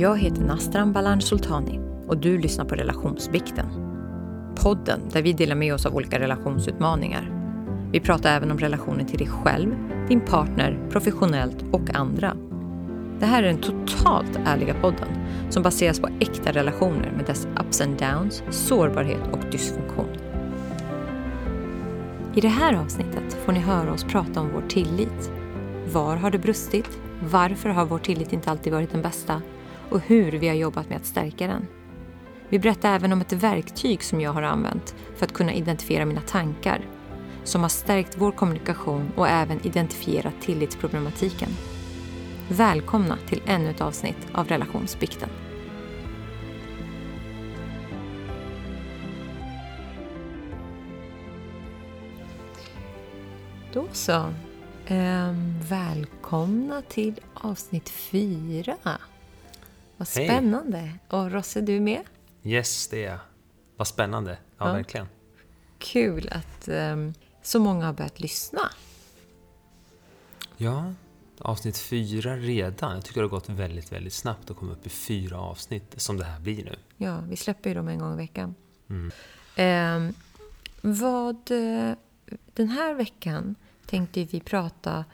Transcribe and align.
Jag 0.00 0.18
heter 0.18 0.42
Nastran 0.42 0.92
Balan 0.92 1.20
Sultani 1.20 1.80
och 2.06 2.16
du 2.16 2.38
lyssnar 2.38 2.64
på 2.64 2.74
Relationsbikten. 2.74 3.66
Podden 4.56 5.00
där 5.12 5.22
vi 5.22 5.32
delar 5.32 5.54
med 5.54 5.74
oss 5.74 5.86
av 5.86 5.94
olika 5.94 6.18
relationsutmaningar. 6.18 7.30
Vi 7.92 8.00
pratar 8.00 8.36
även 8.36 8.50
om 8.50 8.58
relationen 8.58 9.06
till 9.06 9.18
dig 9.18 9.28
själv, 9.28 9.74
din 10.08 10.20
partner, 10.20 10.88
professionellt 10.90 11.64
och 11.72 11.94
andra. 11.94 12.36
Det 13.18 13.26
här 13.26 13.42
är 13.42 13.46
den 13.46 13.60
totalt 13.60 14.40
ärliga 14.46 14.74
podden 14.74 15.08
som 15.50 15.62
baseras 15.62 16.00
på 16.00 16.08
äkta 16.20 16.52
relationer 16.52 17.12
med 17.16 17.26
dess 17.26 17.48
ups 17.60 17.80
and 17.80 17.98
downs, 17.98 18.42
sårbarhet 18.50 19.22
och 19.32 19.50
dysfunktion. 19.50 20.16
I 22.34 22.40
det 22.40 22.48
här 22.48 22.74
avsnittet 22.74 23.34
får 23.44 23.52
ni 23.52 23.60
höra 23.60 23.92
oss 23.92 24.04
prata 24.04 24.40
om 24.40 24.48
vår 24.54 24.64
tillit. 24.68 25.32
Var 25.92 26.16
har 26.16 26.30
det 26.30 26.38
brustit? 26.38 26.98
Varför 27.30 27.68
har 27.68 27.84
vår 27.84 27.98
tillit 27.98 28.32
inte 28.32 28.50
alltid 28.50 28.72
varit 28.72 28.92
den 28.92 29.02
bästa? 29.02 29.42
Och 29.90 30.00
hur 30.00 30.32
vi 30.32 30.48
har 30.48 30.54
jobbat 30.54 30.88
med 30.88 30.96
att 30.96 31.06
stärka 31.06 31.46
den. 31.46 31.66
Vi 32.48 32.58
berättar 32.58 32.94
även 32.94 33.12
om 33.12 33.20
ett 33.20 33.32
verktyg 33.32 34.02
som 34.02 34.20
jag 34.20 34.32
har 34.32 34.42
använt 34.42 34.94
för 35.16 35.26
att 35.26 35.32
kunna 35.32 35.52
identifiera 35.52 36.04
mina 36.04 36.20
tankar, 36.20 36.86
som 37.44 37.62
har 37.62 37.68
stärkt 37.68 38.16
vår 38.18 38.32
kommunikation 38.32 39.12
och 39.16 39.28
även 39.28 39.66
identifierat 39.66 40.34
tillitsproblematiken. 40.40 41.48
Välkomna 42.48 43.18
till 43.28 43.42
ännu 43.46 43.70
ett 43.70 43.80
avsnitt 43.80 44.26
av 44.32 44.48
Relationsbikten. 44.48 45.28
Då 53.72 53.86
så. 53.92 54.34
Eh, 54.86 55.34
välkomna 55.68 56.82
till 56.82 57.20
avsnitt 57.34 57.88
fyra. 57.88 58.76
Vad 60.00 60.08
Hej. 60.08 60.26
spännande. 60.28 60.92
Och 61.08 61.30
Rosse, 61.30 61.60
du 61.60 61.76
är 61.76 61.80
med? 61.80 62.02
Yes, 62.44 62.88
det 62.88 63.04
är 63.04 63.10
jag. 63.10 63.18
Vad 63.76 63.86
spännande. 63.86 64.38
Ja, 64.58 64.66
Ja. 64.68 64.72
verkligen. 64.72 65.06
Kul 65.78 66.28
att 66.32 66.68
ehm, 66.68 67.14
så 67.42 67.58
många 67.58 67.86
har 67.86 67.92
börjat 67.92 68.20
lyssna. 68.20 68.60
Ja, 70.56 70.92
avsnitt 71.38 71.78
fyra 71.78 72.36
redan. 72.36 72.94
Jag 72.94 73.04
tycker 73.04 73.20
det 73.20 73.24
har 73.26 73.30
gått 73.30 73.48
väldigt, 73.48 73.92
väldigt 73.92 74.12
snabbt 74.12 74.50
att 74.50 74.56
komma 74.56 74.72
upp 74.72 74.86
i 74.86 74.88
fyra 74.88 75.40
avsnitt 75.40 75.94
som 75.96 76.16
det 76.16 76.24
här 76.24 76.40
blir 76.40 76.64
nu. 76.64 76.76
Ja, 76.96 77.20
vi 77.28 77.36
släpper 77.36 77.70
ju 77.70 77.74
dem 77.74 77.88
en 77.88 77.98
gång 77.98 78.12
i 78.14 78.16
veckan. 78.16 78.54
Mm. 78.90 79.10
Ehm, 79.56 80.14
vad... 80.80 81.50
eh, 81.50 81.92
Den 82.54 82.68
här 82.68 82.94
veckan 82.94 83.54
tänkte 83.86 84.24
vi 84.24 84.40
prata 84.40 85.04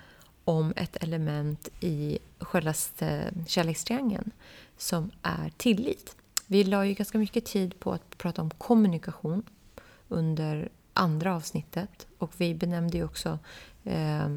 om 0.45 0.73
ett 0.77 0.97
element 0.97 1.69
i 1.81 2.19
självaste 2.41 3.33
kärlekstriangeln 3.47 4.31
som 4.77 5.11
är 5.23 5.53
tillit. 5.57 6.17
Vi 6.47 6.65
la 6.65 6.87
ju 6.87 6.95
ganska 6.95 7.19
mycket 7.19 7.45
tid 7.45 7.81
på 7.81 7.93
att 7.93 8.19
prata 8.19 8.43
om 8.43 8.51
kommunikation 8.51 9.43
under 10.09 10.69
andra 10.93 11.37
avsnittet 11.37 12.07
och 12.19 12.33
vi 12.37 12.55
benämnde 12.55 12.97
ju 12.97 13.05
också 13.05 13.39
eh, 13.85 14.29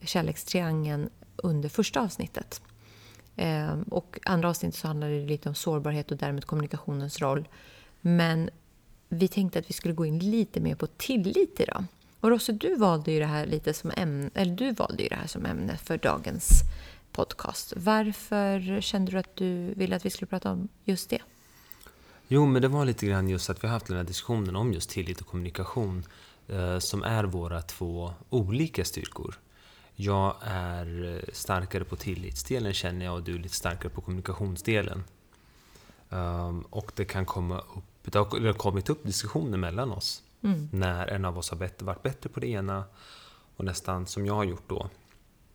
kärlekstriangeln 0.00 1.10
under 1.36 1.68
första 1.68 2.00
avsnittet. 2.00 2.62
Eh, 3.36 3.80
och 3.90 4.18
andra 4.24 4.48
avsnittet 4.48 4.80
så 4.80 4.86
handlade 4.86 5.20
det 5.20 5.26
lite 5.26 5.48
om 5.48 5.54
sårbarhet 5.54 6.10
och 6.10 6.16
därmed 6.16 6.44
kommunikationens 6.44 7.20
roll. 7.20 7.48
Men 8.00 8.50
vi 9.08 9.28
tänkte 9.28 9.58
att 9.58 9.70
vi 9.70 9.72
skulle 9.72 9.94
gå 9.94 10.06
in 10.06 10.18
lite 10.18 10.60
mer 10.60 10.74
på 10.74 10.86
tillit 10.86 11.60
idag. 11.60 11.84
Och 12.20 12.30
Rosse, 12.30 12.52
du 12.52 12.76
valde 12.76 13.12
ju 13.12 13.18
det 13.18 13.26
här 13.26 13.46
lite 13.46 13.74
som 13.74 13.92
ämne, 13.96 14.30
eller 14.34 14.54
du 14.54 14.72
valde 14.72 15.02
ju 15.02 15.08
det 15.08 15.16
här 15.16 15.26
som 15.26 15.46
ämne 15.46 15.76
för 15.76 15.98
dagens 15.98 16.62
podcast. 17.12 17.72
Varför 17.76 18.80
kände 18.80 19.10
du 19.12 19.18
att 19.18 19.36
du 19.36 19.74
ville 19.74 19.96
att 19.96 20.06
vi 20.06 20.10
skulle 20.10 20.26
prata 20.26 20.50
om 20.50 20.68
just 20.84 21.10
det? 21.10 21.22
Jo, 22.28 22.46
men 22.46 22.62
det 22.62 22.68
var 22.68 22.84
lite 22.84 23.06
grann 23.06 23.28
just 23.28 23.50
att 23.50 23.64
vi 23.64 23.68
har 23.68 23.72
haft 23.72 23.86
den 23.86 23.96
här 23.96 24.04
diskussionen 24.04 24.56
om 24.56 24.72
just 24.72 24.90
tillit 24.90 25.20
och 25.20 25.26
kommunikation 25.26 26.04
eh, 26.48 26.78
som 26.78 27.02
är 27.02 27.24
våra 27.24 27.62
två 27.62 28.14
olika 28.30 28.84
styrkor. 28.84 29.40
Jag 29.94 30.36
är 30.42 31.14
eh, 31.14 31.32
starkare 31.32 31.84
på 31.84 31.96
tillitsdelen 31.96 32.72
känner 32.72 33.04
jag 33.04 33.14
och 33.14 33.22
du 33.22 33.34
är 33.34 33.38
lite 33.38 33.56
starkare 33.56 33.92
på 33.92 34.00
kommunikationsdelen. 34.00 35.04
Ehm, 36.10 36.60
och 36.60 36.92
det 36.94 37.04
kan 37.04 37.26
komma 37.26 37.58
upp, 37.58 37.84
det 38.12 38.18
har, 38.18 38.40
det 38.40 38.46
har 38.46 38.54
kommit 38.54 38.90
upp 38.90 39.04
diskussioner 39.04 39.58
mellan 39.58 39.90
oss 39.90 40.22
Mm. 40.44 40.68
när 40.72 41.06
en 41.06 41.24
av 41.24 41.38
oss 41.38 41.50
har 41.50 41.56
bättre, 41.56 41.86
varit 41.86 42.02
bättre 42.02 42.28
på 42.28 42.40
det 42.40 42.46
ena 42.46 42.84
och 43.56 43.64
nästan 43.64 44.06
som 44.06 44.26
jag 44.26 44.34
har 44.34 44.44
gjort 44.44 44.68
då. 44.68 44.88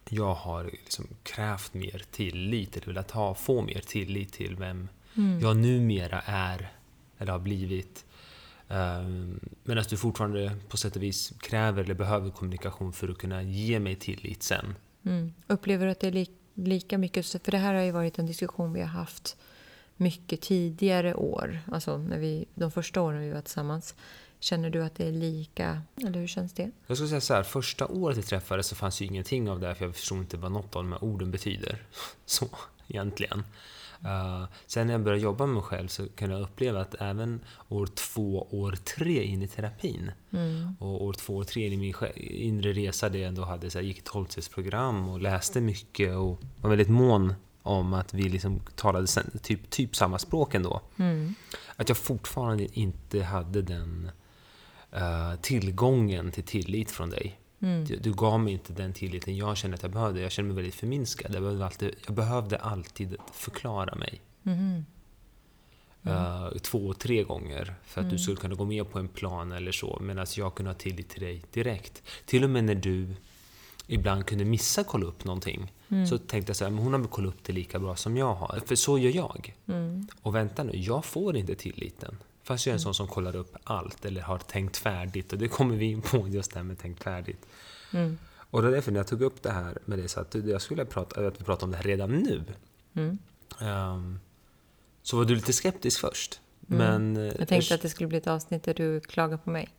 Jag 0.10 0.34
har 0.34 0.64
liksom 0.64 1.08
krävt 1.24 1.74
mer 1.74 2.04
tillit, 2.12 2.78
eller 2.78 2.88
velat 2.88 3.12
ha, 3.12 3.36
få 3.36 3.62
mer 3.62 3.80
tillit 3.80 4.34
till 4.34 4.56
vem 4.56 4.90
Mm. 5.18 5.40
jag 5.40 5.58
numera 5.58 6.22
är, 6.26 6.72
eller 7.18 7.32
har 7.32 7.40
blivit. 7.40 8.06
Um, 8.68 9.40
Medan 9.64 9.84
du 9.90 9.98
fortfarande 9.98 10.56
på 10.70 10.78
sätt 10.78 10.96
och 10.96 11.04
vis 11.04 11.34
kräver 11.40 11.84
eller 11.84 11.94
behöver 11.94 12.32
kommunikation 12.32 12.94
för 12.94 13.10
att 13.10 13.18
kunna 13.18 13.44
ge 13.44 13.80
mig 13.80 13.96
tillit 13.96 14.44
sen. 14.44 14.76
Mm. 15.06 15.34
Upplever 15.48 15.86
du 15.86 15.92
att 15.92 16.00
det 16.00 16.08
är 16.08 16.12
li- 16.12 16.30
lika 16.54 16.98
mycket, 16.98 17.26
för 17.44 17.52
det 17.52 17.58
här 17.58 17.74
har 17.74 17.82
ju 17.82 17.92
varit 17.92 18.20
en 18.20 18.26
diskussion 18.26 18.74
vi 18.74 18.80
har 18.82 18.88
haft 18.88 19.38
mycket 19.96 20.42
tidigare 20.42 21.16
år, 21.16 21.60
alltså 21.72 21.98
när 21.98 22.18
vi, 22.20 22.46
de 22.56 22.72
första 22.72 23.02
åren 23.02 23.22
vi 23.22 23.32
var 23.32 23.42
tillsammans. 23.42 23.96
Känner 24.40 24.70
du 24.70 24.84
att 24.84 24.96
det 24.96 25.08
är 25.08 25.12
lika, 25.12 25.82
eller 25.96 26.20
hur 26.20 26.28
känns 26.28 26.54
det? 26.54 26.72
Jag 26.88 26.98
skulle 26.98 27.10
säga 27.10 27.22
så 27.22 27.34
här, 27.34 27.44
första 27.44 27.88
året 27.88 28.18
vi 28.18 28.24
träffades 28.24 28.68
så 28.68 28.76
fanns 28.76 29.02
ju 29.02 29.06
ingenting 29.06 29.50
av 29.50 29.60
det 29.60 29.76
för 29.76 29.86
jag 29.86 29.96
förstod 29.96 30.18
inte 30.18 30.38
vad 30.38 30.52
något 30.52 30.76
av 30.76 30.84
de 30.84 30.92
här 30.92 31.04
orden 31.04 31.32
betyder. 31.32 31.84
Så, 32.26 32.48
egentligen. 32.88 33.44
Uh, 34.04 34.46
sen 34.68 34.88
när 34.88 34.94
jag 34.94 35.04
började 35.04 35.24
jobba 35.24 35.46
med 35.46 35.54
mig 35.54 35.64
själv 35.64 35.88
så 35.88 36.08
kunde 36.08 36.36
jag 36.36 36.44
uppleva 36.44 36.82
att 36.82 36.96
även 37.00 37.40
år 37.70 37.86
två, 37.86 38.48
år 38.52 38.72
tre 38.72 39.24
in 39.24 39.42
i 39.42 39.48
terapin 39.48 40.12
Mm. 40.32 40.76
och 40.80 41.04
år 41.04 41.14
två, 41.14 41.36
år 41.36 41.44
tre 41.44 41.68
in 41.68 41.74
i 41.74 41.78
min 41.78 41.94
inre 42.16 42.74
resa 42.74 43.10
där 43.10 43.20
jag 43.20 43.28
ändå 43.28 43.44
hade, 43.44 43.70
så 43.70 43.78
här, 43.78 43.86
gick 43.86 43.98
ett 43.98 44.06
tolvstegsprogram 44.06 45.10
och 45.10 45.22
läste 45.22 45.62
mycket 45.62 46.16
och 46.16 46.40
var 46.62 46.70
väldigt 46.70 46.90
mån 46.90 47.34
om 47.64 47.94
att 47.94 48.14
vi 48.14 48.30
liksom 48.30 48.60
talade 48.76 49.08
typ, 49.42 49.70
typ 49.70 49.96
samma 49.96 50.20
språk 50.20 50.56
ändå. 50.56 50.82
Mm. 50.98 51.36
Att 51.76 51.90
jag 51.90 51.98
fortfarande 51.98 52.80
inte 52.80 53.24
hade 53.24 53.62
den 53.62 54.12
eh, 54.92 55.36
tillgången 55.42 56.32
till 56.32 56.44
tillit 56.44 56.92
från 56.92 57.10
dig. 57.10 57.40
Mm. 57.62 57.86
Du, 57.86 57.96
du 57.96 58.14
gav 58.14 58.40
mig 58.40 58.54
inte 58.54 58.74
den 58.74 58.94
tilliten 58.94 59.38
jag 59.38 59.58
kände 59.58 59.76
att 59.76 59.84
jag 59.84 59.92
behövde. 59.92 60.22
Jag 60.22 60.32
kände 60.32 60.48
mig 60.48 60.56
väldigt 60.56 60.76
förminskad. 60.76 61.36
Jag 61.36 61.42
behövde 61.42 61.66
alltid, 61.66 61.96
jag 62.06 62.16
behövde 62.16 62.58
alltid 62.58 63.16
förklara 63.34 63.96
mig. 63.96 64.22
Mhm. 64.44 64.86
eh, 66.04 66.50
två, 66.50 66.94
tre 66.94 67.24
gånger 67.24 67.76
för 67.84 68.02
att 68.02 68.10
du 68.10 68.18
skulle 68.20 68.38
kunna 68.38 68.56
gå 68.56 68.66
med 68.66 68.92
på 68.92 69.00
en 69.00 69.08
plan 69.08 69.52
eller 69.52 69.72
så. 69.72 70.00
Medan 70.02 70.26
jag 70.38 70.56
kunde 70.56 70.72
ha 70.72 70.78
tillit 70.78 71.10
till 71.10 71.22
dig 71.22 71.44
direkt. 71.54 72.04
Till 72.26 72.44
och 72.44 72.50
med 72.50 72.64
när 72.64 72.76
du 72.76 73.16
ibland 73.88 74.26
kunde 74.26 74.46
missa 74.46 74.84
kolla 74.84 75.06
upp 75.06 75.26
någonting. 75.26 75.74
Så 76.10 76.18
tänkte 76.18 76.50
jag 76.50 76.58
så 76.58 76.64
här, 76.64 76.72
men 76.72 76.84
hon 76.84 76.94
har 76.94 77.00
väl 77.00 77.08
kollat 77.08 77.34
upp 77.34 77.44
det 77.44 77.54
lika 77.54 77.80
bra 77.80 77.96
som 77.96 78.18
jag 78.18 78.36
har. 78.36 78.62
För 78.66 78.76
så 78.76 78.98
gör 78.98 79.12
jag. 79.12 79.56
Mm. 79.68 80.08
Och 80.22 80.36
vänta 80.36 80.64
nu, 80.64 80.72
jag 80.76 81.06
får 81.06 81.38
inte 81.38 81.56
tilliten. 81.56 82.18
Fast 82.48 82.66
jag 82.66 82.72
är 82.72 82.76
en 82.76 82.80
sån 82.82 82.94
som 82.94 83.08
kollar 83.08 83.36
upp 83.36 83.56
allt 83.64 84.06
eller 84.06 84.22
har 84.22 84.38
tänkt 84.38 84.78
färdigt. 84.78 85.34
Och 85.34 85.40
det 85.40 85.48
kommer 85.48 85.76
vi 85.76 85.86
in 85.86 86.02
på, 86.02 86.28
just 86.30 86.52
det 86.52 86.60
här 86.60 86.64
med 86.64 86.80
tänkt 86.80 87.04
färdigt. 87.04 87.46
Mm. 87.94 88.18
Och 88.50 88.62
det 88.62 88.68
är 88.68 88.72
därför 88.72 88.92
när 88.92 89.00
jag 89.00 89.08
tog 89.08 89.22
upp 89.22 89.44
det 89.44 89.52
här 89.52 89.78
med 89.86 90.00
dig, 90.00 90.10
så 90.10 90.20
att 90.20 90.36
jag 90.36 90.62
skulle 90.62 90.86
prata, 90.86 91.28
att 91.28 91.42
vi 91.42 91.46
pratar 91.46 91.66
om 91.68 91.72
det 91.72 91.78
här 91.78 91.84
redan 91.84 92.10
nu. 92.12 92.44
Mm. 92.94 93.18
Ehm, 93.60 94.20
så 95.04 95.18
var 95.18 95.26
du 95.26 95.36
lite 95.36 95.54
skeptisk 95.54 96.00
först. 96.00 96.42
Men... 96.60 97.18
eh, 97.18 97.24
Jag 97.40 97.48
tänkte 97.48 97.76
att 97.76 97.82
det 97.82 97.90
skulle 97.90 98.08
bli 98.08 98.18
ett 98.18 98.28
avsnitt 98.28 98.64
där 98.64 98.74
du 98.74 99.00
klagar 99.00 99.38
på 99.38 99.50
mig. 99.50 99.70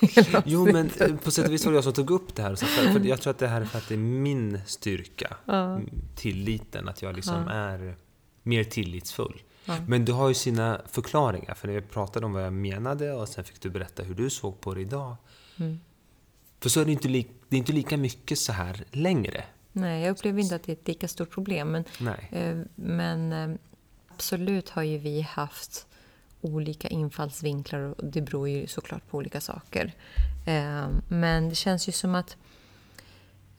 Jo, 0.44 0.64
men 0.72 0.90
eh, 1.00 1.16
på 1.16 1.30
sätt 1.30 1.46
och 1.46 1.52
vis 1.52 1.64
var 1.64 1.72
det 1.72 1.76
jag 1.76 1.84
som 1.84 1.92
tog 1.92 2.10
upp 2.10 2.34
det 2.34 2.42
här. 2.42 2.54
Så 2.54 2.66
för, 2.66 2.92
för 2.92 3.00
jag 3.00 3.20
tror 3.20 3.30
att 3.30 3.38
det 3.38 3.48
här 3.48 3.60
är 3.60 3.64
för 3.64 3.78
att 3.78 3.88
det 3.88 3.94
är 3.94 3.98
min 3.98 4.60
styrka. 4.66 5.36
Ja. 5.44 5.74
Mm, 5.74 5.88
Tilliten, 6.16 6.88
att 6.88 7.02
jag 7.02 7.16
liksom 7.16 7.34
Ja. 7.46 7.52
är 7.52 7.96
mer 8.42 8.64
tillitsfull. 8.64 9.42
Men 9.86 10.04
du 10.04 10.12
har 10.12 10.28
ju 10.28 10.34
sina 10.34 10.80
förklaringar. 10.86 11.54
För 11.54 11.68
när 11.68 11.74
vi 11.74 11.80
pratade 11.80 12.26
om 12.26 12.32
vad 12.32 12.44
jag 12.44 12.52
menade 12.52 13.12
och 13.12 13.28
sen 13.28 13.44
fick 13.44 13.60
du 13.60 13.70
berätta 13.70 14.02
hur 14.02 14.14
du 14.14 14.30
såg 14.30 14.60
på 14.60 14.74
det 14.74 14.80
idag. 14.80 15.16
Mm. 15.56 15.80
För 16.60 16.68
så 16.68 16.80
är 16.80 16.84
det 16.84 16.92
inte, 16.92 17.08
li, 17.08 17.26
det 17.48 17.56
är 17.56 17.58
inte 17.58 17.72
lika 17.72 17.96
mycket 17.96 18.38
så 18.38 18.52
här 18.52 18.84
längre. 18.90 19.44
Nej, 19.72 20.02
jag 20.02 20.10
upplever 20.10 20.42
inte 20.42 20.56
att 20.56 20.62
det 20.62 20.72
är 20.72 20.76
ett 20.76 20.88
lika 20.88 21.08
stort 21.08 21.30
problem. 21.30 21.70
Men, 21.70 22.08
eh, 22.30 22.58
men 22.74 23.32
eh, 23.32 23.56
absolut 24.08 24.68
har 24.68 24.82
ju 24.82 24.98
vi 24.98 25.20
haft 25.20 25.86
olika 26.40 26.88
infallsvinklar 26.88 27.80
och 27.80 28.04
det 28.04 28.20
beror 28.20 28.48
ju 28.48 28.66
såklart 28.66 29.10
på 29.10 29.18
olika 29.18 29.40
saker. 29.40 29.92
Eh, 30.46 30.88
men 31.08 31.48
det 31.48 31.54
känns 31.54 31.88
ju 31.88 31.92
som 31.92 32.14
att 32.14 32.36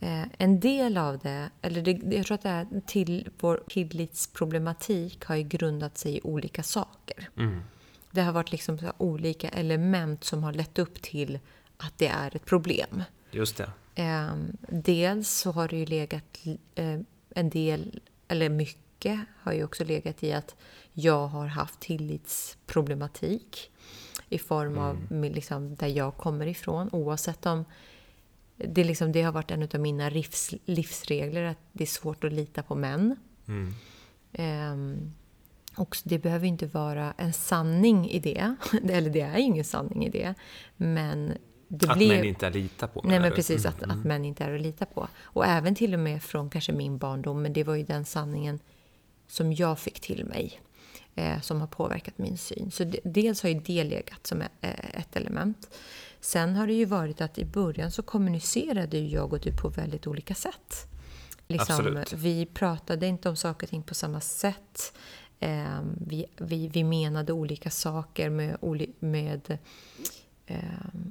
eh, 0.00 0.22
en 0.38 0.60
del 0.60 0.96
av 0.96 1.18
det, 1.18 1.50
eller 1.62 1.82
det, 1.82 2.16
jag 2.16 2.26
tror 2.26 2.34
att 2.34 2.42
det 2.42 2.48
är 2.48 2.66
till, 2.86 3.28
vår 3.40 3.62
tillitsproblematik 3.68 5.24
har 5.24 5.36
ju 5.36 5.42
grundat 5.42 5.98
sig 5.98 6.16
i 6.16 6.20
olika 6.22 6.62
saker. 6.62 7.28
Mm. 7.36 7.60
Det 8.10 8.20
har 8.22 8.32
varit 8.32 8.52
liksom 8.52 8.78
olika 8.98 9.48
element 9.48 10.24
som 10.24 10.42
har 10.42 10.52
lett 10.52 10.78
upp 10.78 11.02
till 11.02 11.38
att 11.76 11.98
det 11.98 12.06
är 12.06 12.36
ett 12.36 12.46
problem. 12.46 13.02
Just 13.30 13.56
det. 13.56 13.70
Eh, 13.94 14.34
dels 14.68 15.30
så 15.30 15.52
har 15.52 15.68
det 15.68 15.76
ju 15.76 15.86
legat 15.86 16.38
eh, 16.74 17.00
en 17.34 17.50
del, 17.50 18.00
eller 18.28 18.48
mycket, 18.48 18.90
mycket 19.00 19.20
har 19.42 19.52
ju 19.52 19.64
också 19.64 19.84
legat 19.84 20.22
i 20.22 20.32
att 20.32 20.56
jag 20.92 21.26
har 21.28 21.46
haft 21.46 21.80
tillitsproblematik 21.80 23.70
i 24.28 24.38
form 24.38 24.78
av 24.78 24.96
Mm. 25.10 25.32
liksom, 25.32 25.74
där 25.74 25.86
jag 25.86 26.16
kommer 26.16 26.46
ifrån. 26.46 26.88
Oavsett 26.92 27.46
om 27.46 27.64
det, 28.68 28.84
liksom, 28.84 29.12
det 29.12 29.22
har 29.22 29.32
varit 29.32 29.50
en 29.50 29.62
av 29.74 29.80
mina 29.80 30.08
livs, 30.08 30.54
livsregler 30.64 31.42
att 31.42 31.58
det 31.72 31.84
är 31.84 31.86
svårt 31.86 32.24
att 32.24 32.32
lita 32.32 32.62
på 32.62 32.74
män. 32.74 33.16
Mm. 33.48 33.74
Ehm, 34.32 35.12
och 35.76 35.96
det 36.04 36.18
behöver 36.18 36.46
inte 36.46 36.66
vara 36.66 37.14
en 37.16 37.32
sanning 37.32 38.10
i 38.10 38.18
det. 38.18 38.56
Eller 38.90 39.10
det 39.10 39.20
är 39.20 39.38
ingen 39.38 39.64
sanning 39.64 40.06
i 40.06 40.10
det. 40.10 40.34
Men 40.76 41.32
det 41.68 41.88
Att 41.90 41.96
blir... 41.96 42.08
män 42.08 42.24
inte 42.24 42.46
är 42.46 42.50
lita 42.50 42.88
på 42.88 43.02
Nej 43.04 43.20
men 43.20 43.32
precis, 43.32 43.66
att, 43.66 43.82
Mm. 43.82 43.98
att 43.98 44.04
män 44.04 44.24
inte 44.24 44.44
är 44.44 44.54
att 44.54 44.60
lita 44.60 44.86
på. 44.86 45.08
Och 45.22 45.46
även 45.46 45.74
till 45.74 45.94
och 45.94 46.00
med 46.00 46.22
från 46.22 46.50
kanske 46.50 46.72
min 46.72 46.98
barndom, 46.98 47.42
men 47.42 47.52
det 47.52 47.64
var 47.64 47.74
ju 47.74 47.82
den 47.82 48.04
sanningen 48.04 48.58
som 49.26 49.52
jag 49.52 49.78
fick 49.78 50.00
till 50.00 50.24
mig. 50.24 50.60
Eh, 51.14 51.40
som 51.40 51.60
har 51.60 51.66
påverkat 51.66 52.18
min 52.18 52.38
syn. 52.38 52.70
Så 52.70 52.84
de, 52.84 53.00
dels 53.04 53.42
har 53.42 53.50
ju 53.50 53.60
det 53.60 53.84
legat 53.84 54.26
som 54.26 54.42
eh, 54.42 55.00
ett 55.00 55.16
element. 55.16 55.70
Sen 56.20 56.56
har 56.56 56.66
det 56.66 56.72
ju 56.72 56.84
varit 56.84 57.20
att 57.20 57.38
i 57.38 57.44
början 57.44 57.90
så 57.90 58.02
kommunicerade 58.02 58.98
jag 58.98 59.32
och 59.32 59.40
du 59.40 59.56
på 59.56 59.68
väldigt 59.68 60.06
olika 60.06 60.34
sätt. 60.34 60.86
Liksom, 61.46 61.74
Absolut. 61.74 62.12
vi 62.12 62.46
pratade 62.46 63.06
inte 63.06 63.28
om 63.28 63.36
saker 63.36 63.66
och 63.66 63.70
ting 63.70 63.82
på 63.82 63.94
samma 63.94 64.20
sätt. 64.20 64.92
Eh, 65.40 65.80
vi, 66.06 66.26
vi, 66.36 66.68
vi 66.68 66.84
menade 66.84 67.32
olika 67.32 67.70
saker 67.70 68.30
med, 68.30 68.56
med 68.98 69.58
eh, 70.46 70.58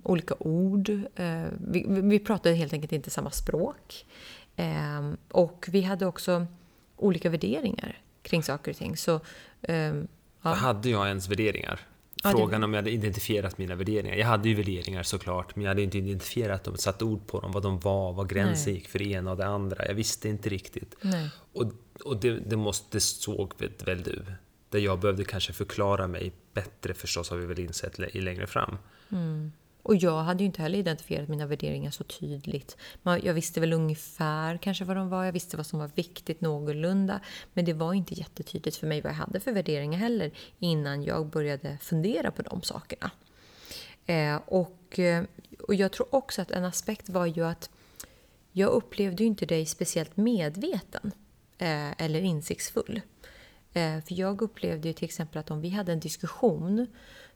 olika 0.04 0.36
ord. 0.40 0.90
Eh, 1.16 1.44
vi, 1.68 1.86
vi 1.88 2.20
pratade 2.20 2.56
helt 2.56 2.74
enkelt 2.74 2.92
inte 2.92 3.10
samma 3.10 3.32
språk. 3.32 4.06
Eh, 4.56 5.12
och 5.32 5.66
vi 5.70 5.82
hade 5.82 6.06
också 6.06 6.46
olika 6.98 7.30
värderingar 7.30 8.02
kring 8.22 8.44
saker 8.44 8.72
och 8.72 8.78
ting. 8.78 8.98
Så, 8.98 9.20
eh, 9.62 9.94
ja. 10.42 10.54
Hade 10.54 10.90
jag 10.90 11.08
ens 11.08 11.30
värderingar? 11.30 11.80
Ja, 12.24 12.30
det- 12.30 12.36
Frågan 12.38 12.64
om 12.64 12.74
jag 12.74 12.78
hade 12.82 12.92
identifierat 12.92 13.58
mina 13.58 13.76
värderingar. 13.76 14.16
Jag 14.16 14.28
hade 14.28 14.50
ju 14.50 14.56
värderingar 14.56 15.04
såklart, 15.04 15.56
men 15.56 15.64
jag 15.66 15.70
hade 15.72 15.82
inte 15.82 15.98
identifierat 15.98 16.64
dem, 16.64 16.78
satt 16.78 17.02
ord 17.02 17.28
på 17.28 17.40
dem, 17.40 17.52
vad 17.52 17.64
de 17.64 17.80
var, 17.80 18.14
vad 18.14 18.30
gränsen 18.30 18.74
Nej. 18.74 18.80
gick 18.82 18.90
för 18.90 19.00
det 19.00 19.06
ena 19.06 19.32
och 19.32 19.38
det 19.38 19.46
andra. 19.46 19.86
Jag 19.88 19.94
visste 19.94 20.30
inte 20.30 20.50
riktigt. 20.50 20.96
Nej. 21.02 21.30
Och, 21.54 21.72
och 22.04 22.18
det, 22.20 22.32
det, 22.40 22.56
måste, 22.58 22.98
det 22.98 23.02
såg 23.02 23.54
väl, 23.86 24.04
du? 24.04 24.24
Där 24.70 24.80
jag 24.80 25.00
behövde 25.00 25.24
kanske 25.24 25.54
förklara 25.54 26.08
mig 26.08 26.32
bättre 26.54 26.94
förstås, 26.94 27.30
har 27.30 27.38
vi 27.38 27.46
väl 27.46 27.60
insett 27.60 28.00
lä- 28.00 28.10
längre 28.22 28.48
fram. 28.48 28.78
Och 29.84 29.96
jag 29.96 30.24
hade 30.24 30.40
ju 30.40 30.46
inte 30.46 30.62
heller 30.62 30.80
identifierat 30.80 31.28
mina 31.28 31.46
värderingar 31.46 31.92
så 31.92 32.04
tydligt. 32.04 32.78
Jag 33.04 33.34
visste 33.34 33.60
väl 33.60 33.74
ungefär 33.74 34.58
kanske 34.58 34.84
vad 34.86 34.98
de 34.98 35.10
var, 35.10 35.26
jag 35.26 35.32
visste 35.32 35.58
vad 35.58 35.66
som 35.66 35.80
var 35.80 35.92
viktigt 35.96 36.42
någorlunda. 36.42 37.20
Men 37.54 37.66
det 37.66 37.74
var 37.74 37.94
inte 37.94 38.14
jättetydligt 38.14 38.78
för 38.78 38.88
mig 38.88 39.02
vad 39.02 39.12
jag 39.12 39.18
hade 39.18 39.40
för 39.40 39.52
värderingar 39.52 40.00
heller 40.00 40.32
innan 40.60 41.04
jag 41.04 41.26
började 41.26 41.78
fundera 41.82 42.32
på 42.32 42.42
de 42.42 42.62
sakerna. 42.62 43.12
Eh, 44.06 44.36
och, 44.46 45.00
eh, 45.00 45.24
och 45.60 45.76
jag 45.76 45.92
tror 45.92 46.16
också 46.16 46.42
att 46.42 46.52
en 46.52 46.66
aspekt 46.66 47.10
var 47.10 47.26
ju 47.26 47.46
att 47.46 47.70
jag 48.52 48.70
upplevde 48.70 49.24
ju 49.24 49.28
inte 49.28 49.46
dig 49.46 49.66
speciellt 49.66 50.18
medveten 50.18 51.12
eh, 51.58 52.02
eller 52.02 52.22
insiktsfull. 52.22 53.02
Eh, 53.74 54.02
för 54.02 54.14
jag 54.14 54.42
upplevde 54.42 54.88
ju 54.88 54.94
till 54.94 55.06
exempel 55.06 55.40
att 55.40 55.52
om 55.52 55.62
vi 55.62 55.70
hade 55.70 55.92
en 55.92 56.00
diskussion 56.00 56.88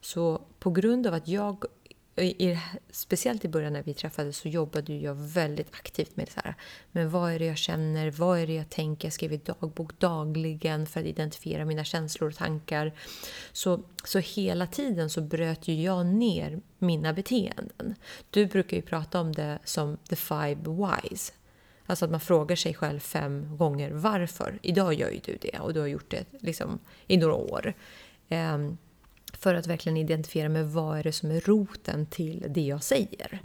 så 0.02 0.42
på 0.60 0.72
grund 0.72 1.08
av 1.08 1.14
att 1.14 1.28
jag, 1.28 1.66
i, 2.16 2.50
i, 2.50 2.60
speciellt 2.90 3.46
i 3.46 3.48
början 3.48 3.74
när 3.74 3.84
vi 3.84 3.94
träffades, 3.94 4.38
så 4.38 4.48
jobbade 4.48 4.94
jag 4.94 5.16
väldigt 5.16 5.68
aktivt 5.72 6.16
med 6.16 6.26
det 6.26 6.42
här. 6.44 6.56
Men 6.92 7.10
vad 7.10 7.32
är 7.32 7.40
det 7.40 7.46
jag 7.46 7.58
känner? 7.58 8.12
Vad 8.12 8.40
är 8.40 8.48
det 8.48 8.54
jag 8.54 8.70
tänker? 8.70 9.06
Jag 9.06 9.14
skriver 9.14 9.38
dagbok 9.38 10.00
dagligen 10.00 10.86
för 10.88 11.00
att 11.00 11.06
identifiera 11.06 11.66
mina 11.66 11.84
känslor 11.84 12.30
och 12.30 12.36
tankar. 12.36 12.94
Så, 13.52 13.84
så 14.04 14.20
hela 14.20 14.68
tiden 14.68 15.10
så 15.10 15.22
bröt 15.22 15.68
ju 15.68 15.82
jag 15.82 16.06
ner 16.06 16.62
mina 16.80 17.14
beteenden. 17.14 17.96
Du 18.30 18.46
brukar 18.46 18.78
ju 18.78 18.84
prata 18.84 19.20
om 19.20 19.32
det 19.32 19.60
som 19.64 19.98
the 19.98 20.16
five 20.16 20.58
whys. 20.66 21.34
Alltså 21.86 22.06
att 22.06 22.12
man 22.12 22.20
frågar 22.20 22.56
sig 22.56 22.74
själv 22.74 23.00
fem 23.00 23.58
gånger 23.58 23.92
varför. 23.92 24.60
Idag 24.62 24.94
gör 24.94 25.10
ju 25.10 25.20
du 25.20 25.38
det 25.42 25.60
och 25.60 25.74
du 25.74 25.80
har 25.80 25.88
gjort 25.88 26.12
det 26.12 26.26
liksom 26.40 26.80
i 27.08 27.18
några 27.18 27.34
år. 27.34 27.74
Um, 28.30 28.78
för 29.44 29.56
att 29.56 29.68
verkligen 29.68 29.98
identifiera 29.98 30.50
med 30.50 30.68
vad 30.68 31.00
är 31.00 31.04
det 31.04 31.12
som 31.12 31.32
är 31.32 31.42
roten 31.42 32.06
till 32.06 32.46
det 32.50 32.62
jag 32.62 32.84
säger. 32.84 33.42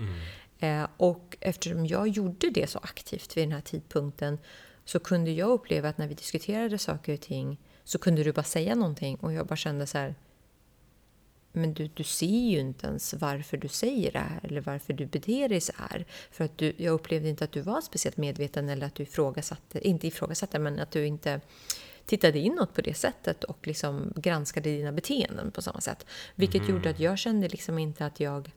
Eh, 0.58 0.86
och 0.96 1.36
eftersom 1.40 1.86
jag 1.86 2.08
gjorde 2.08 2.50
det 2.50 2.66
så 2.70 2.78
aktivt 2.78 3.36
vid 3.36 3.44
den 3.44 3.52
här 3.52 3.60
tidpunkten 3.60 4.38
så 4.84 4.98
kunde 4.98 5.30
jag 5.30 5.50
uppleva 5.50 5.88
att 5.88 5.98
när 5.98 6.08
vi 6.08 6.14
diskuterade 6.14 6.78
saker 6.78 7.14
och 7.14 7.20
ting 7.20 7.60
så 7.84 7.98
kunde 7.98 8.22
du 8.24 8.32
bara 8.32 8.42
säga 8.42 8.74
någonting 8.74 9.16
och 9.16 9.32
jag 9.32 9.46
bara 9.46 9.56
kände 9.56 9.86
så 9.86 9.98
här 9.98 10.14
men 11.52 11.74
du, 11.74 11.88
du 11.94 12.04
ser 12.04 12.50
ju 12.50 12.58
inte 12.58 12.86
ens 12.86 13.14
varför 13.14 13.56
du 13.56 13.68
säger 13.68 14.12
det 14.12 14.18
här 14.18 14.40
eller 14.42 14.60
varför 14.60 14.92
du 14.92 15.06
beter 15.06 15.48
dig 15.48 15.60
så 15.60 15.72
här. 15.76 16.06
För 16.30 16.44
att 16.44 16.58
du, 16.58 16.72
jag 16.76 16.92
upplevde 16.92 17.28
inte 17.28 17.44
att 17.44 17.52
du 17.52 17.60
var 17.60 17.80
speciellt 17.80 18.16
medveten 18.16 18.68
eller 18.68 18.86
att 18.86 18.94
du 18.94 19.02
ifrågasatte, 19.02 19.88
inte 19.88 20.06
ifrågasatte, 20.06 20.58
men 20.58 20.80
att 20.80 20.90
du 20.90 21.06
inte 21.06 21.40
tittade 22.08 22.38
inåt 22.38 22.74
på 22.74 22.80
det 22.80 22.94
sättet 22.94 23.44
och 23.44 23.66
liksom 23.66 24.12
granskade 24.16 24.70
dina 24.70 24.92
beteenden 24.92 25.50
på 25.50 25.62
samma 25.62 25.80
sätt. 25.80 26.06
Vilket 26.34 26.68
gjorde 26.68 26.90
att 26.90 27.00
jag 27.00 27.18
kände 27.18 27.48
liksom 27.48 27.78
inte 27.78 28.06
att 28.06 28.20
jag 28.20 28.50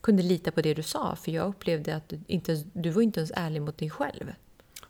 kunde 0.00 0.22
lita 0.22 0.50
på 0.50 0.60
det 0.60 0.74
du 0.74 0.82
sa, 0.82 1.16
för 1.16 1.32
jag 1.32 1.48
upplevde 1.48 1.96
att 1.96 2.08
du, 2.08 2.20
inte, 2.26 2.64
du 2.72 2.90
var 2.90 3.02
inte 3.02 3.20
ens 3.20 3.32
ärlig 3.34 3.62
mot 3.62 3.78
dig 3.78 3.90
själv. 3.90 4.32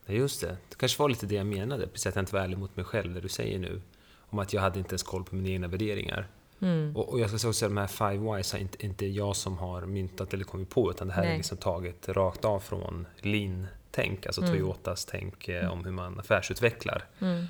Nej, 0.07 0.17
just 0.17 0.41
det. 0.41 0.57
Det 0.69 0.77
kanske 0.77 1.03
var 1.03 1.09
lite 1.09 1.27
det 1.27 1.35
jag 1.35 1.47
menade, 1.47 1.87
precis 1.87 2.07
att 2.07 2.15
jag 2.17 2.23
inte 2.23 2.35
var 2.35 2.43
ärlig 2.43 2.59
mot 2.59 2.77
mig 2.77 2.85
själv, 2.85 3.15
det 3.15 3.21
du 3.21 3.29
säger 3.29 3.59
nu. 3.59 3.83
Om 4.19 4.39
att 4.39 4.53
jag 4.53 4.61
hade 4.61 4.79
inte 4.79 4.91
ens 4.91 5.03
koll 5.03 5.25
på 5.25 5.35
mina 5.35 5.49
egna 5.49 5.69
värderingar. 5.69 6.29
Mm. 6.61 6.97
Och, 6.97 7.13
och 7.13 7.21
jag 7.21 7.29
ska 7.29 7.39
säga 7.39 7.49
också 7.49 7.65
att 7.65 7.71
de 7.71 7.77
här 7.77 7.87
Five 7.87 8.33
Whys 8.33 8.55
är 8.55 8.59
inte, 8.59 8.87
inte 8.87 9.07
jag 9.07 9.37
som 9.37 9.59
har 9.59 9.87
myntat 9.87 10.35
eller 10.35 10.45
kommit 10.45 10.71
på, 10.71 10.91
utan 10.91 11.09
det 11.09 11.15
här 11.15 11.23
är 11.23 11.29
Nej. 11.29 11.37
liksom 11.37 11.59
taget 11.59 12.09
rakt 12.09 12.45
av 12.45 12.61
från 12.61 13.07
Lean-tänk, 13.17 14.27
alltså 14.27 14.41
Toyotas 14.41 15.05
tänk 15.05 15.49
eh, 15.49 15.73
om 15.73 15.85
hur 15.85 15.93
man 15.93 16.21
affärsutvecklar. 16.21 17.05
Mm. 17.21 17.47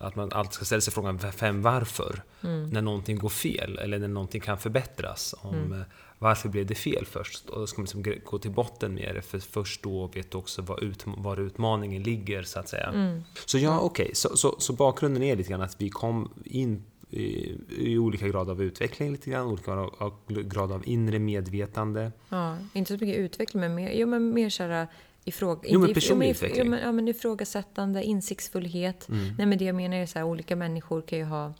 Att 0.00 0.16
man 0.16 0.32
alltid 0.32 0.52
ska 0.52 0.64
ställa 0.64 0.80
sig 0.80 0.92
frågan 0.92 1.18
fem 1.18 1.62
varför, 1.62 2.22
Mm. 2.42 2.68
när 2.70 2.82
någonting 2.82 3.18
går 3.18 3.28
fel 3.28 3.78
eller 3.78 3.98
när 3.98 4.08
någonting 4.08 4.40
kan 4.40 4.58
förbättras. 4.58 5.34
Om, 5.40 5.72
eh, 5.72 5.80
Varför 6.20 6.48
blev 6.48 6.66
det 6.66 6.74
fel 6.74 7.06
först? 7.06 7.48
Och 7.48 7.60
då 7.60 7.66
ska 7.66 7.80
man 7.80 7.84
liksom 7.84 8.20
gå 8.24 8.38
till 8.38 8.50
botten 8.50 8.94
med 8.94 9.14
det, 9.14 9.22
för 9.22 9.38
först 9.38 9.82
då 9.82 10.06
vet 10.06 10.30
du 10.30 10.38
också 10.38 10.62
var, 10.62 10.84
ut, 10.84 11.04
var 11.06 11.40
utmaningen 11.40 12.02
ligger, 12.02 12.42
så 12.42 12.58
att 12.60 12.68
säga. 12.68 12.86
Mm. 12.86 13.22
Så 13.46 13.58
ja, 13.58 13.80
okej. 13.80 14.10
Så, 14.14 14.36
så, 14.36 14.56
så 14.58 14.72
bakgrunden 14.72 15.22
är 15.22 15.36
lite 15.36 15.50
grann 15.50 15.62
att 15.62 15.76
vi 15.78 15.88
kom 15.90 16.30
in 16.44 16.84
i, 17.10 17.54
i 17.68 17.98
olika 17.98 18.28
grad 18.28 18.50
av 18.50 18.62
utveckling, 18.62 19.12
lite 19.12 19.30
grann, 19.30 19.46
olika 19.46 19.74
grad 19.74 19.90
av, 19.98 20.14
grad 20.26 20.72
av 20.72 20.82
inre 20.88 21.18
medvetande. 21.18 22.12
Ja, 22.28 22.56
inte 22.72 22.98
så 22.98 23.04
mycket 23.04 23.18
utveckling, 23.18 23.60
men 23.60 23.74
mer, 23.74 23.92
jo, 23.92 24.06
men 24.06 24.34
mer 24.34 24.50
så 24.50 24.62
här 24.62 24.86
ifråga, 25.28 25.68
Jo, 25.68 25.80
men 25.80 25.94
personlig 25.94 26.30
utveckling. 26.30 26.64
Jo, 26.64 26.70
men, 26.70 26.80
ja, 26.80 26.92
men 26.92 27.08
ifrågasättande, 27.08 28.04
insiktsfullhet. 28.04 29.08
Mm. 29.08 29.34
Nej, 29.38 29.46
men 29.46 29.58
det 29.58 29.64
jag 29.64 29.74
menar 29.74 29.96
är 29.96 30.06
så 30.06 30.18
här, 30.18 30.26
olika 30.26 30.56
människor 30.56 31.02
kan 31.02 31.18
ju 31.18 31.24
ha, 31.24 31.54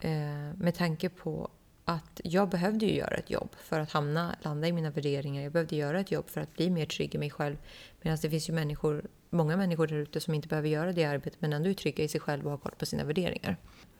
eh, 0.00 0.10
med 0.56 0.74
tanke 0.74 1.08
på 1.08 1.50
att 1.84 2.20
jag 2.24 2.48
behövde 2.48 2.86
ju 2.86 2.94
göra 2.94 3.14
ett 3.14 3.30
jobb 3.30 3.48
för 3.62 3.80
att 3.80 3.90
hamna, 3.90 4.36
landa 4.42 4.68
i 4.68 4.72
mina 4.72 4.90
värderingar. 4.90 5.42
Jag 5.42 5.52
behövde 5.52 5.76
göra 5.76 6.00
ett 6.00 6.10
jobb 6.10 6.30
för 6.30 6.40
att 6.40 6.54
bli 6.54 6.70
mer 6.70 6.86
trygg 6.86 7.14
i 7.14 7.18
mig 7.18 7.30
själv. 7.30 7.56
Medan 8.02 8.18
det 8.22 8.30
finns 8.30 8.48
ju 8.48 8.52
människor, 8.52 9.04
många 9.30 9.56
människor 9.56 9.86
där 9.86 9.96
ute 9.96 10.20
som 10.20 10.34
inte 10.34 10.48
behöver 10.48 10.68
göra 10.68 10.92
det 10.92 11.04
arbetet 11.04 11.40
men 11.40 11.52
ändå 11.52 11.70
är 11.70 11.74
trygga 11.74 12.04
i 12.04 12.08
sig 12.08 12.20
själv 12.20 12.44
och 12.44 12.50
har 12.50 12.58
koll 12.58 12.74
på 12.78 12.86
sina 12.86 13.04
värderingar. 13.04 13.56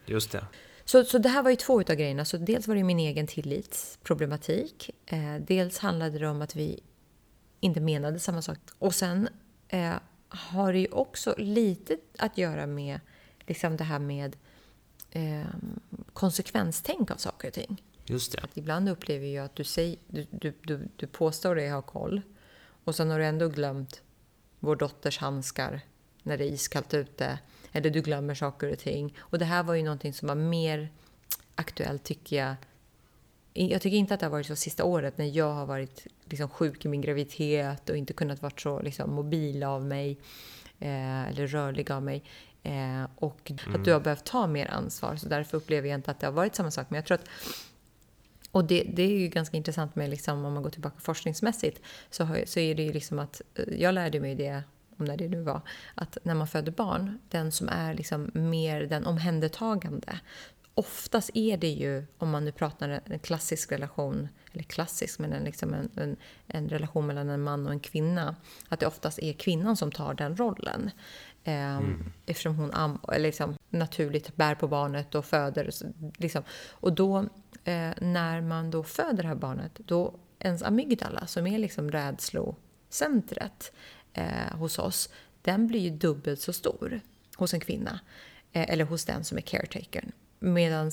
Just 0.06 0.32
det. 0.32 0.44
Så, 0.84 1.04
så 1.04 1.18
det 1.18 1.28
här 1.28 1.42
var 1.42 1.50
ju 1.50 1.56
två 1.56 1.80
utav 1.80 1.96
grejerna. 1.96 2.24
Så 2.24 2.36
dels 2.36 2.68
var 2.68 2.74
det 2.74 2.84
min 2.84 2.98
egen 2.98 3.26
tillitsproblematik. 3.26 4.90
Eh, 5.06 5.36
dels 5.46 5.78
handlade 5.78 6.18
det 6.18 6.28
om 6.28 6.42
att 6.42 6.56
vi 6.56 6.80
inte 7.60 7.80
menade 7.80 8.18
samma 8.18 8.42
sak. 8.42 8.58
Och 8.78 8.94
sen 8.94 9.28
eh, 9.68 9.94
har 10.28 10.72
det 10.72 10.78
ju 10.78 10.88
också 10.88 11.34
lite 11.38 11.96
att 12.18 12.38
göra 12.38 12.66
med 12.66 13.00
liksom 13.46 13.76
det 13.76 13.84
här 13.84 13.98
med 13.98 14.36
eh, 15.10 15.46
konsekvenstänk 16.12 17.10
av 17.10 17.16
saker 17.16 17.48
och 17.48 17.54
ting. 17.54 17.82
Just 18.04 18.32
det. 18.32 18.38
Att 18.38 18.56
ibland 18.56 18.88
upplever 18.88 19.26
jag 19.26 19.44
att 19.44 19.56
du, 19.56 19.64
säger, 19.64 19.96
du, 20.06 20.26
du, 20.30 20.54
du, 20.62 20.88
du 20.96 21.06
påstår 21.06 21.54
dig 21.54 21.70
ha 21.70 21.82
koll 21.82 22.22
och 22.84 22.94
sen 22.94 23.10
har 23.10 23.18
du 23.18 23.24
ändå 23.24 23.48
glömt 23.48 24.02
vår 24.60 24.76
dotters 24.76 25.18
handskar 25.18 25.80
när 26.22 26.38
det 26.38 26.44
är 26.44 26.52
iskallt 26.52 26.94
ute. 26.94 27.38
Eller 27.72 27.90
du 27.90 28.00
glömmer 28.00 28.34
saker 28.34 28.72
och 28.72 28.78
ting. 28.78 29.16
Och 29.18 29.38
det 29.38 29.44
här 29.44 29.62
var 29.62 29.74
ju 29.74 29.82
någonting 29.82 30.14
som 30.14 30.28
var 30.28 30.34
mer 30.34 30.92
aktuellt 31.54 32.04
tycker 32.04 32.36
jag. 32.36 32.54
Jag 33.56 33.82
tycker 33.82 33.96
inte 33.96 34.14
att 34.14 34.20
det 34.20 34.26
har 34.26 34.30
varit 34.30 34.46
så 34.46 34.56
sista 34.56 34.84
året 34.84 35.18
när 35.18 35.36
jag 35.36 35.52
har 35.52 35.66
varit 35.66 36.06
liksom 36.24 36.48
sjuk 36.48 36.84
i 36.84 36.88
min 36.88 37.00
graviditet 37.00 37.90
och 37.90 37.96
inte 37.96 38.12
kunnat 38.12 38.42
vara 38.42 38.52
så 38.56 38.80
liksom, 38.82 39.14
mobil 39.14 39.62
av 39.62 39.84
mig. 39.84 40.18
Eh, 40.78 41.28
eller 41.28 41.46
rörlig 41.46 41.92
av 41.92 42.02
mig. 42.02 42.24
Eh, 42.62 43.04
och 43.16 43.52
att 43.74 43.84
du 43.84 43.92
har 43.92 44.00
behövt 44.00 44.24
ta 44.24 44.46
mer 44.46 44.70
ansvar. 44.70 45.16
Så 45.16 45.28
därför 45.28 45.56
upplever 45.56 45.88
jag 45.88 45.98
inte 45.98 46.10
att 46.10 46.20
det 46.20 46.26
har 46.26 46.32
varit 46.32 46.54
samma 46.54 46.70
sak. 46.70 46.86
Men 46.90 46.96
jag 46.96 47.06
tror 47.06 47.14
att 47.14 47.28
och 48.50 48.64
det, 48.64 48.84
det 48.94 49.02
är 49.02 49.18
ju 49.18 49.28
ganska 49.28 49.56
intressant 49.56 49.96
med 49.96 50.10
liksom, 50.10 50.44
om 50.44 50.52
man 50.52 50.62
går 50.62 50.70
tillbaka 50.70 51.00
forskningsmässigt 51.00 51.80
så, 52.10 52.24
har, 52.24 52.42
så 52.46 52.60
är 52.60 52.74
det 52.74 52.82
ju 52.82 52.92
liksom 52.92 53.18
att 53.18 53.42
eh, 53.54 53.64
jag 53.80 53.94
lärde 53.94 54.20
mig 54.20 54.34
det 54.34 54.62
om 54.98 55.04
när 55.04 55.16
det 55.16 55.28
nu 55.28 55.42
var, 55.42 55.60
att 55.94 56.18
när 56.22 56.34
man 56.34 56.48
föder 56.48 56.72
barn, 56.72 57.18
den 57.28 57.52
som 57.52 57.68
är 57.68 57.94
liksom 57.94 58.30
mer 58.34 58.80
den 58.80 59.06
omhändertagande, 59.06 60.20
oftast 60.78 61.30
är 61.34 61.56
det 61.56 61.68
ju, 61.70 62.06
om 62.18 62.30
man 62.30 62.44
nu 62.44 62.52
pratar 62.52 63.00
en 63.04 63.18
klassisk 63.18 63.72
relation, 63.72 64.28
eller 64.52 64.62
klassisk, 64.62 65.18
men 65.18 65.32
en, 65.32 65.44
liksom 65.44 65.74
en, 65.74 65.90
en, 65.96 66.16
en, 66.46 66.68
relation 66.68 67.06
mellan 67.06 67.28
en 67.28 67.42
man 67.42 67.66
och 67.66 67.72
en 67.72 67.80
kvinna, 67.80 68.36
att 68.68 68.80
det 68.80 68.86
oftast 68.86 69.18
är 69.18 69.32
kvinnan 69.32 69.76
som 69.76 69.92
tar 69.92 70.14
den 70.14 70.36
rollen. 70.36 70.90
Eh, 71.44 71.76
mm. 71.76 72.12
Eftersom 72.26 72.56
hon 72.56 72.98
liksom, 73.18 73.56
naturligt 73.70 74.36
bär 74.36 74.54
på 74.54 74.68
barnet 74.68 75.14
och 75.14 75.24
föder. 75.24 75.70
Liksom. 76.18 76.42
Och 76.70 76.92
då, 76.92 77.18
eh, 77.64 77.90
när 78.00 78.40
man 78.40 78.70
då 78.70 78.82
föder 78.82 79.22
det 79.22 79.28
här 79.28 79.34
barnet, 79.34 79.72
då 79.78 80.14
ens 80.38 80.62
amygdala, 80.62 81.26
som 81.26 81.46
är 81.46 81.58
liksom 81.58 81.90
rädslocentret 81.90 83.72
eh, 84.12 84.56
hos 84.58 84.78
oss, 84.78 85.08
den 85.42 85.66
blir 85.66 85.80
ju 85.80 85.90
dubbelt 85.90 86.40
så 86.40 86.52
stor 86.52 87.00
hos 87.36 87.54
en 87.54 87.60
kvinna, 87.60 88.00
eh, 88.52 88.70
eller 88.70 88.84
hos 88.84 89.04
den 89.04 89.24
som 89.24 89.38
är 89.38 89.42
caretakern. 89.42 90.12
Medan 90.38 90.90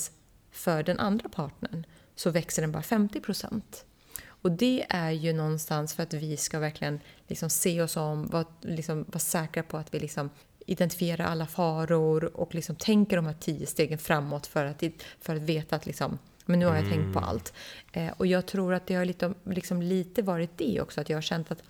för 0.51 0.83
den 0.83 1.00
andra 1.00 1.29
partnern 1.29 1.85
så 2.15 2.29
växer 2.29 2.62
den 2.62 2.71
bara 2.71 2.83
50 2.83 3.19
procent. 3.19 3.85
Och 4.25 4.51
det 4.51 4.85
är 4.89 5.12
ju 5.12 5.33
någonstans 5.33 5.93
för 5.93 6.03
att 6.03 6.13
vi 6.13 6.38
ska 6.38 6.59
verkligen 6.59 7.00
liksom 7.27 7.50
se 7.50 7.81
oss 7.81 7.97
om, 7.97 8.27
vara, 8.27 8.45
liksom, 8.62 9.05
vara 9.07 9.19
säkra 9.19 9.63
på 9.63 9.77
att 9.77 9.93
vi 9.93 10.00
liksom 10.00 10.29
identifierar 10.65 11.25
alla 11.25 11.47
faror 11.47 12.38
och 12.38 12.55
liksom 12.55 12.75
tänker 12.75 13.15
de 13.15 13.25
här 13.25 13.35
tio 13.39 13.65
stegen 13.65 13.97
framåt 13.97 14.47
för 14.47 14.65
att, 14.65 14.83
för 15.21 15.35
att 15.35 15.41
veta 15.41 15.75
att 15.75 15.85
liksom, 15.85 16.19
men 16.45 16.59
nu 16.59 16.65
har 16.65 16.75
jag 16.75 16.85
mm. 16.85 16.93
tänkt 16.93 17.13
på 17.13 17.19
mm. 17.19 17.29
allt. 17.29 17.53
Eh, 17.93 18.12
och 18.17 18.27
jag 18.27 18.45
tror 18.45 18.73
att 18.73 18.88
det 18.88 18.95
har 18.95 19.05
lite, 19.05 19.33
liksom 19.43 19.81
lite 19.81 20.21
varit 20.21 20.57
det 20.57 20.81
också, 20.81 21.01
att 21.01 21.09
jag 21.09 21.17
har 21.17 21.21
känt 21.21 21.51
att 21.51 21.63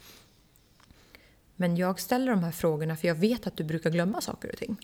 men 1.55 1.77
jag 1.77 1.99
ställer 1.99 2.31
de 2.31 2.43
här 2.43 2.51
frågorna 2.51 2.95
för 2.95 3.07
jag 3.07 3.15
vet 3.15 3.47
att 3.47 3.57
du 3.57 3.63
brukar 3.63 3.89
glömma 3.89 4.21
saker 4.21 4.49
och 4.51 4.57
ting. 4.57 4.77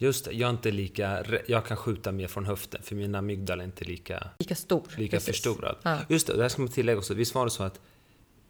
Just 0.00 0.24
det, 0.24 0.32
jag 0.32 0.46
är 0.46 0.50
inte 0.50 0.70
lika, 0.70 1.24
jag 1.46 1.66
kan 1.66 1.76
skjuta 1.76 2.12
mer 2.12 2.26
från 2.26 2.46
höften 2.46 2.82
för 2.82 2.94
min 2.96 3.14
amygdala 3.14 3.62
är 3.62 3.66
inte 3.66 3.84
lika, 3.84 4.28
lika 4.38 4.54
stor. 4.54 4.86
Lika 4.96 5.16
Precis. 5.16 5.26
förstorad. 5.28 5.76
Ja. 5.82 5.98
Just 6.08 6.26
det, 6.26 6.36
där 6.36 6.48
ska 6.48 6.62
man 6.62 6.70
tillägga 6.70 6.98
också, 6.98 7.14
visst 7.14 7.34
var 7.34 7.44
det 7.44 7.50
så 7.50 7.62
att 7.62 7.80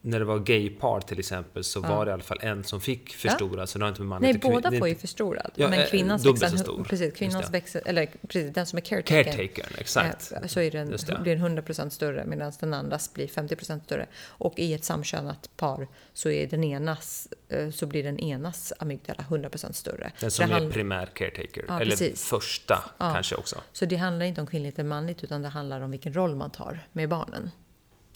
när 0.08 0.18
det 0.18 0.24
var 0.24 0.38
gaypar 0.38 1.00
till 1.00 1.18
exempel 1.18 1.64
så 1.64 1.80
ja. 1.82 1.96
var 1.96 2.04
det 2.04 2.10
i 2.10 2.12
alla 2.12 2.22
fall 2.22 2.38
en 2.40 2.64
som 2.64 2.80
fick 2.80 3.14
förstorad. 3.14 3.60
Ja. 3.60 3.66
Så 3.66 3.78
det 3.78 3.84
har 3.84 3.88
inte 3.88 4.02
med 4.02 4.20
Nej, 4.20 4.38
båda 4.38 4.72
får 4.72 4.88
ju 4.88 4.94
förstorad. 4.94 5.50
Ja, 5.54 5.68
men 5.68 5.80
eh, 5.80 5.86
kvinnans 5.86 6.22
så 6.22 6.36
stor. 6.36 6.84
Precis, 6.84 7.14
kvinnans 7.14 7.50
växer, 7.50 7.82
eller 7.86 8.10
precis, 8.28 8.54
den 8.54 8.66
som 8.66 8.76
är 8.76 8.80
caretaker. 8.80 9.24
Caretakern, 9.24 9.66
exakt. 9.78 10.32
Så 10.46 10.60
är 10.60 10.70
den, 10.70 10.86
blir 11.22 11.36
den 11.36 11.58
100% 11.58 11.88
större 11.88 12.24
medan 12.26 12.52
den 12.60 12.74
andras 12.74 13.14
blir 13.14 13.26
50% 13.26 13.84
större. 13.84 14.06
Och 14.26 14.58
i 14.58 14.74
ett 14.74 14.84
samkönat 14.84 15.50
par 15.56 15.88
så, 16.12 16.30
är 16.30 16.46
den 16.46 16.64
enas, 16.64 17.28
eh, 17.48 17.70
så 17.70 17.86
blir 17.86 18.02
den 18.02 18.18
enas 18.18 18.72
amygdala 18.78 19.24
100% 19.28 19.72
större. 19.72 20.12
Den 20.20 20.30
som 20.30 20.52
är 20.52 20.70
primär 20.70 21.06
caretaker, 21.06 21.64
ja, 21.68 21.80
eller 21.80 21.90
precis. 21.90 22.24
första 22.24 22.84
kanske 22.98 23.36
också. 23.36 23.56
Så 23.72 23.84
det 23.84 23.96
handlar 23.96 24.26
inte 24.26 24.40
om 24.40 24.46
kvinnligt 24.46 24.78
eller 24.78 24.88
manligt 24.88 25.24
utan 25.24 25.42
det 25.42 25.48
handlar 25.48 25.80
om 25.80 25.90
vilken 25.90 26.14
roll 26.14 26.36
man 26.36 26.50
tar 26.50 26.80
med 26.92 27.08
barnen. 27.08 27.50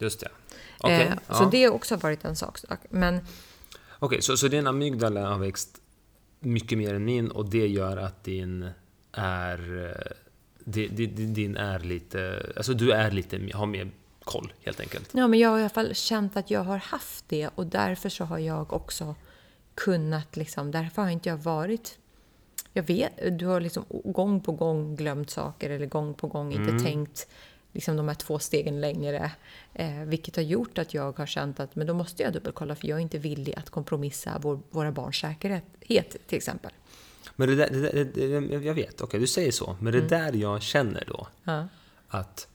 Just 0.03 0.21
det. 0.21 0.29
Okay, 0.79 1.03
eh, 1.03 1.15
ja. 1.29 1.35
Så 1.35 1.45
det 1.45 1.65
har 1.65 1.71
också 1.71 1.97
varit 1.97 2.25
en 2.25 2.37
sak. 2.37 2.59
Men... 2.91 3.17
Okej, 3.17 3.27
okay, 4.01 4.21
så, 4.21 4.37
så 4.37 4.49
din 4.49 4.67
amygdala 4.67 5.29
har 5.29 5.39
växt 5.39 5.81
mycket 6.41 6.79
mer 6.79 6.95
än 6.95 7.05
min 7.05 7.31
och 7.31 7.51
det 7.51 7.67
gör 7.67 7.97
att 7.97 8.25
din 8.25 8.71
är... 9.13 9.87
Eh, 9.87 10.17
din 10.65 11.57
är 11.57 11.79
lite... 11.79 12.53
Alltså 12.57 12.75
du 12.75 12.93
är 12.93 13.11
lite, 13.11 13.51
har 13.55 13.67
mer 13.67 13.91
koll 14.25 14.53
helt 14.61 14.81
enkelt. 14.81 15.11
Ja, 15.13 15.29
men 15.29 15.39
jag 15.39 15.49
har 15.49 15.59
i 15.59 15.61
alla 15.61 15.69
fall 15.69 15.95
känt 15.95 16.37
att 16.37 16.51
jag 16.51 16.65
har 16.65 16.77
haft 16.77 17.25
det 17.29 17.51
och 17.55 17.67
därför 17.67 18.09
så 18.09 18.25
har 18.25 18.39
jag 18.39 18.73
också 18.73 19.15
kunnat 19.75 20.37
liksom, 20.37 20.71
därför 20.71 21.03
har 21.03 21.11
inte 21.11 21.29
jag 21.29 21.37
varit 21.37 21.99
jag 22.73 22.83
vet, 22.83 23.39
du 23.39 23.47
har 23.47 23.61
liksom 23.61 23.85
gång 24.05 24.41
på 24.41 24.53
gång 24.53 24.97
glömt 24.97 25.31
saker 25.31 25.71
eller 25.71 25.87
gång 25.87 26.15
på 26.15 26.27
gång 26.27 26.53
inte 26.53 26.71
mm. 26.71 26.85
tänkt 26.85 27.29
liksom 27.73 27.97
de 27.97 28.09
här 28.09 28.15
två 28.15 28.39
stegen 28.39 28.81
längre. 28.81 29.31
Eh, 29.75 30.03
vilket 30.05 30.37
har 30.37 30.43
gjort 30.43 30.79
att 30.79 30.95
jag 30.95 31.19
har 31.19 31.27
känt 31.27 31.61
att 31.61 31.77
men 31.77 31.87
då 31.87 31.95
måste 31.95 32.23
jag 32.23 32.33
dubbelkolla 32.33 32.75
för 32.75 32.89
jag 32.89 32.99
är 32.99 33.03
inte 33.03 33.19
villig 33.19 33.55
att 33.57 33.71
kompromissa 33.71 34.39
vår, 34.43 34.61
våra 34.71 34.93
barns 34.93 35.17
säkerhet 35.17 36.17
till 36.27 36.37
exempel. 36.37 36.73
Men 37.37 37.49
det 37.49 37.55
där, 37.55 37.69
det 38.15 38.29
där 38.29 38.67
jag 38.67 38.75
vet, 38.75 38.95
okej 38.95 39.05
okay, 39.05 39.21
du 39.21 39.27
säger 39.27 39.53
så, 39.53 39.77
men 39.81 39.93
det 39.93 39.99
mm. 39.99 40.11
där 40.11 40.33
jag 40.33 40.63
känner 40.63 41.05
då 41.09 41.27
ja. 41.45 41.69
att 42.09 42.49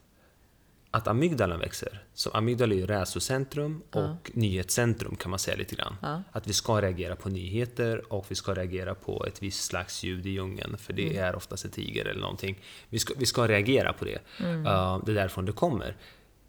att 0.92 1.08
amygdalan 1.08 1.60
växer. 1.60 2.04
Så 2.14 2.30
amygdala 2.30 2.74
är 2.74 2.78
ju 2.78 2.86
rädslocentrum 2.86 3.82
och 3.92 4.02
ja. 4.02 4.18
nyhetscentrum 4.34 5.16
kan 5.16 5.30
man 5.30 5.40
säga 5.40 5.58
lite 5.58 5.76
grann. 5.76 5.96
Ja. 6.02 6.24
Att 6.32 6.48
vi 6.48 6.54
ska 6.54 6.82
reagera 6.82 7.16
på 7.16 7.30
nyheter 7.30 8.14
och 8.14 8.26
vi 8.30 8.36
ska 8.36 8.54
reagera 8.54 8.96
på 8.96 9.26
ett 9.26 9.44
visst 9.44 9.64
slags 9.64 10.04
ljud 10.04 10.26
i 10.26 10.30
djungeln, 10.30 10.78
för 10.78 10.94
det 10.94 11.10
mm. 11.10 11.24
är 11.24 11.36
oftast 11.36 11.66
en 11.66 11.72
tiger 11.72 12.06
eller 12.06 12.22
någonting. 12.22 12.60
Vi 12.90 13.00
ska, 13.00 13.14
vi 13.18 13.26
ska 13.26 13.48
reagera 13.48 13.94
på 13.94 14.06
det. 14.06 14.20
Mm. 14.40 14.66
Uh, 14.66 15.06
det 15.06 15.12
är 15.12 15.16
därifrån 15.16 15.46
det 15.46 15.52
kommer. 15.52 15.96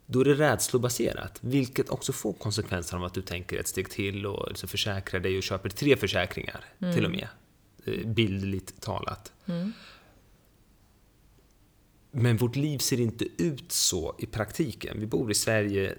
Då 0.06 0.20
är 0.20 0.24
det 0.24 0.34
rädslobaserat, 0.34 1.38
vilket 1.40 1.90
också 1.90 2.12
får 2.12 2.32
konsekvenser 2.32 2.96
av 2.96 3.04
att 3.04 3.14
du 3.14 3.22
tänker 3.22 3.58
ett 3.58 3.68
steg 3.68 3.90
till 3.90 4.26
och 4.26 4.48
liksom 4.48 4.68
försäkrar 4.68 5.20
dig 5.20 5.36
och 5.36 5.42
köper 5.42 5.68
tre 5.68 5.96
försäkringar, 5.96 6.64
mm. 6.78 6.94
till 6.94 7.04
och 7.04 7.10
med. 7.10 7.28
Eh, 7.84 8.06
bildligt 8.06 8.82
talat. 8.82 9.32
Mm. 9.46 9.72
Men 12.10 12.36
vårt 12.36 12.56
liv 12.56 12.78
ser 12.78 13.00
inte 13.00 13.24
ut 13.42 13.72
så 13.72 14.14
i 14.18 14.26
praktiken. 14.26 15.00
Vi 15.00 15.06
bor 15.06 15.30
i 15.30 15.34
Sverige, 15.34 15.98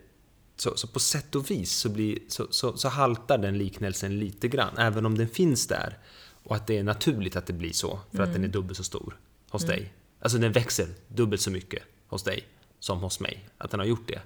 så, 0.56 0.78
så 0.78 0.88
på 0.88 1.00
sätt 1.00 1.36
och 1.36 1.52
vis 1.52 1.72
så, 1.72 1.90
blir, 1.90 2.20
så, 2.28 2.48
så, 2.50 2.78
så, 2.78 2.90
haltar 2.90 3.38
den 3.38 3.58
liknelsen 3.58 4.20
lite 4.20 4.48
grann, 4.48 4.78
även 4.78 5.06
om 5.06 5.18
den 5.18 5.30
finns 5.30 5.68
där. 5.68 5.98
Och 6.44 6.56
att 6.56 6.68
det 6.68 6.78
är 6.78 6.84
naturligt 6.84 7.36
att 7.36 7.46
det 7.46 7.54
blir 7.54 7.74
så, 7.74 8.00
för 8.12 8.18
mm. 8.18 8.30
att 8.30 8.34
den 8.34 8.44
är 8.44 8.48
mm. 8.48 8.52
dubbelt 8.52 8.78
så 8.78 8.84
stor 8.84 9.20
hos 9.50 9.64
mm. 9.64 9.76
dig. 9.76 9.94
Alltså 10.20 10.38
den 10.38 10.52
växer 10.52 10.88
dubbelt 11.08 11.42
så 11.42 11.52
mycket 11.52 11.84
hos 12.08 12.24
dig 12.24 12.48
som 12.80 13.00
hos 13.00 13.20
mig, 13.20 13.50
att 13.58 13.72
den 13.72 13.80
har 13.80 13.88
gjort 13.88 14.08
det. 14.08 14.22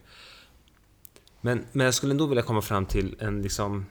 Men, 1.41 1.65
men 1.71 1.85
jag 1.85 1.93
skulle 1.93 2.11
ändå 2.11 2.25
vilja 2.25 2.43
komma 2.43 2.61
fram 2.61 2.85
till 2.85 3.15
en 3.19 3.41
liksom 3.41 3.85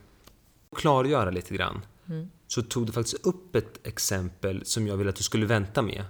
klargöra 0.77 1.31
lite 1.31 1.55
grann. 1.55 1.81
Mm. 2.09 2.31
Så 2.47 2.63
tog 2.63 2.87
du 2.87 2.93
faktiskt 2.93 3.27
upp 3.27 3.57
ett 3.57 3.87
exempel 3.87 4.65
som 4.65 4.87
jag 4.87 4.97
vill 4.97 5.09
att 5.09 5.17
du 5.17 5.23
skulle 5.23 5.47
vänta 5.47 5.83
med 5.83 6.05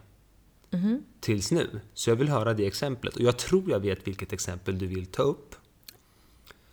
mm. 0.72 1.02
tills 1.20 1.50
nu. 1.50 1.80
Så 1.94 2.10
jag 2.10 2.16
vill 2.16 2.28
höra 2.28 2.54
det 2.54 2.66
exemplet. 2.66 3.16
Och 3.16 3.22
jag 3.22 3.38
tror 3.38 3.70
jag 3.70 3.80
vet 3.80 4.06
vilket 4.06 4.32
exempel 4.32 4.78
du 4.78 4.86
vill 4.86 5.06
ta 5.06 5.22
upp. 5.22 5.54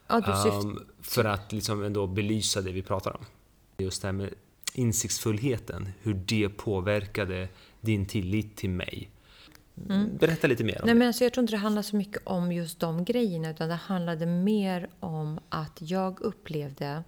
Ja, 0.08 0.42
du 0.44 0.50
um, 0.50 0.80
för 1.02 1.26
att 1.26 1.52
liksom 1.52 1.84
ändå 1.84 2.08
belysa 2.08 2.62
det 2.62 2.72
vi 2.72 2.82
pratar 2.82 3.18
om. 3.18 3.26
Just 3.78 4.02
det 4.02 4.08
här 4.08 4.14
med 4.14 4.34
insiktsfullheten, 4.74 5.90
hur 6.02 6.14
det 6.14 6.50
påverkade 6.50 7.48
din 7.82 8.06
tillit 8.06 8.56
till 8.56 8.70
mig. 8.70 9.10
Mm. 9.90 10.18
Berätta 10.18 10.48
lite 10.48 10.64
mer 10.64 10.82
om 10.82 10.86
Nej, 10.86 10.94
det. 10.94 11.00
Men 11.00 11.08
alltså, 11.08 11.24
jag 11.24 11.34
tror 11.34 11.44
inte 11.44 11.54
det 11.54 11.58
handlar 11.58 11.82
så 11.82 11.96
mycket 11.96 12.22
om 12.24 12.52
just 12.52 12.80
de 12.80 13.06
grejerna, 13.06 13.50
utan 13.50 13.70
det 13.70 13.76
handlade 13.76 14.26
mer 14.26 14.90
om 15.00 15.40
att 15.50 15.78
jag 15.82 16.22
upplevde 16.22 17.04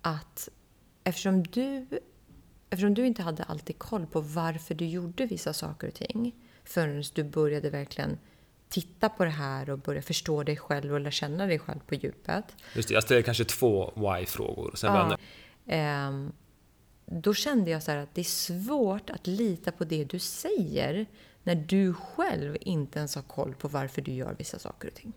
att 0.00 0.48
eftersom 1.04 1.42
du 1.42 1.86
eftersom 2.74 2.94
du 2.94 3.06
inte 3.06 3.22
hade 3.22 3.42
alltid 3.42 3.78
koll 3.78 4.06
på 4.06 4.20
varför 4.20 4.74
du 4.74 4.86
gjorde 4.86 5.26
vissa 5.26 5.52
saker 5.52 5.88
och 5.88 5.94
ting 5.94 6.34
förrän 6.64 7.04
du 7.14 7.24
började 7.24 7.70
verkligen 7.70 8.18
titta 8.68 9.08
på 9.08 9.24
det 9.24 9.30
här 9.30 9.70
och 9.70 9.78
börja 9.78 10.02
förstå 10.02 10.42
dig 10.42 10.56
själv 10.56 10.92
och 10.92 11.00
lära 11.00 11.10
känna 11.10 11.46
dig 11.46 11.58
själv 11.58 11.78
på 11.86 11.94
djupet. 11.94 12.44
Just 12.74 12.88
det, 12.88 12.94
jag 12.94 13.02
ställde 13.02 13.22
kanske 13.22 13.44
två 13.44 13.92
why-frågor. 13.96 14.74
ja, 14.82 15.18
eh, 15.66 16.10
då 17.06 17.34
kände 17.34 17.70
jag 17.70 17.82
så 17.82 17.90
att 17.90 18.14
det 18.14 18.20
är 18.20 18.24
svårt 18.24 19.10
att 19.10 19.26
lita 19.26 19.72
på 19.72 19.84
det 19.84 20.04
du 20.04 20.18
säger 20.18 21.06
när 21.42 21.54
du 21.54 21.94
själv 21.94 22.56
inte 22.60 22.98
ens 22.98 23.14
har 23.14 23.22
koll 23.22 23.54
på 23.54 23.68
varför 23.68 24.02
du 24.02 24.12
gör 24.12 24.34
vissa 24.38 24.58
saker 24.58 24.88
och 24.88 24.94
ting. 24.94 25.12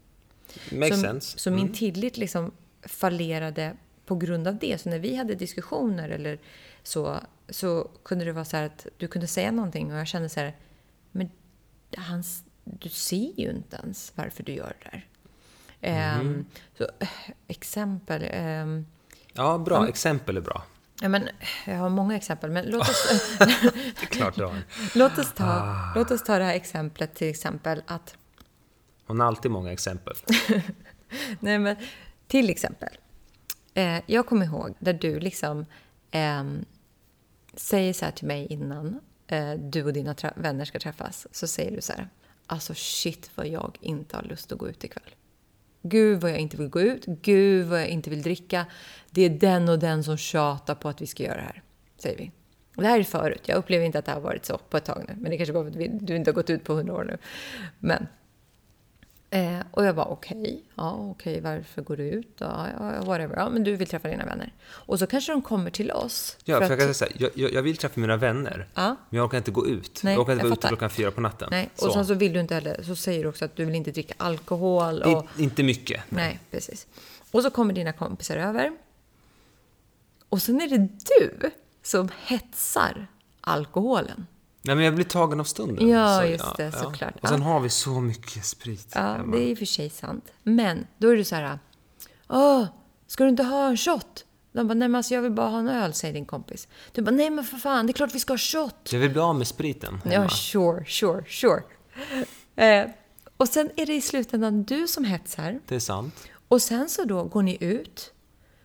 Makes 0.71 0.95
så, 0.95 1.01
sense. 1.01 1.39
Så 1.39 1.51
min 1.51 1.59
mm. 1.59 1.73
tillit 1.73 2.17
liksom 2.17 2.51
fallerade 2.81 3.77
på 4.05 4.15
grund 4.15 4.47
av 4.47 4.57
det. 4.57 4.81
Så 4.81 4.89
när 4.89 4.99
vi 4.99 5.15
hade 5.15 5.35
diskussioner 5.35 6.09
eller 6.09 6.39
så, 6.83 7.19
så 7.49 7.89
kunde 8.03 8.25
det 8.25 8.31
vara 8.31 8.45
så 8.45 8.57
att 8.57 8.87
du 8.97 9.07
kunde 9.07 9.27
säga 9.27 9.51
någonting 9.51 9.93
och 9.93 9.99
jag 9.99 10.07
kände 10.07 10.29
så 10.29 10.39
här, 10.39 10.55
men 11.11 11.29
han, 11.97 12.23
du 12.63 12.89
ser 12.89 13.39
ju 13.39 13.49
inte 13.49 13.77
ens 13.83 14.11
varför 14.15 14.43
du 14.43 14.51
gör 14.51 14.75
det 14.79 14.89
där. 14.89 15.07
Mm. 15.81 16.27
Um, 16.27 16.45
så, 16.77 16.87
exempel. 17.47 18.23
Um, 18.23 18.85
ja, 19.33 19.57
bra. 19.57 19.77
Um, 19.77 19.87
exempel 19.87 20.37
är 20.37 20.41
bra. 20.41 20.63
Ja, 21.01 21.09
men, 21.09 21.29
jag 21.65 21.75
har 21.75 21.89
många 21.89 22.15
exempel, 22.15 22.51
men 22.51 22.65
låt 22.65 22.89
oss... 22.89 23.35
det 23.39 24.01
är 24.01 24.05
klart 24.05 24.35
du 24.35 24.45
har. 24.45 24.55
låt, 24.95 25.17
oss 25.17 25.33
ta, 25.33 25.45
ah. 25.45 25.91
låt 25.95 26.11
oss 26.11 26.23
ta 26.23 26.37
det 26.37 26.43
här 26.43 26.53
exemplet, 26.53 27.15
till 27.15 27.29
exempel 27.29 27.83
att... 27.87 28.15
Hon 29.05 29.19
har 29.19 29.27
alltid 29.27 29.51
många 29.51 29.71
exempel. 29.71 30.15
Nej, 31.39 31.59
men 31.59 31.75
till 32.27 32.49
exempel. 32.49 32.97
Eh, 33.73 33.99
jag 34.05 34.25
kommer 34.25 34.45
ihåg 34.45 34.75
där 34.79 34.93
du 34.93 35.19
liksom 35.19 35.65
eh, 36.11 36.43
säger 37.59 37.93
så 37.93 38.05
här 38.05 38.11
till 38.11 38.27
mig 38.27 38.47
innan 38.49 38.99
eh, 39.27 39.53
du 39.53 39.83
och 39.83 39.93
dina 39.93 40.15
vänner 40.35 40.65
ska 40.65 40.79
träffas. 40.79 41.27
Så 41.31 41.47
säger 41.47 41.71
du 41.71 41.81
så 41.81 41.93
här. 41.93 42.09
Alltså 42.47 42.73
shit 42.75 43.31
vad 43.35 43.47
jag 43.47 43.77
inte 43.81 44.15
har 44.15 44.23
lust 44.23 44.51
att 44.51 44.57
gå 44.57 44.69
ut 44.69 44.83
ikväll. 44.83 45.15
Gud 45.81 46.21
vad 46.21 46.31
jag 46.31 46.39
inte 46.39 46.57
vill 46.57 46.69
gå 46.69 46.81
ut. 46.81 47.05
Gud 47.05 47.67
vad 47.67 47.81
jag 47.81 47.87
inte 47.87 48.09
vill 48.09 48.21
dricka. 48.21 48.65
Det 49.09 49.21
är 49.21 49.29
den 49.29 49.69
och 49.69 49.79
den 49.79 50.03
som 50.03 50.17
tjatar 50.17 50.75
på 50.75 50.89
att 50.89 51.01
vi 51.01 51.07
ska 51.07 51.23
göra 51.23 51.35
det 51.35 51.41
här, 51.41 51.63
säger 51.97 52.17
vi. 52.17 52.31
Och 52.75 52.81
det 52.83 52.89
här 52.89 52.99
är 52.99 53.03
förut. 53.03 53.41
Jag 53.45 53.57
upplever 53.57 53.85
inte 53.85 53.99
att 53.99 54.05
det 54.05 54.11
har 54.11 54.21
varit 54.21 54.45
så 54.45 54.57
på 54.57 54.77
ett 54.77 54.85
tag 54.85 55.05
nu. 55.07 55.15
Men 55.17 55.31
det 55.31 55.37
kanske 55.37 55.53
bara 55.53 55.71
för 55.71 55.81
att 55.81 56.07
du 56.07 56.15
inte 56.15 56.31
har 56.31 56.35
gått 56.35 56.49
ut 56.49 56.63
på 56.63 56.73
hundra 56.73 56.93
år 56.93 57.03
nu. 57.03 57.17
Men 57.79 58.07
Eh, 59.29 59.59
och 59.71 59.85
jag 59.85 59.93
var 59.93 60.05
okej, 60.05 60.37
okay, 60.37 60.59
ja 60.75 60.91
okej, 60.91 61.39
okay, 61.39 61.41
varför 61.41 61.81
går 61.81 61.97
du 61.97 62.03
ut? 62.03 62.35
Ja, 62.37 62.67
ja, 62.79 63.03
whatever. 63.03 63.35
Ja, 63.37 63.49
men 63.49 63.63
du 63.63 63.75
vill 63.75 63.87
träffa 63.87 64.07
dina 64.07 64.25
vänner. 64.25 64.53
Och 64.69 64.99
så 64.99 65.07
kanske 65.07 65.31
de 65.31 65.41
kommer 65.41 65.71
till 65.71 65.91
oss. 65.91 66.37
Ja, 66.45 66.59
för, 66.59 66.65
för 66.65 66.73
jag 66.73 66.85
kan 66.85 66.93
säga 66.93 67.11
jag, 67.17 67.31
jag, 67.33 67.53
jag, 67.53 67.61
vill 67.61 67.77
träffa 67.77 67.99
mina 67.99 68.17
vänner, 68.17 68.67
ja. 68.73 68.95
men 69.09 69.17
jag 69.17 69.25
orkar 69.25 69.37
inte 69.37 69.51
gå 69.51 69.67
ut. 69.67 70.01
Nej, 70.03 70.13
jag 70.13 70.21
orkar 70.21 70.33
inte 70.33 70.45
vara 70.45 70.53
ute 70.53 70.67
klockan 70.67 70.89
fyra 70.89 71.11
på 71.11 71.21
natten. 71.21 71.47
Nej, 71.51 71.69
och 71.73 71.79
så. 71.79 71.91
sen 71.91 72.05
så 72.05 72.13
vill 72.13 72.33
du 72.33 72.39
inte 72.39 72.53
heller, 72.53 72.83
så 72.83 72.95
säger 72.95 73.23
du 73.23 73.29
också 73.29 73.45
att 73.45 73.55
du 73.55 73.65
vill 73.65 73.75
inte 73.75 73.91
dricka 73.91 74.13
alkohol. 74.17 75.01
Och, 75.01 75.25
I, 75.37 75.43
inte 75.43 75.63
mycket. 75.63 76.01
Nej. 76.09 76.25
nej, 76.25 76.39
precis. 76.51 76.87
Och 77.31 77.43
så 77.43 77.49
kommer 77.49 77.73
dina 77.73 77.93
kompisar 77.93 78.37
över. 78.37 78.71
Och 80.29 80.41
sen 80.41 80.61
är 80.61 80.67
det 80.67 80.87
du 81.05 81.51
som 81.83 82.09
hetsar 82.25 83.07
alkoholen. 83.41 84.27
Nej, 84.67 84.75
men 84.75 84.85
jag 84.85 84.95
blir 84.95 85.05
tagen 85.05 85.39
av 85.39 85.43
stunden. 85.43 85.87
Ja, 85.89 86.19
så, 86.21 86.27
just 86.27 86.57
det, 86.57 86.63
ja, 86.63 86.71
såklart. 86.71 87.15
Och 87.21 87.29
sen 87.29 87.41
har 87.41 87.59
vi 87.59 87.69
så 87.69 87.89
mycket 88.01 88.45
sprit 88.45 88.91
Ja, 88.95 89.01
hemma. 89.01 89.35
det 89.35 89.43
är 89.43 89.47
i 89.47 89.53
och 89.53 89.57
för 89.57 89.65
sig 89.65 89.89
sant. 89.89 90.31
Men 90.43 90.87
då 90.97 91.09
är 91.09 91.17
det 91.17 91.25
så 91.25 91.35
här, 91.35 91.59
åh, 92.29 92.65
ska 93.07 93.23
du 93.23 93.29
inte 93.29 93.43
ha 93.43 93.67
en 93.67 93.77
shot? 93.77 94.25
De 94.51 94.67
bara, 94.67 94.73
nej 94.73 94.87
men 94.87 94.95
alltså 94.95 95.13
jag 95.13 95.21
vill 95.21 95.31
bara 95.31 95.49
ha 95.49 95.59
en 95.59 95.67
öl, 95.67 95.93
säger 95.93 96.13
din 96.13 96.25
kompis. 96.25 96.67
Du 96.91 97.01
bara, 97.01 97.11
nej 97.11 97.29
men 97.29 97.45
för 97.45 97.57
fan, 97.57 97.87
det 97.87 97.91
är 97.91 97.93
klart 97.93 98.15
vi 98.15 98.19
ska 98.19 98.33
ha 98.33 98.37
shot. 98.37 98.75
Jag 98.93 98.99
vill 98.99 99.09
bli 99.11 99.19
av 99.19 99.35
med 99.35 99.47
spriten 99.47 100.01
hemma. 100.03 100.15
Ja, 100.15 100.29
sure, 100.29 100.85
sure, 100.85 101.23
sure. 101.27 101.63
Eh, 102.55 102.89
och 103.37 103.47
sen 103.47 103.69
är 103.75 103.85
det 103.85 103.93
i 103.95 104.01
slutändan 104.01 104.63
du 104.63 104.87
som 104.87 105.03
hetsar. 105.05 105.59
Det 105.67 105.75
är 105.75 105.79
sant. 105.79 106.15
Och 106.47 106.61
sen 106.61 106.89
så 106.89 107.03
då 107.03 107.23
går 107.23 107.41
ni 107.43 107.57
ut. 107.59 108.11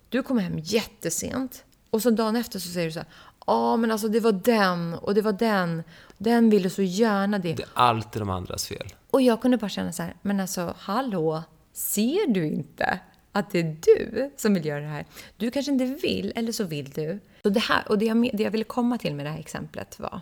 Du 0.09 0.23
kommer 0.23 0.43
hem 0.43 0.59
jättesent. 0.59 1.65
Och 1.91 2.03
så 2.03 2.11
dagen 2.11 2.37
efter 2.37 2.59
så 2.59 2.69
säger 2.69 2.87
du 2.87 2.93
så 2.93 2.99
här, 2.99 3.09
Ja, 3.47 3.77
men 3.77 3.91
alltså 3.91 4.09
det 4.09 4.21
var 4.21 4.33
den 4.33 4.95
och 4.95 5.15
det 5.15 5.23
var 5.23 5.33
den. 5.33 5.83
Den 6.19 6.51
ville 6.51 6.71
så 6.71 6.83
gärna 6.83 7.39
det. 7.39 7.55
Det 7.55 7.63
är 7.63 7.69
alltid 7.75 8.23
de 8.23 8.31
andras 8.31 8.67
fel. 8.67 8.87
Och 9.11 9.23
jag 9.23 9.43
kunde 9.43 9.57
bara 9.57 9.69
känna 9.69 9.93
så 9.93 10.03
här, 10.03 10.17
men 10.23 10.41
alltså 10.41 10.75
hallå, 10.79 11.43
ser 11.73 12.33
du 12.33 12.47
inte 12.47 13.01
att 13.33 13.51
det 13.51 13.59
är 13.59 13.77
du 13.81 14.31
som 14.37 14.55
vill 14.55 14.67
göra 14.67 14.81
det 14.81 14.87
här? 14.87 15.07
Du 15.37 15.51
kanske 15.51 15.73
inte 15.73 15.85
vill, 15.85 16.33
eller 16.37 16.53
så 16.53 16.65
vill 16.65 16.91
du. 16.91 17.21
Så 17.43 17.49
det, 17.49 17.61
här, 17.61 17.89
och 17.89 17.99
det 17.99 18.05
jag, 18.05 18.31
det 18.33 18.43
jag 18.43 18.51
ville 18.51 18.65
komma 18.65 18.99
till 18.99 19.15
med 19.15 19.27
det 19.27 19.31
här 19.31 19.39
exemplet 19.39 19.99
var, 20.01 20.21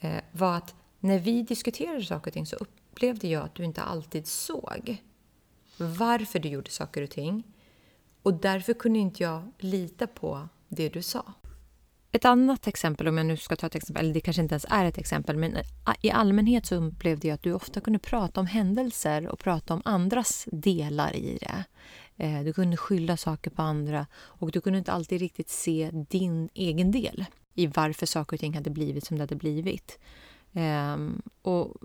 eh, 0.00 0.20
var 0.32 0.56
att 0.56 0.74
när 1.00 1.18
vi 1.18 1.42
diskuterade 1.42 2.04
saker 2.04 2.30
och 2.30 2.34
ting 2.34 2.46
så 2.46 2.56
upplevde 2.56 3.28
jag 3.28 3.44
att 3.44 3.54
du 3.54 3.64
inte 3.64 3.82
alltid 3.82 4.26
såg 4.26 5.02
varför 5.76 6.38
du 6.38 6.48
gjorde 6.48 6.70
saker 6.70 7.02
och 7.02 7.10
ting. 7.10 7.42
Och 8.22 8.34
därför 8.34 8.72
kunde 8.72 8.98
inte 8.98 9.22
jag 9.22 9.52
lita 9.58 10.06
på 10.06 10.48
det 10.68 10.88
du 10.88 11.02
sa. 11.02 11.32
Ett 12.12 12.24
annat 12.24 12.66
exempel, 12.66 13.08
om 13.08 13.16
jag 13.16 13.26
nu 13.26 13.36
ska 13.36 13.56
ta 13.56 13.66
ett 13.66 13.74
exempel, 13.74 14.04
eller 14.04 14.14
det 14.14 14.20
kanske 14.20 14.42
inte 14.42 14.52
ens 14.52 14.66
är 14.68 14.84
ett 14.84 14.98
exempel, 14.98 15.36
men 15.36 15.56
eh, 15.56 15.64
i 16.00 16.10
allmänhet 16.10 16.66
så 16.66 16.74
upplevde 16.74 17.28
jag 17.28 17.34
att 17.34 17.42
du 17.42 17.52
ofta 17.52 17.80
kunde 17.80 17.98
prata 17.98 18.40
om 18.40 18.46
händelser 18.46 19.28
och 19.28 19.38
prata 19.38 19.74
om 19.74 19.82
andras 19.84 20.48
delar 20.52 21.16
i 21.16 21.38
det. 21.40 21.64
Eh, 22.16 22.44
du 22.44 22.52
kunde 22.52 22.76
skylla 22.76 23.16
saker 23.16 23.50
på 23.50 23.62
andra 23.62 24.06
och 24.14 24.50
du 24.50 24.60
kunde 24.60 24.78
inte 24.78 24.92
alltid 24.92 25.20
riktigt 25.20 25.48
se 25.48 25.90
din 25.92 26.48
egen 26.54 26.90
del 26.90 27.24
i 27.54 27.66
varför 27.66 28.06
saker 28.06 28.36
och 28.36 28.40
ting 28.40 28.54
hade 28.54 28.70
blivit 28.70 29.06
som 29.06 29.16
det 29.16 29.22
hade 29.22 29.36
blivit. 29.36 29.98
Ehm, 30.52 31.22
och 31.42 31.76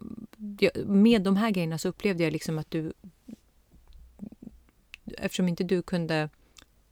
med 0.86 1.22
de 1.22 1.36
här 1.36 1.52
grejerna 1.52 1.78
så 1.78 1.90
upplevde 1.90 2.24
jag 2.24 2.34
liksom 2.34 2.60
att 2.60 2.72
du... 2.72 2.94
Eftersom 5.18 5.48
inte 5.48 5.64
du 5.64 5.82
kunde 5.82 6.30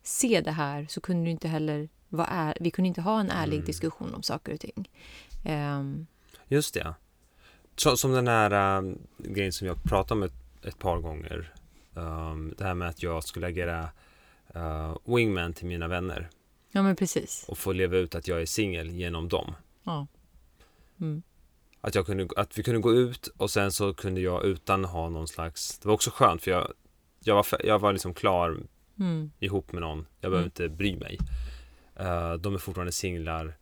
se 0.03 0.41
det 0.41 0.51
här 0.51 0.87
så 0.89 1.01
kunde 1.01 1.25
du 1.25 1.31
inte 1.31 1.47
heller 1.47 1.89
vad 2.11 2.27
är, 2.29 2.57
vi 2.59 2.71
kunde 2.71 2.87
inte 2.87 3.01
ha 3.01 3.19
en 3.19 3.29
ärlig 3.29 3.57
mm. 3.57 3.65
diskussion 3.65 4.13
om 4.13 4.23
saker 4.23 4.53
och 4.53 4.59
ting. 4.59 4.89
Um, 5.45 6.07
Just 6.47 6.73
det. 6.73 6.93
Så, 7.75 7.97
som 7.97 8.11
den 8.11 8.27
här 8.27 8.77
um, 8.77 8.99
grejen 9.17 9.53
som 9.53 9.67
jag 9.67 9.83
pratade 9.83 10.19
om 10.19 10.23
ett, 10.23 10.65
ett 10.65 10.79
par 10.79 10.99
gånger. 10.99 11.53
Um, 11.93 12.53
det 12.57 12.63
här 12.63 12.73
med 12.73 12.87
att 12.87 13.03
jag 13.03 13.23
skulle 13.23 13.47
agera 13.47 13.89
uh, 14.55 14.97
wingman 15.05 15.53
till 15.53 15.67
mina 15.67 15.87
vänner. 15.87 16.29
Ja, 16.71 16.81
men 16.81 16.95
precis. 16.95 17.45
Och 17.47 17.57
få 17.57 17.73
leva 17.73 17.97
ut 17.97 18.15
att 18.15 18.27
jag 18.27 18.41
är 18.41 18.45
singel 18.45 18.89
genom 18.89 19.27
dem. 19.27 19.55
Ja. 19.83 20.07
Mm. 21.01 21.21
Att, 21.81 21.95
jag 21.95 22.05
kunde, 22.05 22.27
att 22.35 22.57
vi 22.57 22.63
kunde 22.63 22.79
gå 22.79 22.93
ut 22.93 23.27
och 23.27 23.51
sen 23.51 23.71
så 23.71 23.93
kunde 23.93 24.21
jag 24.21 24.45
utan 24.45 24.85
ha 24.85 25.09
någon 25.09 25.27
slags... 25.27 25.79
Det 25.79 25.87
var 25.87 25.93
också 25.93 26.11
skönt 26.13 26.41
för 26.41 26.51
jag, 26.51 26.73
jag, 27.19 27.35
var, 27.35 27.45
jag 27.63 27.79
var 27.79 27.93
liksom 27.93 28.13
klar 28.13 28.63
mm. 28.99 29.31
ihop 29.39 29.71
med 29.71 29.81
någon. 29.81 30.05
Jag 30.19 30.31
behövde 30.31 30.63
mm. 30.63 30.71
inte 30.71 30.77
bry 30.77 30.95
mig. 30.95 31.17
Uh, 31.99 32.33
de 32.33 32.53
är 32.53 32.57
fortfarande 32.57 32.91
singlar. 32.91 33.57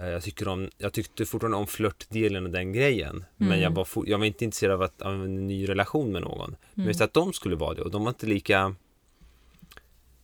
Uh, 0.00 0.06
jag, 0.06 0.22
tycker 0.22 0.48
om, 0.48 0.68
jag 0.78 0.92
tyckte 0.92 1.26
fortfarande 1.26 1.56
om 1.56 1.66
flörtdelen 1.66 2.44
och 2.44 2.50
den 2.50 2.72
grejen. 2.72 3.10
Mm. 3.10 3.24
Men 3.36 3.60
jag 3.60 3.70
var, 3.70 3.84
for, 3.84 4.08
jag 4.08 4.18
var 4.18 4.26
inte 4.26 4.44
intresserad 4.44 4.74
av, 4.74 4.82
att, 4.82 5.02
av 5.02 5.24
en 5.24 5.46
ny 5.46 5.68
relation 5.68 6.12
med 6.12 6.22
någon. 6.22 6.48
Mm. 6.48 6.58
Men 6.74 6.86
just 6.86 7.00
att 7.00 7.14
de 7.14 7.32
skulle 7.32 7.56
vara 7.56 7.74
det 7.74 7.82
och 7.82 7.90
de 7.90 8.04
var 8.04 8.10
inte 8.10 8.26
lika 8.26 8.74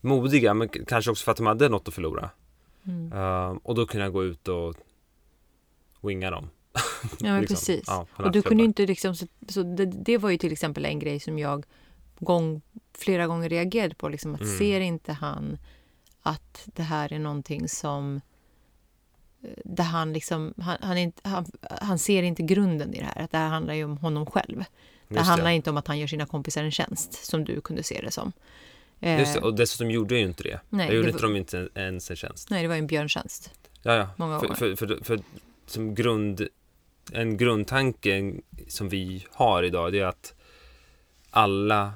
modiga, 0.00 0.54
men 0.54 0.68
kanske 0.68 1.10
också 1.10 1.24
för 1.24 1.32
att 1.32 1.36
de 1.36 1.46
hade 1.46 1.68
något 1.68 1.88
att 1.88 1.94
förlora. 1.94 2.30
Mm. 2.86 3.12
Uh, 3.12 3.58
och 3.62 3.74
då 3.74 3.86
kunde 3.86 4.04
jag 4.04 4.12
gå 4.12 4.24
ut 4.24 4.48
och 4.48 4.74
winga 6.00 6.30
dem. 6.30 6.48
Ja, 7.20 7.38
liksom. 7.40 7.54
precis. 7.54 7.84
Ja, 7.86 8.06
och 8.16 8.32
du 8.32 8.42
kunde 8.42 8.64
inte 8.64 8.86
liksom, 8.86 9.14
så, 9.14 9.26
så 9.48 9.62
det, 9.62 9.86
det, 9.86 10.18
var 10.18 10.30
ju 10.30 10.38
till 10.38 10.52
exempel 10.52 10.84
en 10.84 10.98
grej 10.98 11.20
som 11.20 11.38
jag 11.38 11.66
gång, 12.18 12.62
flera 12.98 13.26
gånger 13.26 13.48
reagerade 13.48 13.94
på. 13.94 14.08
Liksom, 14.08 14.34
att 14.34 14.40
mm. 14.40 14.58
ser 14.58 14.80
inte 14.80 15.12
han 15.12 15.58
att 16.26 16.68
det 16.74 16.82
här 16.82 17.12
är 17.12 17.18
någonting 17.18 17.68
som 17.68 18.20
eh, 19.42 19.50
där 19.64 19.84
han, 19.84 20.12
liksom, 20.12 20.54
han, 20.58 20.76
han, 20.80 20.98
inte, 20.98 21.28
han, 21.28 21.46
han, 21.80 21.98
ser 21.98 22.22
inte 22.22 22.42
grunden 22.42 22.94
i 22.94 22.98
det 22.98 23.04
här. 23.04 23.22
Att 23.24 23.30
det 23.30 23.38
här 23.38 23.48
handlar 23.48 23.74
ju 23.74 23.84
om 23.84 23.96
honom 23.98 24.26
själv. 24.26 24.64
Det, 25.08 25.14
det 25.14 25.20
handlar 25.20 25.50
inte 25.50 25.70
om 25.70 25.76
att 25.76 25.88
han 25.88 25.98
gör 25.98 26.06
sina 26.06 26.26
kompisar 26.26 26.64
en 26.64 26.70
tjänst, 26.70 27.26
som 27.26 27.44
du 27.44 27.60
kunde 27.60 27.82
se 27.82 28.00
det 28.02 28.10
som. 28.10 28.32
Just 29.00 29.34
det, 29.34 29.40
och 29.40 29.54
dessutom 29.54 29.90
gjorde 29.90 30.14
jag 30.14 30.20
ju 30.20 30.26
inte 30.26 30.42
det. 30.42 30.60
Nej, 30.68 30.86
jag 30.86 30.94
gjorde 30.94 31.08
det 31.08 31.10
inte 31.10 31.22
dem 31.22 31.36
inte 31.36 31.68
ens 31.74 32.10
en 32.10 32.16
tjänst. 32.16 32.50
Nej, 32.50 32.62
det 32.62 32.68
var 32.68 32.76
en 32.76 32.86
björntjänst. 32.86 33.50
Ja, 33.82 33.94
ja. 33.94 34.08
Många 34.16 34.40
för, 34.40 34.54
för, 34.54 34.76
för, 34.76 35.04
för, 35.04 35.20
som 35.66 35.94
grund, 35.94 36.48
en 37.12 37.36
grundtanke 37.36 38.34
som 38.68 38.88
vi 38.88 39.26
har 39.32 39.62
idag, 39.62 39.92
det 39.92 39.98
är 39.98 40.04
att 40.04 40.34
alla 41.30 41.92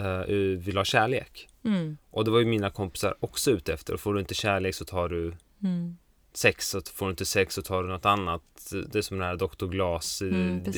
uh, 0.00 0.24
vill 0.58 0.76
ha 0.76 0.84
kärlek. 0.84 1.48
Mm. 1.64 1.96
Och 2.10 2.24
det 2.24 2.30
var 2.30 2.38
ju 2.38 2.44
mina 2.44 2.70
kompisar 2.70 3.14
också 3.20 3.50
ute 3.50 3.72
efter. 3.72 3.94
Och 3.94 4.00
får 4.00 4.14
du 4.14 4.20
inte 4.20 4.34
kärlek 4.34 4.74
så 4.74 4.84
tar 4.84 5.08
du 5.08 5.34
mm. 5.62 5.96
sex. 6.32 6.74
Och 6.74 6.88
får 6.88 7.06
du 7.06 7.10
inte 7.10 7.24
sex 7.24 7.54
så 7.54 7.62
tar 7.62 7.82
du 7.82 7.88
något 7.88 8.06
annat. 8.06 8.42
Det 8.70 8.98
är 8.98 9.02
som 9.02 9.18
den 9.18 9.26
här 9.26 9.36
Dr. 9.36 9.66
Glas. 9.66 10.22
Eh, 10.22 10.28
mm, 10.28 10.62
det, 10.64 10.70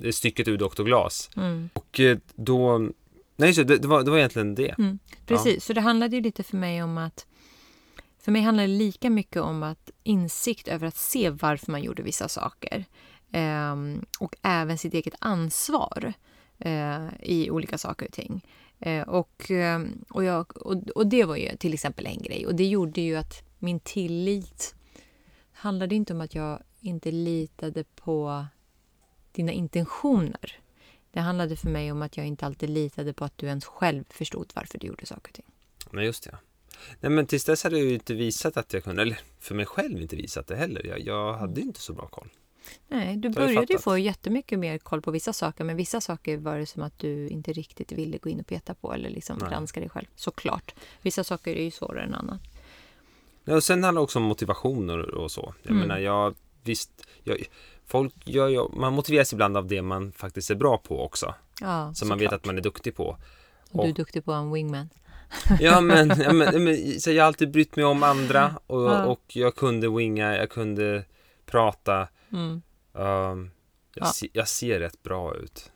det 0.00 0.08
är 0.08 0.12
stycket 0.12 0.48
ur 0.48 0.58
Dr. 0.58 0.82
Glas. 0.82 1.30
Mm. 1.36 1.70
Och 1.72 2.00
eh, 2.00 2.18
då... 2.34 2.88
Nej, 3.36 3.54
så 3.54 3.62
det, 3.62 3.78
det, 3.78 3.88
var, 3.88 4.02
det 4.02 4.10
var 4.10 4.18
egentligen 4.18 4.54
det. 4.54 4.74
Mm. 4.78 4.98
Precis, 5.26 5.54
ja. 5.54 5.60
så 5.60 5.72
det 5.72 5.80
handlade 5.80 6.16
ju 6.16 6.22
lite 6.22 6.42
för 6.42 6.56
mig 6.56 6.82
om 6.82 6.98
att 6.98 7.26
för 8.18 8.32
mig 8.32 8.42
handlar 8.42 8.62
det 8.62 8.72
lika 8.72 9.10
mycket 9.10 9.42
om 9.42 9.62
att 9.62 9.90
insikt 10.02 10.68
över 10.68 10.86
att 10.86 10.96
se 10.96 11.30
varför 11.30 11.72
man 11.72 11.82
gjorde 11.82 12.02
vissa 12.02 12.28
saker. 12.28 12.84
Eh, 13.32 13.76
och 14.18 14.36
även 14.42 14.78
sitt 14.78 14.94
eget 14.94 15.14
ansvar 15.18 16.12
eh, 16.58 17.06
i 17.22 17.50
olika 17.50 17.78
saker 17.78 18.06
och 18.06 18.12
ting. 18.12 18.42
Eh, 18.82 19.02
och, 19.02 19.50
ehm, 19.50 20.04
och, 20.10 20.24
jag, 20.24 20.66
och, 20.66 20.88
och, 20.88 21.06
det 21.06 21.24
var 21.24 21.36
ju 21.36 21.56
till 21.56 21.74
exempel 21.74 22.06
en 22.06 22.22
grej. 22.22 22.46
Och 22.46 22.54
det 22.54 22.66
gjorde 22.66 23.00
ju 23.00 23.16
att 23.16 23.42
min 23.58 23.80
tillit 23.80 24.74
handlade 25.52 25.94
inte 25.94 26.12
om 26.12 26.20
att 26.20 26.34
jag 26.34 26.62
inte 26.80 27.10
litade 27.10 27.84
på 27.84 28.46
dina 29.32 29.52
intentioner. 29.52 30.58
Det 31.10 31.20
handlade 31.20 31.56
för 31.56 31.68
mig 31.68 31.92
om 31.92 32.02
att 32.02 32.16
jag 32.16 32.26
inte 32.26 32.46
alltid 32.46 32.70
litade 32.70 33.12
på 33.12 33.24
att 33.24 33.38
du 33.38 33.46
ens 33.46 33.64
själv 33.64 34.04
förstod 34.10 34.52
varför 34.54 34.78
du 34.78 34.86
gjorde 34.86 35.06
saker 35.06 35.30
och 35.30 35.34
ting. 35.34 35.46
Nej, 35.90 36.04
just 36.04 36.24
det. 36.24 36.36
Nej, 37.00 37.10
men 37.10 37.26
tills 37.26 37.44
dess 37.44 37.64
hade 37.64 37.78
jag 37.78 37.86
ju 37.86 37.94
inte 37.94 38.14
visat 38.14 38.56
att 38.56 38.72
jag 38.72 38.84
kunde, 38.84 39.02
eller 39.02 39.18
för 39.40 39.54
mig 39.54 39.66
själv 39.66 40.00
inte 40.00 40.16
visat 40.16 40.46
det 40.46 40.56
heller. 40.56 40.86
Jag, 40.86 41.00
jag 41.00 41.34
hade 41.34 41.60
inte 41.60 41.80
så 41.80 41.92
bra 41.92 42.06
koll. 42.06 42.28
Nej, 42.88 43.16
du 43.16 43.28
började 43.28 43.72
ju 43.72 43.78
få 43.78 43.98
jättemycket 43.98 44.58
mer 44.58 44.78
koll 44.78 45.02
på 45.02 45.10
vissa 45.10 45.32
saker 45.32 45.64
men 45.64 45.76
vissa 45.76 46.00
saker 46.00 46.36
var 46.36 46.58
det 46.58 46.66
som 46.66 46.82
att 46.82 46.98
du 46.98 47.28
inte 47.28 47.52
riktigt 47.52 47.92
ville 47.92 48.18
gå 48.18 48.28
in 48.28 48.40
och 48.40 48.46
peta 48.46 48.74
på 48.74 48.94
eller 48.94 49.10
liksom 49.10 49.38
granska 49.38 49.80
dig 49.80 49.88
själv. 49.88 50.06
Såklart. 50.16 50.74
Vissa 51.02 51.24
saker 51.24 51.56
är 51.56 51.62
ju 51.62 51.70
svårare 51.70 52.04
än 52.04 52.14
annat. 52.14 52.40
Ja, 53.44 53.54
och 53.54 53.64
sen 53.64 53.84
handlar 53.84 54.00
det 54.00 54.04
också 54.04 54.18
om 54.18 54.24
motivationer 54.24 55.14
och 55.14 55.30
så. 55.30 55.54
Jag 55.62 55.70
mm. 55.70 55.80
menar, 55.80 55.98
jag 55.98 56.34
visst, 56.62 57.06
jag, 57.22 57.44
folk 57.86 58.14
gör 58.24 58.48
ju, 58.48 58.68
man 58.76 58.92
motiveras 58.92 59.32
ibland 59.32 59.56
av 59.56 59.66
det 59.66 59.82
man 59.82 60.12
faktiskt 60.12 60.50
är 60.50 60.54
bra 60.54 60.78
på 60.78 61.04
också. 61.04 61.34
Ja, 61.60 61.94
som 61.94 62.08
man 62.08 62.18
vet 62.18 62.32
att 62.32 62.44
man 62.44 62.58
är 62.58 62.62
duktig 62.62 62.96
på. 62.96 63.04
Och, 63.70 63.78
och 63.78 63.84
du 63.84 63.90
är 63.90 63.94
duktig 63.94 64.24
på 64.24 64.32
en 64.32 64.52
wingman. 64.52 64.88
ja, 65.60 65.80
men, 65.80 66.08
ja, 66.08 66.32
men, 66.32 66.64
men 66.64 67.00
så 67.00 67.10
jag 67.10 67.22
har 67.22 67.26
alltid 67.26 67.50
brytt 67.50 67.76
mig 67.76 67.84
om 67.84 68.02
andra 68.02 68.54
och, 68.66 68.82
ja. 68.82 69.04
och 69.04 69.22
jag 69.26 69.54
kunde 69.54 69.88
winga, 69.88 70.36
jag 70.36 70.50
kunde 70.50 71.04
prata. 71.46 72.08
Mm. 72.32 72.62
Um, 72.92 73.50
jag, 73.94 74.06
ja. 74.06 74.12
se, 74.12 74.28
jag, 74.32 74.48
ser 74.48 74.80
rätt 74.80 75.02
bra 75.02 75.36
ut. 75.36 75.70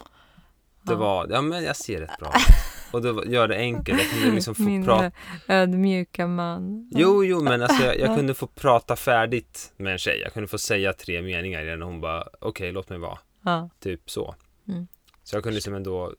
Det 0.83 0.92
ja. 0.92 0.99
var, 0.99 1.27
ja 1.31 1.42
men 1.42 1.64
jag 1.64 1.77
ser 1.77 2.01
rätt 2.01 2.19
bra 2.19 2.29
ut. 2.29 2.55
och 2.92 3.03
då 3.03 3.25
gör 3.25 3.49
det 3.49 3.57
enkelt. 3.57 4.01
Jag 4.03 4.11
kunde 4.11 4.35
liksom 4.35 4.55
få 4.55 4.62
Min 4.62 4.85
prata. 4.85 5.11
ödmjuka 5.49 6.27
man. 6.27 6.90
Jo, 6.95 7.25
jo, 7.25 7.42
men 7.42 7.62
alltså 7.62 7.83
jag, 7.85 7.99
jag 7.99 8.16
kunde 8.16 8.35
få 8.35 8.47
prata 8.47 8.97
färdigt 8.97 9.73
med 9.77 9.92
en 9.92 9.99
tjej. 9.99 10.21
Jag 10.21 10.33
kunde 10.33 10.49
få 10.49 10.59
säga 10.59 10.92
tre 10.92 11.23
meningar 11.23 11.62
innan 11.62 11.83
hon 11.83 12.01
bara, 12.01 12.29
okej, 12.40 12.73
låt 12.73 12.88
mig 12.88 12.99
vara. 12.99 13.19
Ja. 13.42 13.71
Typ 13.81 14.11
så. 14.11 14.35
Mm. 14.69 14.87
Så 15.23 15.37
jag 15.37 15.42
kunde 15.42 15.55
liksom 15.55 15.75
ändå, 15.75 16.14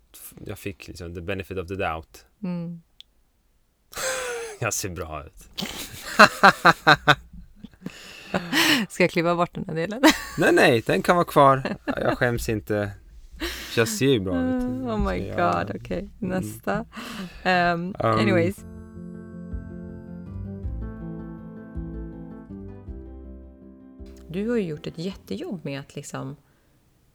jag 0.46 0.60
fick 0.60 0.88
liksom 0.88 1.16
the 1.16 1.22
benefit 1.22 1.58
of 1.58 1.68
the 1.68 1.76
doubt. 1.76 2.26
Mm. 2.44 2.82
Jag 4.60 4.74
ser 4.74 4.90
bra 4.90 5.24
ut. 5.26 5.50
Ska 8.90 9.04
jag 9.04 9.12
kliva 9.12 9.36
bort 9.36 9.54
den 9.54 9.66
här 9.68 9.76
delen? 9.76 10.02
Nej, 10.38 10.54
nej, 10.54 10.84
den 10.86 11.02
kan 11.02 11.16
vara 11.16 11.26
kvar. 11.26 11.76
Jag 11.86 12.18
skäms 12.18 12.50
inte. 12.50 12.92
Jag 13.76 13.88
ser 13.88 14.06
ju 14.06 14.20
bra 14.20 14.42
ut. 14.42 14.64
Oh 14.64 14.98
my 15.12 15.28
jag- 15.28 15.38
god, 15.68 15.76
okej. 15.76 16.10
Nästa. 16.20 16.80
Um, 16.80 16.86
Um, 17.44 17.96
anyways. 18.00 18.66
Du 24.30 24.50
har 24.50 24.58
ju 24.58 24.64
gjort 24.64 24.88
ett 24.88 24.98
jättejobb 24.98 25.66
med 25.66 25.80
att 25.80 25.96
liksom 25.96 26.36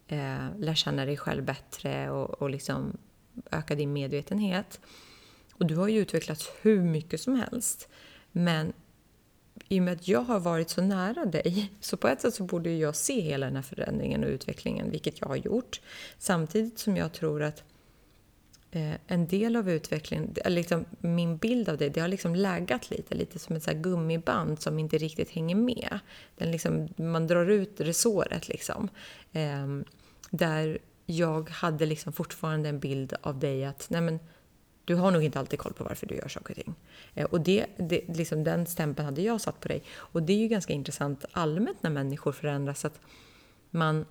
eh, 0.07 0.57
lära 0.57 0.75
känna 0.75 1.05
dig 1.05 1.17
själv 1.17 1.43
bättre 1.43 2.09
och, 2.09 2.29
och 2.29 2.49
liksom 2.49 2.97
öka 3.51 3.75
din 3.75 3.93
medvetenhet. 3.93 4.79
Och 5.53 5.65
du 5.65 5.75
har 5.75 5.87
ju 5.87 5.99
utvecklats 5.99 6.51
hur 6.61 6.81
mycket 6.81 7.21
som 7.21 7.35
helst. 7.35 7.89
Men 8.31 8.73
i 9.73 9.79
och 9.79 9.83
med 9.83 9.93
att 9.93 10.07
jag 10.07 10.21
har 10.21 10.39
varit 10.39 10.69
så 10.69 10.81
nära 10.81 11.25
dig, 11.25 11.71
så 11.79 11.97
på 11.97 12.07
ett 12.07 12.21
sätt 12.21 12.33
så 12.33 12.43
borde 12.43 12.71
jag 12.71 12.95
se 12.95 13.21
hela 13.21 13.45
den 13.45 13.55
här 13.55 13.63
förändringen 13.63 14.23
och 14.23 14.29
utvecklingen, 14.29 14.91
vilket 14.91 15.21
jag 15.21 15.27
har 15.27 15.35
gjort. 15.35 15.81
Samtidigt 16.17 16.79
som 16.79 16.97
jag 16.97 17.13
tror 17.13 17.43
att 17.43 17.63
eh, 18.71 18.93
en 19.07 19.27
del 19.27 19.55
av 19.55 19.69
utvecklingen, 19.69 20.35
liksom 20.45 20.85
min 20.99 21.37
bild 21.37 21.69
av 21.69 21.77
det, 21.77 21.89
det 21.89 22.01
har 22.01 22.07
liksom 22.07 22.35
läggat 22.35 22.89
lite, 22.89 23.15
lite 23.15 23.39
som 23.39 23.55
ett 23.55 23.63
så 23.63 23.71
här 23.71 23.77
gummiband 23.77 24.61
som 24.61 24.79
inte 24.79 24.97
riktigt 24.97 25.29
hänger 25.29 25.55
med. 25.55 25.99
Den 26.35 26.51
liksom, 26.51 26.89
man 26.95 27.27
drar 27.27 27.45
ut 27.45 27.81
resåret 27.81 28.47
liksom. 28.49 28.89
Eh, 29.31 29.67
där 30.29 30.77
jag 31.05 31.49
hade 31.49 31.85
liksom 31.85 32.13
fortfarande 32.13 32.69
en 32.69 32.79
bild 32.79 33.13
av 33.21 33.39
dig 33.39 33.65
att, 33.65 33.87
nej 33.89 34.01
men, 34.01 34.19
du 34.85 34.95
har 34.95 35.11
nog 35.11 35.23
inte 35.23 35.39
alltid 35.39 35.59
koll 35.59 35.73
på 35.73 35.83
varför 35.83 36.07
du 36.07 36.15
gör 36.15 36.27
saker 36.27 36.49
och 36.49 36.55
ting. 36.55 36.75
Eh, 37.13 37.25
och 37.25 37.41
det, 37.41 37.65
det, 37.77 38.01
liksom 38.07 38.43
den 38.43 38.65
stämpeln 38.65 39.05
hade 39.05 39.21
jag 39.21 39.41
satt 39.41 39.59
på 39.59 39.67
dig. 39.67 39.83
Och 39.95 40.23
det 40.23 40.33
är 40.33 40.37
ju 40.37 40.47
ganska 40.47 40.73
intressant 40.73 41.25
allmänt 41.31 41.83
när 41.83 41.89
människor 41.89 42.31
förändras 42.31 42.85
att 42.85 42.99
man... 43.69 44.05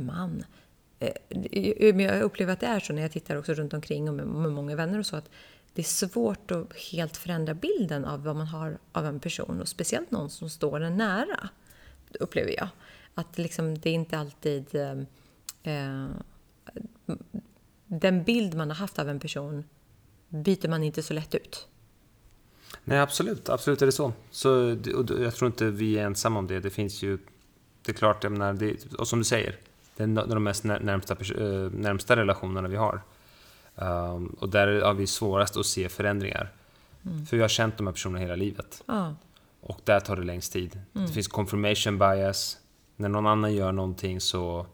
Man... 0.00 0.44
Eh, 0.98 2.02
jag 2.02 2.22
upplever 2.22 2.52
att 2.52 2.60
det 2.60 2.66
är 2.66 2.80
så 2.80 2.92
när 2.92 3.02
jag 3.02 3.12
tittar 3.12 3.36
också 3.36 3.54
runt 3.54 3.74
omkring 3.74 4.08
och 4.08 4.14
med, 4.14 4.26
med 4.26 4.52
många 4.52 4.76
vänner 4.76 4.98
och 4.98 5.06
så 5.06 5.16
att 5.16 5.30
det 5.72 5.82
är 5.82 6.08
svårt 6.08 6.50
att 6.50 6.76
helt 6.76 7.16
förändra 7.16 7.54
bilden 7.54 8.04
av 8.04 8.24
vad 8.24 8.36
man 8.36 8.46
har 8.46 8.78
av 8.92 9.06
en 9.06 9.20
person 9.20 9.60
och 9.60 9.68
speciellt 9.68 10.10
någon 10.10 10.30
som 10.30 10.50
står 10.50 10.80
en 10.80 10.96
nära, 10.96 11.48
upplever 12.20 12.52
jag. 12.56 12.68
Att 13.14 13.38
liksom, 13.38 13.78
det 13.78 13.90
är 13.90 13.94
inte 13.94 14.18
alltid... 14.18 14.74
Eh, 14.74 14.98
eh 15.62 16.06
den 17.86 18.24
bild 18.24 18.54
man 18.54 18.68
har 18.70 18.76
haft 18.76 18.98
av 18.98 19.08
en 19.08 19.20
person 19.20 19.64
byter 20.28 20.68
man 20.68 20.82
inte 20.82 21.02
så 21.02 21.14
lätt 21.14 21.34
ut. 21.34 21.68
Nej, 22.84 22.98
absolut. 22.98 23.48
Absolut 23.48 23.82
är 23.82 23.86
det 23.86 23.92
så. 23.92 24.12
så 24.30 24.50
och 24.96 25.20
jag 25.20 25.34
tror 25.34 25.46
inte 25.46 25.70
vi 25.70 25.98
är 25.98 26.04
ensamma 26.06 26.38
om 26.38 26.46
det. 26.46 26.60
Det 26.60 26.70
finns 26.70 27.02
ju... 27.02 27.18
Det 27.82 27.92
är 27.92 27.96
klart, 27.96 28.22
jag 28.24 28.32
menar, 28.32 28.52
det, 28.52 28.94
och 28.98 29.08
som 29.08 29.18
du 29.18 29.24
säger, 29.24 29.56
det 29.96 30.02
är 30.02 30.26
de 30.26 30.44
mest 30.44 30.64
när- 30.64 30.80
närmsta, 30.80 31.14
eh, 31.14 31.70
närmsta 31.72 32.16
relationerna 32.16 32.68
vi 32.68 32.76
har. 32.76 33.00
Um, 33.74 34.26
och 34.40 34.48
där 34.48 34.80
har 34.80 34.94
vi 34.94 35.06
svårast 35.06 35.56
att 35.56 35.66
se 35.66 35.88
förändringar. 35.88 36.52
För 37.28 37.36
vi 37.36 37.42
har 37.42 37.48
känt 37.48 37.76
de 37.76 37.86
här 37.86 37.92
personerna 37.92 38.20
hela 38.20 38.36
livet. 38.36 38.82
Ja, 38.86 39.14
Och 39.60 39.80
där 39.84 40.00
tar 40.00 40.16
det 40.16 40.22
längst 40.22 40.52
tid. 40.52 40.80
Det 40.92 41.08
finns 41.08 41.28
confirmation 41.28 41.98
bias. 41.98 42.58
När 42.96 43.08
någon 43.08 43.26
annan 43.26 43.54
gör 43.54 43.72
någonting 43.72 44.20
så... 44.20 44.66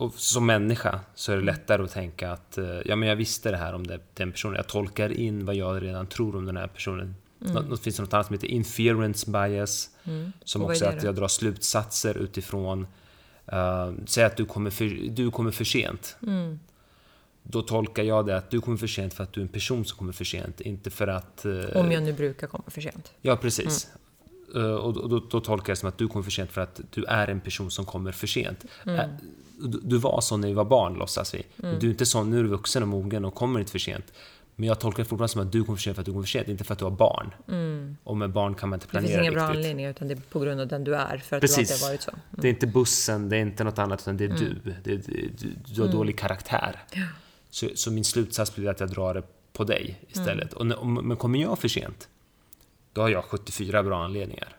Och 0.00 0.14
som 0.14 0.46
människa 0.46 1.00
så 1.14 1.32
är 1.32 1.36
det 1.36 1.42
lättare 1.42 1.82
att 1.82 1.90
tänka 1.90 2.32
att 2.32 2.58
eh, 2.58 2.64
ja, 2.84 2.96
men 2.96 3.08
jag 3.08 3.16
visste 3.16 3.50
det 3.50 3.56
här 3.56 3.74
om 3.74 3.86
det, 3.86 4.00
den 4.14 4.32
personen. 4.32 4.56
Jag 4.56 4.66
tolkar 4.66 5.12
in 5.12 5.44
vad 5.46 5.54
jag 5.54 5.82
redan 5.82 6.06
tror 6.06 6.36
om 6.36 6.46
den 6.46 6.56
här 6.56 6.66
personen. 6.66 7.14
Nå- 7.38 7.60
Det 7.60 7.76
finns 7.76 8.00
något 8.00 8.14
annat 8.14 8.26
som 8.26 8.34
heter 8.34 8.48
inference 8.48 9.30
bias. 9.30 9.90
Som 10.44 10.62
Och 10.62 10.68
vad 10.68 10.74
också 10.74 10.84
är 10.84 10.96
att 10.96 11.02
jag 11.02 11.14
drar 11.14 11.28
slutsatser 11.28 12.18
utifrån... 12.18 12.86
Uh, 13.52 13.92
säg 14.06 14.24
att 14.24 14.36
du 14.36 14.44
kommer, 14.44 14.70
för, 14.70 15.10
du 15.10 15.30
kommer 15.30 15.50
för 15.50 15.64
sent. 15.64 16.16
Då 17.42 17.62
tolkar 17.62 18.02
jag 18.02 18.26
det 18.26 18.36
att 18.36 18.50
du 18.50 18.60
kommer 18.60 18.76
för 18.76 18.86
sent 18.86 19.14
för 19.14 19.24
att 19.24 19.32
du 19.32 19.40
är 19.40 19.44
en 19.44 19.48
person 19.48 19.84
som 19.84 19.98
kommer 19.98 20.12
för 20.12 20.24
sent. 20.24 20.60
Inte 20.60 20.90
för 20.90 21.08
att... 21.08 21.44
eh, 21.44 21.52
om 21.74 21.92
jag 21.92 22.02
nu 22.02 22.12
brukar 22.12 22.46
komma 22.46 22.64
för 22.66 22.80
sent. 22.80 23.12
Ja, 23.22 23.36
precis. 23.36 23.88
Eh, 24.54 24.62
och 24.62 24.94
då, 24.94 25.06
då, 25.08 25.26
då 25.30 25.40
tolkar 25.40 25.70
jag 25.70 25.76
det 25.76 25.80
som 25.80 25.88
att 25.88 25.98
du 25.98 26.08
kommer 26.08 26.22
för 26.22 26.30
sent 26.30 26.50
för 26.50 26.60
att 26.60 26.80
du 26.90 27.04
är 27.04 27.28
en 27.28 27.40
person 27.40 27.70
som 27.70 27.84
kommer 27.84 28.12
för 28.12 28.26
sent. 28.26 28.64
Eh, 28.86 29.00
du, 29.68 29.80
du 29.82 29.98
var 29.98 30.20
så 30.20 30.36
när 30.36 30.48
vi 30.48 30.54
var 30.54 30.64
barn, 30.64 30.94
låtsas 30.94 31.34
vi. 31.34 31.42
Men 31.56 31.78
du 31.78 31.86
är 31.86 31.90
inte 31.90 32.06
sån, 32.06 32.30
nu 32.30 32.38
är 32.38 32.42
du 32.42 32.48
vuxen 32.48 32.82
och 32.82 32.88
mogen 32.88 33.24
och 33.24 33.34
kommer 33.34 33.60
inte 33.60 33.72
för 33.72 33.78
sent. 33.78 34.12
Men 34.56 34.68
jag 34.68 34.80
tolkar 34.80 35.02
det 35.02 35.08
fortfarande 35.08 35.28
som 35.32 35.42
att 35.42 35.52
du 35.52 35.64
kommer 35.64 35.76
för 35.76 35.82
sent 35.82 35.94
för 35.96 36.02
att 36.02 36.06
du 36.06 36.12
kommer 36.12 36.22
för 36.24 36.30
sent, 36.30 36.48
inte 36.48 36.64
för 36.64 36.72
att 36.72 36.78
du 36.78 36.84
har 36.84 36.92
barn. 36.92 37.30
Och 38.04 38.16
med 38.16 38.30
barn 38.30 38.54
kan 38.54 38.68
man 38.68 38.76
inte 38.76 38.86
Det 38.86 38.90
planera 38.90 39.08
finns 39.12 39.22
inga 39.22 39.32
bra 39.32 39.42
riktigt. 39.42 39.56
anledningar 39.56 39.90
utan 39.90 40.08
det 40.08 40.14
är 40.14 40.20
på 40.30 40.40
grund 40.40 40.60
av 40.60 40.66
den 40.68 40.84
du 40.84 40.94
är, 40.96 41.18
för 41.18 41.36
att 41.36 41.40
Precis. 41.40 41.68
du 41.68 41.74
alltid 41.74 41.82
har 41.84 41.88
varit 41.92 42.02
så. 42.02 42.10
Det 42.30 42.48
är 42.48 42.50
inte 42.50 42.66
bussen, 42.66 43.28
det 43.28 43.36
är 43.36 43.40
inte 43.40 43.64
något 43.64 43.78
annat, 43.78 44.00
utan 44.02 44.16
det 44.16 44.24
är 44.24 44.28
du. 44.28 44.54
Det, 44.84 44.96
det, 44.96 44.96
du. 45.38 45.54
Du 45.74 45.80
har 45.82 45.88
dålig 45.88 46.18
karaktär. 46.18 46.76
Så, 47.50 47.68
så 47.74 47.90
min 47.92 48.04
slutsats 48.04 48.54
blir 48.54 48.68
att 48.68 48.80
jag 48.80 48.90
drar 48.90 49.14
det 49.14 49.22
på 49.52 49.64
dig 49.64 50.00
istället. 50.08 50.52
Och, 50.52 50.66
när- 50.66 50.80
om, 50.80 50.94
men 50.94 51.16
kommer 51.16 51.38
jag 51.38 51.58
för 51.58 51.68
sent, 51.68 52.08
då 52.92 53.00
har 53.00 53.08
jag 53.08 53.24
74 53.24 53.82
bra 53.82 54.04
anledningar. 54.04 54.56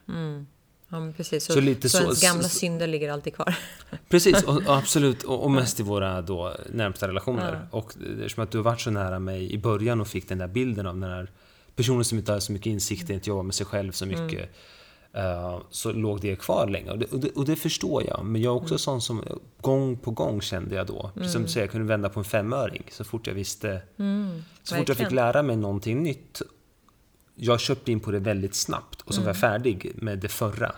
Ja, 0.91 1.11
precis. 1.17 1.43
Så, 1.45 1.53
Så 1.53 1.59
lite 1.61 1.89
så 1.89 1.97
så- 1.97 2.03
ens 2.03 2.21
gamla 2.21 2.43
synder 2.43 2.87
ligger 2.87 3.11
alltid 3.11 3.35
kvar. 3.35 3.55
Precis, 4.09 4.43
och, 4.43 4.55
och 4.55 4.61
absolut. 4.77 5.23
Och, 5.23 5.43
och 5.43 5.51
mest 5.51 5.79
i 5.79 5.83
våra 5.83 6.21
då 6.21 6.55
närmsta 6.73 7.07
relationer. 7.07 7.67
Och 7.71 7.93
det 8.17 8.23
är 8.23 8.27
som 8.29 8.43
att 8.43 8.51
du 8.51 8.57
har 8.57 8.63
varit 8.65 8.81
så 8.81 8.91
nära 8.91 9.19
mig 9.19 9.53
i 9.53 9.57
början 9.57 10.01
och 10.01 10.07
fick 10.07 10.29
den 10.29 10.37
där 10.37 10.47
bilden 10.47 10.87
av 10.87 10.93
den 10.99 11.09
här 11.09 11.31
personen 11.75 12.05
som 12.05 12.17
inte 12.17 12.31
har 12.31 12.39
så 12.39 12.51
mycket 12.51 12.67
insikt, 12.67 13.09
inte 13.09 13.29
jobbar 13.29 13.43
med 13.43 13.55
sig 13.55 13.65
själv 13.65 13.91
så 13.91 14.05
mycket. 14.05 14.49
eh, 15.13 15.59
så 15.69 15.91
låg 15.91 16.21
det 16.21 16.35
kvar 16.35 16.67
länge. 16.67 16.91
Och 16.91 16.99
det, 16.99 17.05
och, 17.05 17.19
det, 17.19 17.29
och 17.29 17.45
det 17.45 17.55
förstår 17.55 18.03
jag. 18.07 18.25
Men 18.25 18.41
jag 18.41 18.51
är 18.51 18.55
också 18.63 18.77
sån 18.77 19.01
som 19.01 19.23
gång 19.61 19.97
på 19.97 20.11
gång 20.11 20.41
kände 20.41 20.75
jag 20.75 20.87
då. 20.87 21.11
Precis 21.15 21.31
som 21.33 21.41
du 21.43 21.47
säger, 21.47 21.65
jag 21.65 21.71
kunde 21.71 21.87
vända 21.87 22.09
på 22.09 22.19
en 22.19 22.23
femöring 22.23 22.83
så 22.91 23.03
fort 23.03 23.27
jag 23.27 23.33
visste. 23.33 23.81
så 24.63 24.75
fort 24.75 24.87
jag 24.87 24.97
fick 24.97 25.11
lära 25.11 25.43
mig 25.43 25.55
någonting 25.55 26.03
nytt. 26.03 26.41
Jag 27.35 27.59
köpte 27.59 27.91
in 27.91 27.99
på 27.99 28.11
det 28.11 28.19
väldigt 28.19 28.55
snabbt 28.55 29.01
och 29.01 29.13
så 29.13 29.21
var 29.21 29.27
jag 29.27 29.37
färdig 29.37 29.91
med 29.95 30.19
det 30.19 30.27
förra. 30.27 30.75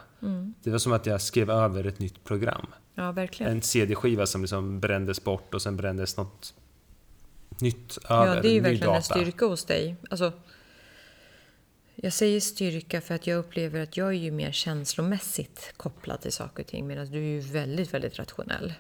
Det 0.64 0.70
var 0.70 0.78
som 0.78 0.94
att 0.94 1.06
jag 1.06 1.22
skrev 1.22 1.50
över 1.50 1.84
ett 1.84 2.00
nytt 2.00 2.24
program 2.24 2.68
Ja, 2.96 3.12
verkligen. 3.12 3.52
en 3.52 3.62
CD-skiva 3.62 4.26
som 4.26 4.42
liksom 4.42 4.80
brändes 4.80 5.24
bort 5.24 5.54
och 5.54 5.62
sen 5.62 5.78
brändes 5.78 6.18
något 6.18 6.54
nytt 7.62 7.98
över. 8.10 8.36
Ja, 8.36 8.42
det 8.42 8.48
är 8.48 8.54
ju 8.54 8.60
verkligen 8.60 8.96
en 8.96 9.04
styrka 9.04 9.46
hos 9.46 9.66
dig. 9.66 9.96
Alltså, 10.10 10.32
jag 11.96 12.14
säger 12.14 12.40
styrka 12.40 13.02
för 13.02 13.16
att 13.16 13.28
jag 13.28 13.38
upplever 13.38 13.80
att 13.80 13.98
jag 13.98 14.08
är 14.08 14.12
ju 14.12 14.32
mer 14.32 14.52
känslomässigt 14.52 15.74
kopplad 15.78 16.22
till 16.22 16.32
saker 16.32 16.64
och 16.64 16.68
ting 16.68 16.88
medan 16.88 17.12
du 17.12 17.18
är 17.18 17.22
ju 17.22 17.40
väldigt, 17.40 17.94
väldigt 17.94 18.20
rationell. 18.20 18.74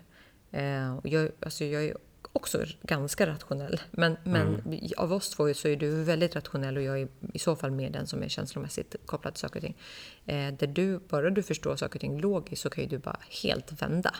Eh, 0.51 0.97
och 0.97 1.07
jag, 1.07 1.31
alltså 1.41 1.65
jag 1.65 1.83
är 1.85 1.97
också 2.33 2.65
ganska 2.81 3.27
rationell. 3.27 3.81
Men, 3.91 4.17
men 4.23 4.47
Mm. 4.65 4.79
av 4.97 5.13
oss 5.13 5.29
två 5.29 5.53
så 5.53 5.67
är 5.67 5.75
du 5.75 6.03
väldigt 6.03 6.35
rationell 6.35 6.77
och 6.77 6.83
jag 6.83 7.01
är 7.01 7.07
i 7.33 7.39
så 7.39 7.55
fall 7.55 7.71
mer 7.71 7.89
den 7.89 8.07
som 8.07 8.23
är 8.23 8.27
känslomässigt 8.29 8.95
kopplad 9.05 9.33
till 9.33 9.41
saker 9.41 9.55
och 9.55 9.63
ting. 9.63 9.77
Eh, 10.25 10.53
där 10.53 10.67
du, 10.67 10.99
bara 11.09 11.29
du 11.29 11.43
förstår 11.43 11.75
saker 11.75 11.95
och 11.97 12.01
ting 12.01 12.21
logiskt 12.21 12.61
så 12.61 12.69
kan 12.69 12.83
ju 12.83 12.89
du 12.89 12.97
bara 12.97 13.19
helt 13.43 13.81
vända. 13.81 14.15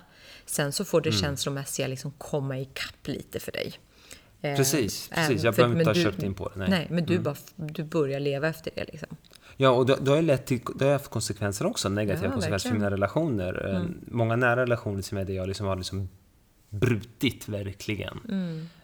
Sen 0.46 0.72
så 0.72 0.86
får 0.86 1.02
det 1.02 1.10
Mm. 1.10 1.22
känslomässiga 1.22 1.88
liksom 1.88 2.12
komma 2.18 2.60
ikapp 2.60 3.08
lite 3.08 3.39
för 3.39 3.52
dig. 3.52 3.74
Eh, 4.42 4.56
Precis, 4.58 5.10
även- 5.12 5.28
precis. 5.28 5.44
Jag 5.44 5.56
för- 5.56 5.62
behöver 5.63 5.80
inte 5.82 5.89
ha 6.00 6.12
köpt 6.12 6.24
in 6.24 6.34
på 6.34 6.50
det. 6.50 6.60
Nej. 6.60 6.70
Nej, 6.70 6.88
men 6.89 7.06
du, 7.06 7.20
bara, 7.20 7.36
du 7.56 7.84
börjar 7.84 8.20
leva 8.20 8.48
efter 8.48 8.72
det 8.76 8.84
liksom. 8.92 9.18
Ja, 9.58 9.70
och 9.70 9.86
det, 9.86 9.98
det 10.02 10.10
har 10.10 10.18
ju 10.18 10.24
lett 10.24 10.46
till, 10.46 10.62
det 10.76 10.86
har 10.86 10.92
haft 10.92 11.10
konsekvenser 11.10 11.66
också, 11.66 11.89
negativa 11.89 12.26
Ja, 12.28 12.32
konsekvenser 12.34 12.70
för 12.70 12.76
verkligen. 12.76 12.92
mina 12.92 12.92
relationer. 12.92 13.76
Eh, 13.76 13.84
Många 14.12 14.36
nära 14.36 14.62
relationer 14.62 15.02
som 15.02 15.18
är 15.18 15.26
det 15.26 15.34
jag 15.34 15.48
liksom 15.48 15.66
har 15.68 15.76
liksom 15.76 16.10
brutit 16.74 17.48
verkligen 17.48 18.20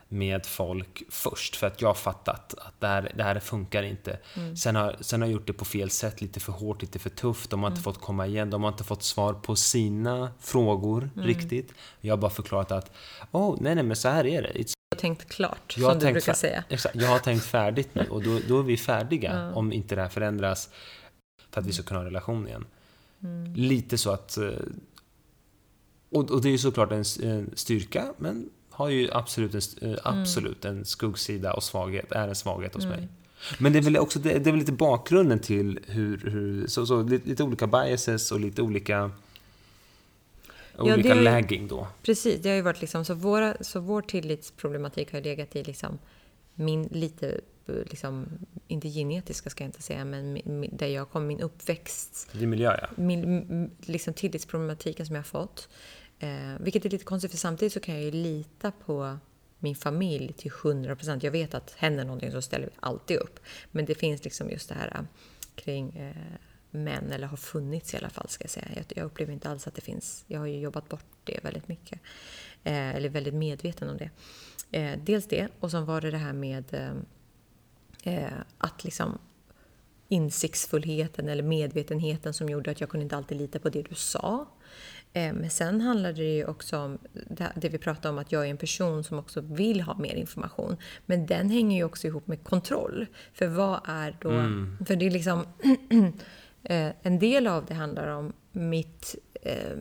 med 0.07 0.45
folk 0.45 1.03
först 1.09 1.55
för 1.55 1.67
att 1.67 1.81
jag 1.81 1.89
har 1.89 1.93
fattat 1.93 2.53
att 2.53 2.79
det 2.79 2.87
här, 2.87 3.11
det 3.15 3.23
här 3.23 3.39
funkar 3.39 3.83
inte. 3.83 4.17
Sen, 4.57 4.75
har, 4.75 4.95
sen 4.99 5.21
har 5.21 5.27
jag 5.27 5.33
gjort 5.33 5.47
det 5.47 5.53
på 5.53 5.65
fel 5.65 5.89
sätt, 5.89 6.21
lite 6.21 6.39
för 6.39 6.51
hårt, 6.51 6.81
lite 6.81 6.99
för 6.99 7.09
tufft. 7.09 7.49
De 7.49 7.63
har 7.63 7.69
inte 7.69 7.81
fått 7.81 8.01
komma 8.01 8.27
igen, 8.27 8.49
de 8.49 8.63
har 8.63 8.69
inte 8.69 8.83
fått 8.83 9.03
svar 9.03 9.33
på 9.33 9.55
sina 9.55 10.31
frågor 10.39 11.09
riktigt. 11.15 11.73
Jag 12.01 12.13
har 12.13 12.17
bara 12.17 12.31
förklarat 12.31 12.71
att, 12.71 12.91
oh, 13.31 13.57
nej, 13.61 13.75
nej, 13.75 13.83
men 13.83 13.95
så 13.95 14.09
här 14.09 14.25
är 14.25 14.41
det. 14.41 14.49
It's 14.49 14.73
har 14.95 14.99
tänkt 14.99 15.29
klart, 15.29 15.75
Jag 15.77 15.85
har 15.85 15.91
som 15.91 15.99
du 15.99 16.05
tänkt 16.05 16.13
brukar 16.13 16.33
säga. 16.33 16.63
Exakt, 16.69 16.95
jag 16.95 17.07
har 17.07 17.19
tänkt 17.19 17.45
färdigt 17.45 17.95
nu 17.95 18.05
och 18.09 18.23
då, 18.23 18.39
då 18.47 18.59
är 18.59 18.63
vi 18.63 18.77
färdiga 18.77 19.51
om 19.53 19.73
inte 19.73 19.95
det 19.95 20.01
här 20.01 20.09
förändras 20.09 20.69
för 21.51 21.61
att 21.61 21.67
vi 21.67 21.73
ska 21.73 21.83
kunna 21.83 21.99
ha 21.99 22.05
en 22.05 22.11
relation 22.13 22.47
igen. 22.47 22.65
Lite 23.55 23.97
så 23.97 24.11
att... 24.11 24.37
Och, 26.09 26.31
och 26.31 26.41
det 26.41 26.49
är 26.49 26.51
ju 26.51 26.57
såklart 26.57 26.91
en, 26.91 27.03
en 27.23 27.49
styrka, 27.53 28.13
men 28.17 28.49
har 28.69 28.89
ju 28.89 29.09
absolut 29.11 29.53
en, 29.81 29.91
eh, 29.91 29.99
absolut 30.03 30.65
en 30.65 30.85
skuggsida 30.85 31.53
och 31.53 31.63
svaghet, 31.63 32.11
är 32.11 32.27
en 32.27 32.35
svaghet 32.35 32.73
hos 32.75 32.85
mig. 32.85 33.07
Men 33.59 33.73
det 33.73 33.79
är 33.79 33.83
väl 33.83 33.97
också 33.97 34.19
det, 34.19 34.29
det 34.29 34.49
är 34.49 34.51
väl 34.51 34.59
lite 34.59 34.71
bakgrunden 34.71 35.39
till 35.39 35.79
hur, 35.87 36.17
hur 36.17 36.67
så, 36.67 36.85
så, 36.85 37.03
lite, 37.03 37.29
lite 37.29 37.43
olika 37.43 37.67
biases 37.67 38.31
och 38.31 38.39
lite 38.39 38.61
olika 38.61 39.11
Ja, 40.77 40.93
olika 40.93 41.15
det- 41.15 41.21
lagging 41.21 41.67
då. 41.67 41.87
Precis, 42.03 42.41
det 42.41 42.49
har 42.49 42.55
ju 42.55 42.61
varit 42.61 42.81
liksom, 42.81 43.05
så, 43.05 43.13
våra, 43.13 43.55
så 43.61 43.79
vår 43.79 44.01
tillitsproblematik 44.01 45.11
har 45.11 45.19
ju 45.19 45.23
legat 45.23 45.55
i 45.55 45.63
liksom 45.63 45.99
min 46.55 46.83
lite, 46.91 47.41
liksom, 47.65 48.27
inte 48.67 48.89
genetiska 48.89 49.49
ska 49.49 49.63
jag 49.63 49.67
inte 49.67 49.81
säga, 49.81 50.05
men 50.05 50.41
där 50.71 50.87
jag 50.87 51.09
kom, 51.09 51.27
min 51.27 51.39
uppväxt, 51.39 52.29
är 52.33 52.45
miljö, 52.45 52.77
ja. 52.81 52.87
min 52.95 53.71
liksom 53.85 54.13
tillitsproblematiken 54.13 55.05
som 55.05 55.15
jag 55.15 55.21
har 55.21 55.25
fått. 55.27 55.69
Eh, 56.19 56.53
vilket 56.59 56.85
är 56.85 56.89
lite 56.89 57.03
konstigt, 57.03 57.31
för 57.31 57.37
samtidigt 57.37 57.73
så 57.73 57.79
kan 57.79 57.95
jag 57.95 58.03
ju 58.03 58.11
lita 58.11 58.71
på 58.71 59.17
min 59.59 59.75
familj 59.75 60.33
till 60.33 60.51
100 60.63 60.95
procent. 60.95 61.23
Jag 61.23 61.31
vet 61.31 61.53
att 61.53 61.71
händer 61.71 62.05
någonting 62.05 62.31
så 62.31 62.41
ställer 62.41 62.65
vi 62.65 62.71
alltid 62.79 63.17
upp. 63.17 63.39
Men 63.71 63.85
det 63.85 63.95
finns 63.95 64.23
liksom 64.23 64.49
just 64.49 64.69
det 64.69 64.75
här 64.75 64.87
eh, 64.95 65.01
kring 65.55 65.97
eh, 65.97 66.15
män, 66.71 67.11
eller 67.11 67.27
har 67.27 67.37
funnits 67.37 67.93
i 67.93 67.97
alla 67.97 68.09
fall 68.09 68.29
ska 68.29 68.43
jag 68.43 68.51
säga. 68.51 68.67
Jag, 68.75 68.85
jag 68.95 69.05
upplever 69.05 69.33
inte 69.33 69.49
alls 69.49 69.67
att 69.67 69.75
det 69.75 69.81
finns. 69.81 70.23
Jag 70.27 70.39
har 70.39 70.47
ju 70.47 70.59
jobbat 70.59 70.89
bort 70.89 71.05
det 71.23 71.39
väldigt 71.43 71.67
mycket. 71.67 71.99
Eh, 72.63 72.95
eller 72.95 73.09
väldigt 73.09 73.33
medveten 73.33 73.89
om 73.89 73.97
det. 73.97 74.09
Eh, 74.71 74.99
dels 75.03 75.27
det, 75.27 75.47
och 75.59 75.71
sen 75.71 75.85
var 75.85 76.01
det 76.01 76.11
det 76.11 76.17
här 76.17 76.33
med 76.33 76.73
eh, 76.73 78.13
eh 78.13 78.33
att 78.57 78.83
liksom 78.83 79.19
insiktsfullheten 80.07 81.29
eller 81.29 81.43
medvetenheten 81.43 82.33
som 82.33 82.49
gjorde 82.49 82.71
att 82.71 82.79
jag 82.81 82.89
kunde 82.89 83.03
inte 83.03 83.17
alltid 83.17 83.37
lita 83.37 83.59
på 83.59 83.69
det 83.69 83.81
du 83.81 83.95
sa. 83.95 84.47
Eh, 85.13 85.33
Men 85.33 85.49
sen 85.49 85.81
handlade 85.81 86.13
det 86.13 86.35
ju 86.35 86.45
också 86.45 86.77
om 86.77 86.97
det 87.55 87.69
vi 87.69 87.77
pratade 87.77 88.09
om, 88.09 88.17
att 88.17 88.31
jag 88.31 88.45
är 88.45 88.49
en 88.49 88.57
person 88.57 89.03
som 89.03 89.19
också 89.19 89.41
vill 89.41 89.81
ha 89.81 89.97
mer 89.97 90.15
information. 90.15 90.77
Men 91.05 91.25
den 91.25 91.49
hänger 91.49 91.77
ju 91.77 91.83
också 91.83 92.07
ihop 92.07 92.27
med 92.27 92.43
kontroll. 92.43 93.05
För 93.33 93.47
vad 93.47 93.81
är 93.85 94.17
då... 94.21 94.29
För 94.85 94.95
det 94.95 95.07
är 95.07 95.11
liksom... 95.11 95.45
eh, 96.63 96.91
en 97.01 97.19
del 97.19 97.47
av 97.47 97.65
det 97.65 97.73
handlar 97.73 98.07
om 98.07 98.33
mitt, 98.51 99.15
eh, 99.41 99.77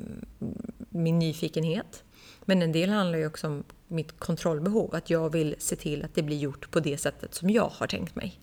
min 0.89 1.19
nyfikenhet. 1.19 2.05
Men 2.45 2.63
en 2.63 2.73
del 2.73 2.91
handlar 2.91 3.19
ju 3.19 3.27
också 3.27 3.47
om 3.47 3.65
mitt 3.89 4.21
kontrollbehov. 4.21 4.95
Att 4.95 5.11
jag 5.11 5.33
vill 5.33 5.55
se 5.59 5.77
till 5.77 6.05
att 6.05 6.15
det 6.15 6.23
blir 6.23 6.39
gjort 6.39 6.71
på 6.71 6.81
det 6.81 6.99
sättet 6.99 7.35
som 7.35 7.51
jag 7.51 7.69
har 7.69 7.87
tänkt 7.87 8.17
mig. 8.17 8.41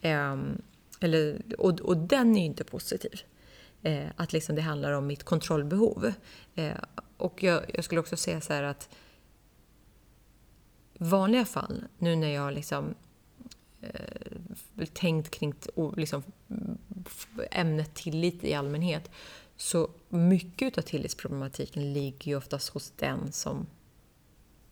Ehm, 0.00 0.62
eller, 1.00 1.42
och, 1.58 1.80
och 1.80 1.96
den 1.96 2.36
är 2.36 2.40
ju 2.40 2.46
inte 2.46 2.64
positiv. 2.64 3.20
Eh, 3.82 4.06
att 4.16 4.32
liksom 4.32 4.56
det 4.56 4.62
handlar 4.62 4.92
om 4.92 5.06
mitt 5.06 5.24
kontrollbehov. 5.24 6.12
Eh, 6.54 6.76
och 7.16 7.42
jag, 7.42 7.62
jag 7.74 7.84
skulle 7.84 8.00
också 8.00 8.16
säga 8.16 8.40
så 8.40 8.52
här 8.52 8.62
att 8.62 8.88
i 10.94 11.04
vanliga 11.04 11.44
fall, 11.44 11.84
nu 11.98 12.16
när 12.16 12.28
jag 12.28 12.54
liksom 12.54 12.94
eh, 13.80 14.86
tänkt 14.92 15.30
kring 15.30 15.54
liksom, 15.96 16.22
ämnet 17.50 17.94
tillit 17.94 18.44
i 18.44 18.54
allmänhet, 18.54 19.10
så 19.56 19.90
mycket 20.08 20.78
av 20.78 20.82
tillitsproblematiken 20.82 21.92
ligger 21.92 22.30
ju 22.30 22.36
oftast 22.36 22.68
hos 22.68 22.92
den 22.96 23.32
som... 23.32 23.66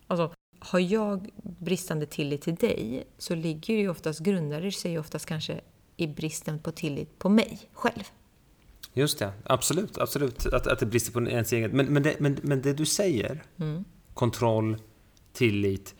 Alltså, 0.07 0.33
har 0.59 0.79
jag 0.79 1.29
bristande 1.43 2.05
tillit 2.05 2.41
till 2.41 2.55
dig 2.55 3.07
så 3.17 3.35
ligger 3.35 3.73
det 3.73 3.79
ju 3.79 3.89
oftast, 3.89 4.19
grundar 4.19 4.61
det 4.61 4.71
sig 4.71 4.91
ju 4.91 4.99
oftast 4.99 5.25
kanske 5.25 5.61
i 5.97 6.07
bristen 6.07 6.59
på 6.59 6.71
tillit 6.71 7.19
på 7.19 7.29
mig 7.29 7.59
själv. 7.73 8.03
Just 8.97 9.19
det, 9.19 9.31
absolut. 9.43 9.97
absolut. 9.97 10.45
Att, 10.45 10.67
att 10.67 10.79
det 10.79 10.85
brister 10.85 11.11
på 11.11 11.21
ens 11.21 11.53
eget... 11.53 11.73
Men, 11.73 11.85
men, 11.85 12.03
det, 12.03 12.15
men, 12.19 12.39
men 12.41 12.61
det 12.61 12.73
du 12.73 12.85
säger, 12.85 13.43
Mm. 13.57 13.83
kontroll, 14.13 14.77
tillit. 15.33 15.95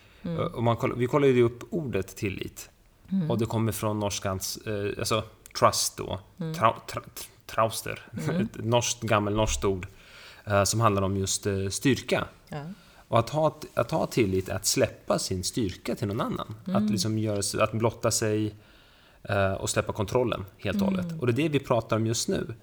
Och 0.53 0.63
man 0.63 0.77
kollar, 0.77 0.95
vi 0.95 1.07
kollade 1.07 1.33
ju 1.33 1.43
upp 1.43 1.63
ordet 1.69 2.15
tillit. 2.15 2.69
Mm. 3.11 3.31
Och 3.31 3.37
det 3.37 3.45
kommer 3.45 3.71
från 3.71 3.99
norskans, 3.99 4.57
eh, 4.57 4.99
alltså 4.99 5.23
trust 5.59 5.97
då. 5.97 6.19
Mm. 6.39 6.53
Trau, 6.53 6.73
tra, 6.87 7.01
trauster. 7.45 8.07
Ett 8.41 8.65
norskt, 8.65 9.01
gammelnorskt 9.01 9.65
ord. 9.65 9.87
Eh, 10.45 10.63
som 10.63 10.79
handlar 10.79 11.01
om 11.01 11.17
just 11.17 11.45
eh, 11.45 11.67
styrka. 11.69 12.27
Ja. 12.49 12.63
Och 13.07 13.19
att 13.19 13.29
ha, 13.29 13.59
att 13.73 13.91
ha 13.91 14.07
tillit 14.07 14.49
är 14.49 14.55
att 14.55 14.65
släppa 14.65 15.19
sin 15.19 15.43
styrka 15.43 15.95
till 15.95 16.07
någon 16.07 16.21
annan. 16.21 16.55
Mm. 16.67 16.85
Att, 16.85 16.91
liksom 16.91 17.17
göra, 17.17 17.63
att 17.63 17.71
blotta 17.71 18.11
sig 18.11 18.45
eh, 18.47 18.53
och 19.59 19.69
släppa 19.69 19.93
kontrollen 19.93 20.45
helt 20.57 20.81
och 20.81 20.87
Mm. 20.87 20.99
hållet. 20.99 21.19
Och 21.21 21.27
det 21.27 21.31
är 21.31 21.43
det 21.43 21.49
vi 21.49 21.59
pratar 21.59 21.95
om 21.95 22.07
just 22.07 22.27
nu. 22.27 22.53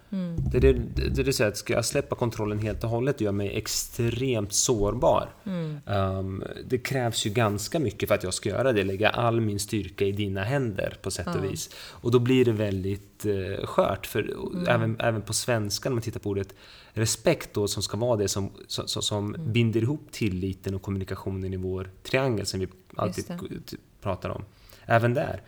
Det 0.52 0.56
är 0.56 0.60
det, 0.60 0.72
det, 0.72 1.22
det 1.22 1.32
säger 1.32 1.50
att 1.50 1.56
ska 1.56 1.72
jag 1.72 1.84
släppa 1.84 2.16
kontrollen 2.16 2.58
helt 2.58 2.84
och 2.84 2.90
hållet 2.90 3.14
och 3.16 3.22
göra 3.22 3.32
mig 3.32 3.56
extremt 3.56 4.52
sårbar. 4.52 5.28
Mm. 5.44 5.78
Um, 5.86 6.44
det 6.68 6.78
krävs 6.78 7.26
ju 7.26 7.30
ganska 7.30 7.78
mycket 7.78 8.08
för 8.08 8.14
att 8.14 8.22
jag 8.24 8.34
ska 8.34 8.48
göra 8.48 8.72
det. 8.72 8.84
Lägga 8.84 9.08
all 9.10 9.40
min 9.40 9.60
styrka 9.60 10.04
i 10.04 10.12
dina 10.12 10.42
händer 10.44 10.96
på 11.02 11.10
sätt 11.10 11.26
och 11.36 11.44
vis. 11.44 11.70
Och 11.90 12.10
då 12.10 12.18
blir 12.18 12.44
det 12.44 12.52
väldigt 12.52 13.26
uh, 13.26 13.66
skört. 13.66 14.06
För 14.06 14.20
Mm. 14.54 14.68
även, 14.68 14.96
även 15.00 15.22
på 15.22 15.32
svenska, 15.32 15.88
när 15.88 15.94
man 15.94 16.02
tittar 16.02 16.20
på 16.20 16.30
ordet 16.30 16.54
respekt 16.92 17.54
då, 17.54 17.68
som 17.68 17.82
ska 17.82 17.96
vara 17.96 18.16
det 18.16 18.28
som, 18.28 18.50
som, 18.66 18.88
som, 18.88 19.34
Mm. 19.34 19.52
binder 19.52 19.80
ihop 19.82 20.08
tilliten 20.12 20.74
och 20.74 20.82
kommunikationen 20.82 21.54
i 21.54 21.56
vår 21.56 21.90
triangel 22.02 22.46
som 22.46 22.60
vi 22.60 22.68
alltid 22.96 23.24
det. 23.28 23.76
pratar 24.02 24.28
om. 24.28 24.44
Även 24.86 25.14
där 25.14 25.40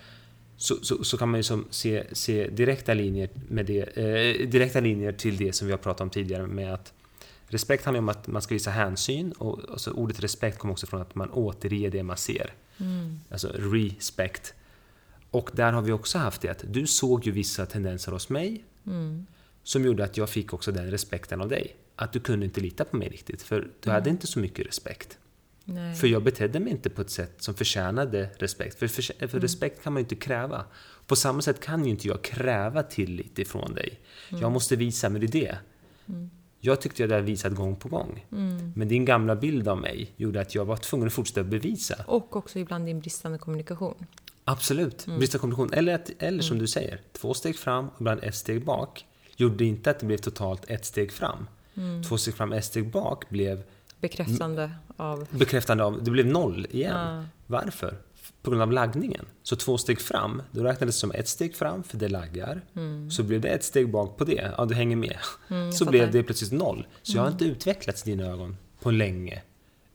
så, 0.56 0.76
så, 0.82 1.04
så 1.04 1.18
kan 1.18 1.28
man 1.28 1.40
ju 1.40 1.64
se, 1.70 2.04
se 2.12 2.48
direkta, 2.48 2.94
linjer 2.94 3.28
med 3.48 3.66
det, 3.66 3.80
eh, 3.80 4.48
direkta 4.48 4.80
linjer 4.80 5.12
till 5.12 5.36
det 5.36 5.52
som 5.52 5.66
vi 5.66 5.72
har 5.72 5.78
pratat 5.78 6.00
om 6.00 6.10
tidigare 6.10 6.46
med 6.46 6.74
att 6.74 6.92
respekt 7.48 7.84
handlar 7.84 7.98
om 7.98 8.08
att 8.08 8.26
man 8.26 8.42
ska 8.42 8.54
visa 8.54 8.70
hänsyn 8.70 9.32
och 9.32 9.60
alltså 9.70 9.90
ordet 9.90 10.20
respekt 10.20 10.58
kommer 10.58 10.72
också 10.72 10.86
från 10.86 11.00
att 11.00 11.14
man 11.14 11.30
återger 11.30 11.90
det 11.90 12.02
man 12.02 12.16
ser. 12.16 12.52
Alltså 13.30 13.48
respect. 13.48 14.54
Och 15.30 15.50
där 15.52 15.72
har 15.72 15.82
vi 15.82 15.92
också 15.92 16.18
haft 16.18 16.40
det 16.40 16.48
att 16.48 16.64
du 16.68 16.86
såg 16.86 17.26
ju 17.26 17.32
vissa 17.32 17.66
tendenser 17.66 18.12
hos 18.12 18.28
mig 18.28 18.64
som 19.62 19.84
gjorde 19.84 20.04
att 20.04 20.16
jag 20.16 20.30
fick 20.30 20.54
också 20.54 20.72
den 20.72 20.90
respekten 20.90 21.40
av 21.40 21.48
dig. 21.48 21.76
Att 21.96 22.12
du 22.12 22.20
kunde 22.20 22.46
inte 22.46 22.60
lita 22.60 22.84
på 22.84 22.96
mig 22.96 23.08
riktigt, 23.08 23.42
för 23.42 23.70
du 23.80 23.90
hade 23.90 24.10
inte 24.10 24.26
så 24.26 24.38
mycket 24.38 24.66
respekt. 24.66 25.18
Nej. 25.68 25.94
För 25.94 26.06
jag 26.06 26.22
betedde 26.22 26.60
mig 26.60 26.72
inte 26.72 26.90
på 26.90 27.00
ett 27.00 27.10
sätt 27.10 27.32
som 27.38 27.54
förtjänade 27.54 28.30
respekt. 28.38 28.78
För, 28.78 28.86
för, 28.86 29.28
för 29.28 29.40
respekt 29.40 29.82
kan 29.82 29.92
man 29.92 30.00
ju 30.00 30.04
inte 30.04 30.14
kräva. 30.14 30.64
På 31.06 31.16
samma 31.16 31.42
sätt 31.42 31.60
kan 31.60 31.84
ju 31.84 31.90
inte 31.90 32.08
jag 32.08 32.22
kräva 32.22 32.82
tillit 32.82 33.38
ifrån 33.38 33.74
dig. 33.74 34.00
Jag 34.28 34.52
måste 34.52 34.76
visa, 34.76 35.08
men 35.08 35.20
det 35.20 35.26
det. 35.26 35.58
Jag 36.60 36.80
tyckte 36.80 37.02
jag 37.02 37.10
hade 37.10 37.22
visat 37.22 37.54
gång 37.54 37.76
på 37.76 37.88
gång. 37.88 38.26
Men 38.74 38.88
din 38.88 39.04
gamla 39.04 39.36
bild 39.36 39.68
av 39.68 39.78
mig 39.78 40.12
gjorde 40.16 40.40
att 40.40 40.54
jag 40.54 40.64
var 40.64 40.76
tvungen 40.76 41.06
att 41.06 41.12
fortsätta 41.12 41.44
bevisa. 41.44 42.04
Och 42.06 42.36
också 42.36 42.58
ibland 42.58 42.86
din 42.86 43.00
bristande 43.00 43.38
kommunikation. 43.38 44.06
Absolut. 44.44 45.06
Bristande 45.06 45.38
kommunikation. 45.38 45.72
Eller, 45.72 45.94
att, 45.94 46.10
eller 46.18 46.42
som 46.42 46.58
du 46.58 46.66
säger, 46.66 47.00
två 47.12 47.34
steg 47.34 47.56
fram 47.56 47.88
och 47.88 48.00
ibland 48.00 48.20
ett 48.22 48.34
steg 48.34 48.64
bak. 48.64 49.06
Gjorde 49.36 49.64
inte 49.64 49.90
att 49.90 49.98
det 49.98 50.06
blev 50.06 50.18
totalt 50.18 50.70
ett 50.70 50.84
steg 50.84 51.12
fram. 51.12 51.46
Två 52.08 52.18
steg 52.18 52.34
fram, 52.34 52.52
ett 52.52 52.64
steg 52.64 52.90
bak 52.90 53.28
blev 53.28 53.62
Bekräftande 54.00 54.70
av... 54.96 55.26
bekräftande 55.30 55.84
av, 55.84 56.04
det 56.04 56.10
blev 56.10 56.26
noll 56.26 56.66
igen. 56.70 56.96
Ja. 56.96 57.24
Varför? 57.46 57.96
På 58.42 58.50
grund 58.50 58.62
av 58.62 58.72
laggningen. 58.72 59.26
Så 59.42 59.56
två 59.56 59.78
steg 59.78 60.00
fram, 60.00 60.42
då 60.50 60.62
räknades 60.62 60.94
det 60.94 61.00
som 61.00 61.10
ett 61.10 61.28
steg 61.28 61.56
fram 61.56 61.82
för 61.82 61.96
det 61.96 62.08
laggar. 62.08 62.60
Så 63.10 63.22
blev 63.22 63.40
det 63.40 63.48
ett 63.48 63.64
steg 63.64 63.90
bak 63.90 64.16
på 64.16 64.24
det, 64.24 64.52
ja 64.56 64.64
du 64.64 64.74
hänger 64.74 64.96
med. 64.96 65.16
så 65.48 65.54
Mm. 65.54 65.70
Mm. 65.70 65.90
blev 65.90 66.10
det 66.12 66.22
plötsligt 66.22 66.52
noll. 66.52 66.86
Så 67.02 67.16
jag 67.16 67.22
har 67.22 67.30
inte 67.30 67.44
utvecklats 67.44 68.06
i 68.06 68.10
dina 68.10 68.26
ögon 68.26 68.56
på 68.82 68.90
länge. 68.90 69.42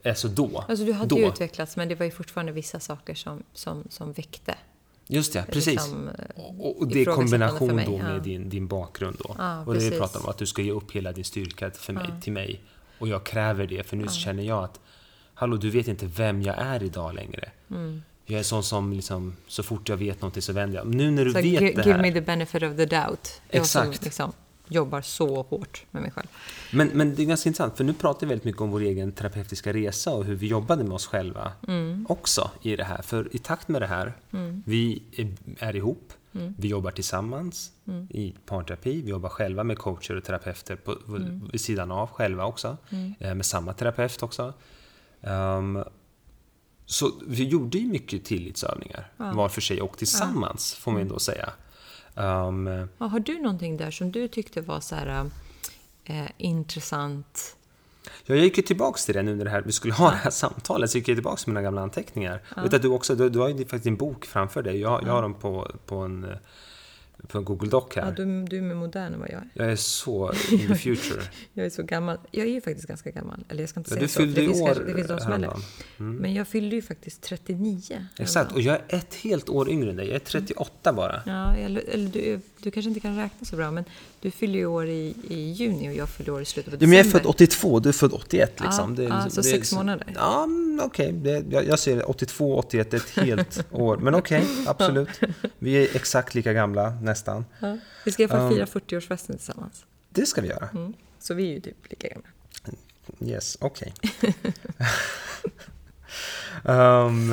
Alltså 0.06 0.28
då. 0.28 0.66
Alltså 0.70 0.86
du 0.86 0.94
hade 0.94 1.10
då. 1.16 1.20
ju 1.20 1.28
utvecklats 1.28 1.78
men 1.78 1.90
det 1.90 1.96
var 1.96 2.06
ju 2.06 2.12
fortfarande 2.12 2.52
vissa 2.52 2.80
saker 2.80 3.16
som, 3.16 3.44
som, 3.54 3.84
som 3.90 4.14
väckte. 4.14 4.56
Just 5.08 5.34
det, 5.34 5.46
precis. 5.52 5.74
liksom, 5.74 6.10
eh, 6.10 6.44
och, 6.60 6.80
och 6.82 6.88
det 6.88 7.00
ifrågasättande 7.00 7.48
kombination 7.58 7.86
då 7.86 8.04
med 8.04 8.16
ja. 8.16 8.20
din, 8.20 8.50
din 8.50 8.68
bakgrund 8.68 9.18
då. 9.20 9.36
Ja, 9.38 9.66
och 9.66 9.74
det 9.74 9.90
vi 9.90 9.98
pratar 9.98 10.20
om, 10.20 10.30
att 10.30 10.38
du 10.38 10.46
ska 10.46 10.62
ge 10.62 10.72
upp 10.72 10.92
hela 10.92 11.12
din 11.12 11.24
styrka 11.24 11.72
för 11.72 11.94
mig, 11.94 12.10
till 12.22 12.34
mig. 12.34 12.62
Och 13.00 13.08
jag 13.08 13.24
kräver 13.24 13.68
det, 13.68 13.88
för 13.88 13.98
nu 13.98 14.08
känner 14.08 14.44
jag 14.44 14.64
att 14.64 14.80
Hallå, 15.42 15.58
du 15.58 15.70
vet 15.70 15.88
inte 15.88 16.06
vem 16.06 16.42
jag 16.42 16.56
är 16.58 16.84
idag 16.84 17.14
längre. 17.16 17.50
Mm. 17.72 18.02
Jag 18.26 18.40
är 18.40 18.44
sån 18.44 18.64
som 18.64 18.94
liksom, 18.94 19.36
så 19.48 19.64
fort 19.64 19.90
jag 19.90 19.98
vet 19.98 20.22
någonting 20.22 20.42
så 20.42 20.54
vänder 20.54 20.78
jag. 20.78 20.88
Nu 20.96 21.12
när 21.12 21.26
du 21.26 21.32
Så 21.32 21.42
vet 21.42 21.60
det 21.60 21.66
give 21.86 21.94
här. 21.94 22.02
me 22.02 22.12
the 22.12 22.22
benefit 22.22 22.64
of 22.64 22.76
the 22.78 22.86
doubt. 22.86 23.42
Jag 23.50 23.66
som 23.66 23.82
Exakt. 23.90 24.04
liksom 24.06 24.32
jobbar 24.68 25.02
så 25.02 25.42
hårt 25.44 25.86
med 25.92 26.02
mig 26.02 26.12
själv. 26.12 26.28
Men, 26.72 26.88
men 26.88 27.16
det 27.16 27.22
är 27.22 27.26
ganska 27.26 27.50
intressant, 27.50 27.78
för 27.78 27.84
nu 27.84 27.94
pratar 27.94 28.20
vi 28.22 28.26
väldigt 28.28 28.46
mycket 28.46 28.62
om 28.62 28.70
vår 28.72 28.80
egen 28.82 29.12
terapeutiska 29.12 29.74
resa 29.74 30.12
och 30.14 30.26
hur 30.26 30.36
vi 30.36 30.48
jobbade 30.48 30.84
med 30.84 30.94
oss 30.94 31.06
själva 31.08 31.52
Mm. 31.68 32.06
också 32.10 32.52
i 32.62 32.76
det 32.76 32.84
här. 32.84 33.02
För 33.02 33.36
i 33.36 33.38
takt 33.38 33.68
med 33.68 33.82
det 33.82 33.88
här, 33.88 34.14
vi 34.66 35.02
är, 35.60 35.76
ihop, 35.76 36.14
Mm. 36.36 36.56
vi 36.58 36.68
jobbar 36.68 36.92
tillsammans 36.92 37.72
i 38.10 38.34
parterapi, 38.46 39.02
vi 39.02 39.10
jobbar 39.10 39.30
själva 39.30 39.64
med 39.64 39.78
coacher 39.78 40.16
och 40.18 40.24
terapeuter 40.24 40.76
på, 40.76 40.98
Mm. 41.08 41.50
vid 41.52 41.62
sidan 41.62 41.92
av 41.92 42.08
själva 42.10 42.46
också, 42.46 42.78
eh, 43.20 43.36
med 43.36 43.46
samma 43.46 43.74
terapeut 43.74 44.24
också. 44.24 44.54
Ehm, 45.24 45.84
så 46.86 47.12
vi 47.28 47.44
gjorde 47.44 47.78
ju 47.78 47.88
mycket 47.88 48.26
tillitsövningar 48.26 49.12
var 49.18 49.50
för 49.50 49.62
sig 49.62 49.82
och 49.82 49.98
tillsammans, 49.98 50.74
får 50.74 50.92
man 50.92 51.02
ju 51.02 51.08
då 51.08 51.20
säga. 51.20 51.50
Ehm, 52.16 52.68
Ja, 52.98 53.06
har 53.06 53.20
du 53.20 53.42
någonting 53.42 53.78
där 53.78 53.92
som 53.92 54.12
du 54.12 54.28
tyckte 54.28 54.62
var 54.62 54.80
så 54.80 54.96
här, 54.96 55.30
eh, 56.04 56.26
intressant 56.38 57.56
Jag 58.26 58.38
gick 58.38 58.58
ju 58.58 58.64
tillbaks 58.64 59.06
till 59.06 59.16
det 59.16 59.22
nu 59.24 59.36
när 59.36 59.46
det 59.46 59.52
här, 59.52 59.62
vi 59.62 59.72
skulle 59.72 59.94
ha 59.94 60.10
det 60.10 60.16
här 60.18 60.32
samtalet, 60.32 60.92
så 60.92 60.98
gick 60.98 61.08
jag 61.08 61.16
tillbaks 61.16 61.44
till 61.44 61.54
mina 61.54 61.62
gamla 61.62 61.82
anteckningar. 61.82 62.42
Ja. 62.56 62.62
Att 62.62 62.82
du, 62.82 62.88
också, 62.88 63.16
du, 63.16 63.30
du 63.30 63.40
har 63.40 63.50
ju 63.50 63.58
faktiskt 63.58 63.84
din 63.84 63.96
bok 63.96 64.26
framför 64.26 64.64
dig. 64.64 64.80
Jag, 64.80 65.04
jag 65.04 65.12
har 65.12 65.22
dem 65.22 65.34
på, 65.34 65.72
på 65.86 65.96
en 65.96 66.26
på 67.28 67.38
en 67.38 67.46
Google 67.46 67.70
Doc 67.70 67.84
här. 67.96 68.06
Ja, 68.06 68.12
du, 68.12 68.44
du 68.44 68.58
är 68.58 68.62
mer 68.62 68.76
modern 68.76 69.14
än 69.14 69.20
vad 69.20 69.30
jag 69.30 69.38
är. 69.38 69.50
Jag 69.54 69.72
är 69.72 69.76
så 69.76 70.34
in 70.52 70.68
the 70.68 70.76
future. 70.76 71.22
jag 71.54 71.66
är 71.66 71.70
så 71.70 71.84
gammal. 71.84 72.18
Jag 72.32 72.48
är 72.48 72.52
ju 72.52 72.62
faktiskt 72.62 72.88
ganska 72.88 73.12
gammal. 73.12 73.44
Eller 73.50 73.62
jag 73.62 73.70
ska 73.70 73.80
inte 73.80 73.92
ja, 73.94 73.96
säga 73.96 74.08
så. 74.08 74.22
Det 74.22 74.34
finns, 74.34 74.62
kanske, 74.66 74.84
det 74.84 74.94
finns 74.96 75.08
de 75.08 75.20
som 75.20 75.32
är 75.32 75.38
mm. 75.98 76.16
Men 76.16 76.34
jag 76.34 76.48
fyllde 76.48 76.76
ju 76.76 76.82
faktiskt 76.82 77.22
39. 77.22 78.06
Exakt, 78.20 78.52
och 78.52 78.62
jag 78.62 78.76
är 78.76 78.98
ett 78.98 79.16
helt 79.16 79.50
år 79.50 79.70
yngre 79.70 79.90
än 79.90 79.96
dig. 79.96 80.08
Jag 80.08 80.16
är 80.16 80.20
38 80.20 80.94
bara. 80.94 81.22
Ja, 81.26 81.56
eller, 81.56 81.84
eller 81.90 82.10
du, 82.10 82.40
du 82.62 82.72
kanske 82.72 82.90
inte 82.90 83.00
kan 83.00 83.16
räkna 83.16 83.46
så 83.46 83.56
bra, 83.56 83.72
men 83.72 83.84
du 84.22 84.32
fyller 84.32 84.60
ju 84.60 84.66
år 84.66 84.88
i, 84.88 85.16
i 85.28 85.52
juni 85.52 85.90
och 85.90 85.94
jag 85.94 86.10
fyller 86.10 86.34
år 86.34 86.42
i 86.42 86.46
slutet 86.46 86.72
på 86.72 86.78
december. 86.78 86.98
Ja, 86.98 87.04
men 87.04 87.12
jag 87.12 87.16
är 87.16 87.20
född 87.20 87.30
82, 87.30 87.80
du 87.80 87.90
är 87.90 87.94
född 87.94 88.14
81 88.14 88.60
liksom. 88.60 88.96
Ja, 88.96 89.02
det, 89.02 89.04
ja 89.04 89.30
så 89.30 89.42
det, 89.42 89.48
sex 89.48 89.74
månader. 89.74 90.08
Ja, 90.16 90.48
okej. 90.82 91.14
Okay. 91.14 91.44
Jag, 91.50 91.68
jag 91.68 91.80
ser 91.80 92.10
82, 92.10 92.58
81, 92.58 92.94
ett 92.94 93.10
helt 93.10 93.66
år. 93.72 93.98
Men 93.98 94.16
okej, 94.16 94.42
okay, 94.42 94.66
absolut. 94.68 95.10
Vi 95.60 95.76
är 95.76 95.96
exakt 95.96 96.36
lika 96.36 96.54
gamla, 96.54 96.94
nästan. 97.12 97.46
Ja. 97.60 97.78
Vi 98.06 98.12
ska 98.12 98.24
i 98.24 98.26
alla 98.26 98.40
fall 98.40 98.54
fira 98.54 98.64
um, 98.64 98.70
40-årsfesten 98.70 99.32
tillsammans. 99.32 99.86
Det 100.10 100.26
ska 100.26 100.42
vi 100.42 100.48
göra. 100.48 100.70
Mm. 100.74 100.94
Så 101.20 101.34
vi 101.34 101.44
är 101.50 101.54
ju 101.54 101.60
typ 101.62 101.78
lika 101.90 102.08
gamla. 102.08 102.28
Yes, 103.20 103.58
okej. 103.62 103.94
Okay. 104.04 104.34
um, 106.64 107.32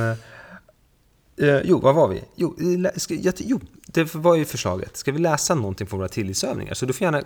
uh, 1.42 1.60
jo, 1.64 1.80
vad 1.80 1.94
var 1.94 2.08
vi? 2.08 2.24
Jo, 2.36 2.56
ska, 2.96 3.14
jag, 3.14 3.34
jo, 3.38 3.60
det 3.86 4.14
var 4.14 4.36
ju 4.36 4.44
förslaget. 4.44 4.96
Ska 4.96 5.12
vi 5.12 5.18
läsa 5.18 5.54
någonting 5.54 5.86
från 5.86 5.98
våra 5.98 6.08
tillitsövningar? 6.08 6.74
Så 6.74 6.86
du 6.86 6.92
får 6.92 7.04
gärna, 7.04 7.22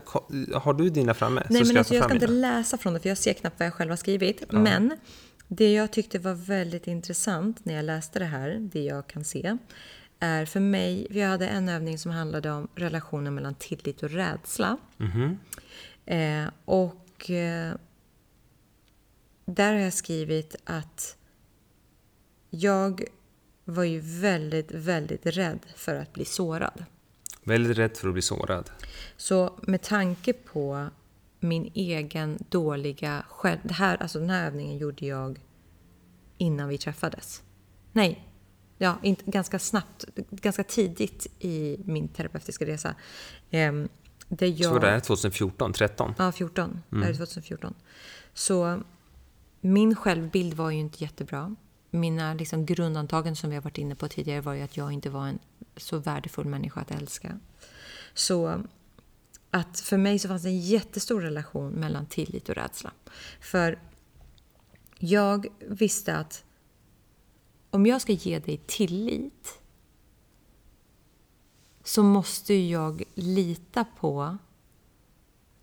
har 0.58 0.74
du 0.74 0.90
dina 0.90 1.14
framme? 1.14 1.46
Nej, 1.50 1.64
men 1.64 1.76
alltså, 1.76 1.94
jag, 1.94 2.00
jag 2.02 2.08
ska 2.10 2.14
inte 2.14 2.26
läsa 2.26 2.78
från 2.78 2.94
det, 2.94 3.00
för 3.00 3.08
jag 3.08 3.18
ser 3.18 3.32
knappt 3.32 3.60
vad 3.60 3.66
jag 3.66 3.74
själv 3.74 3.90
har 3.90 3.96
skrivit. 3.96 4.42
Ja. 4.50 4.58
Men 4.58 4.96
det 5.48 5.72
jag 5.72 5.90
tyckte 5.90 6.18
var 6.18 6.34
väldigt 6.34 6.86
intressant 6.86 7.64
när 7.64 7.74
jag 7.74 7.84
läste 7.84 8.18
det 8.18 8.24
här, 8.24 8.56
det 8.72 8.82
jag 8.82 9.06
kan 9.06 9.24
se, 9.24 9.58
är 10.22 10.44
för 10.44 10.60
mig, 10.60 11.06
vi 11.10 11.20
hade 11.20 11.48
en 11.48 11.68
övning 11.68 11.98
som 11.98 12.12
handlade 12.12 12.50
om 12.50 12.68
relationen 12.74 13.34
mellan 13.34 13.54
tillit 13.54 14.02
och 14.02 14.10
rädsla. 14.10 14.76
Mm-hmm. 14.98 15.36
Eh, 16.06 16.50
och 16.64 17.30
eh, 17.30 17.74
där 19.44 19.72
har 19.72 19.80
jag 19.80 19.92
skrivit 19.92 20.56
att 20.64 21.16
jag 22.50 23.04
var 23.64 23.84
ju 23.84 24.00
väldigt, 24.00 24.72
väldigt 24.72 25.26
rädd 25.26 25.58
för 25.76 25.94
att 25.94 26.12
bli 26.12 26.24
sårad. 26.24 26.84
Väldigt 27.44 27.78
rädd 27.78 27.96
för 27.96 28.08
att 28.08 28.12
bli 28.12 28.22
sårad. 28.22 28.70
Så 29.16 29.58
med 29.62 29.82
tanke 29.82 30.32
på 30.32 30.88
min 31.40 31.70
egen 31.74 32.38
dåliga 32.48 33.24
själv... 33.28 33.58
Det 33.62 33.74
här, 33.74 33.96
alltså 33.96 34.18
den 34.18 34.30
här 34.30 34.46
övningen 34.46 34.78
gjorde 34.78 35.06
jag 35.06 35.40
innan 36.38 36.68
vi 36.68 36.78
träffades. 36.78 37.42
Nej, 37.92 38.31
ja, 38.82 38.98
inte, 39.02 39.30
ganska 39.30 39.58
snabbt, 39.58 40.04
ganska 40.30 40.64
tidigt 40.64 41.26
i 41.38 41.76
min 41.84 42.08
terapeutiska 42.08 42.66
resa. 42.66 42.94
Eh, 43.50 43.72
där 44.28 44.46
jag, 44.46 44.72
Så 44.72 44.78
det 44.78 44.88
är 44.88 45.00
2014, 45.00 45.72
13? 45.72 46.14
Ja, 46.18 46.32
14. 46.32 46.82
Mm. 46.92 47.04
Det 47.04 47.10
är 47.10 47.14
2014. 47.14 47.74
Så 48.34 48.82
min 49.60 49.96
självbild 49.96 50.54
var 50.54 50.70
ju 50.70 50.78
inte 50.78 51.04
jättebra. 51.04 51.56
Mina 51.90 52.34
liksom 52.34 52.66
grundantagen 52.66 53.36
som 53.36 53.50
vi 53.50 53.56
har 53.56 53.62
varit 53.62 53.78
inne 53.78 53.94
på 53.94 54.08
tidigare 54.08 54.40
var 54.40 54.52
ju 54.52 54.62
att 54.62 54.76
jag 54.76 54.92
inte 54.92 55.10
var 55.10 55.26
en 55.26 55.38
så 55.76 55.98
värdefull 55.98 56.46
människa 56.46 56.80
att 56.80 56.90
älska. 56.90 57.40
Så 58.14 58.62
att 59.50 59.80
för 59.80 59.96
mig 59.96 60.18
så 60.18 60.28
fanns 60.28 60.42
det 60.42 60.48
en 60.48 60.60
jättestor 60.60 61.20
relation 61.20 61.72
mellan 61.72 62.06
tillit 62.06 62.48
och 62.48 62.54
rädsla. 62.54 62.92
För 63.40 63.78
jag 64.98 65.46
visste 65.68 66.16
att 66.16 66.44
om 67.72 67.86
jag 67.86 68.00
ska 68.00 68.12
ge 68.12 68.38
dig 68.38 68.56
tillit 68.66 69.60
så 71.84 72.02
måste 72.02 72.54
jag 72.54 73.02
lita 73.14 73.84
på 73.84 74.38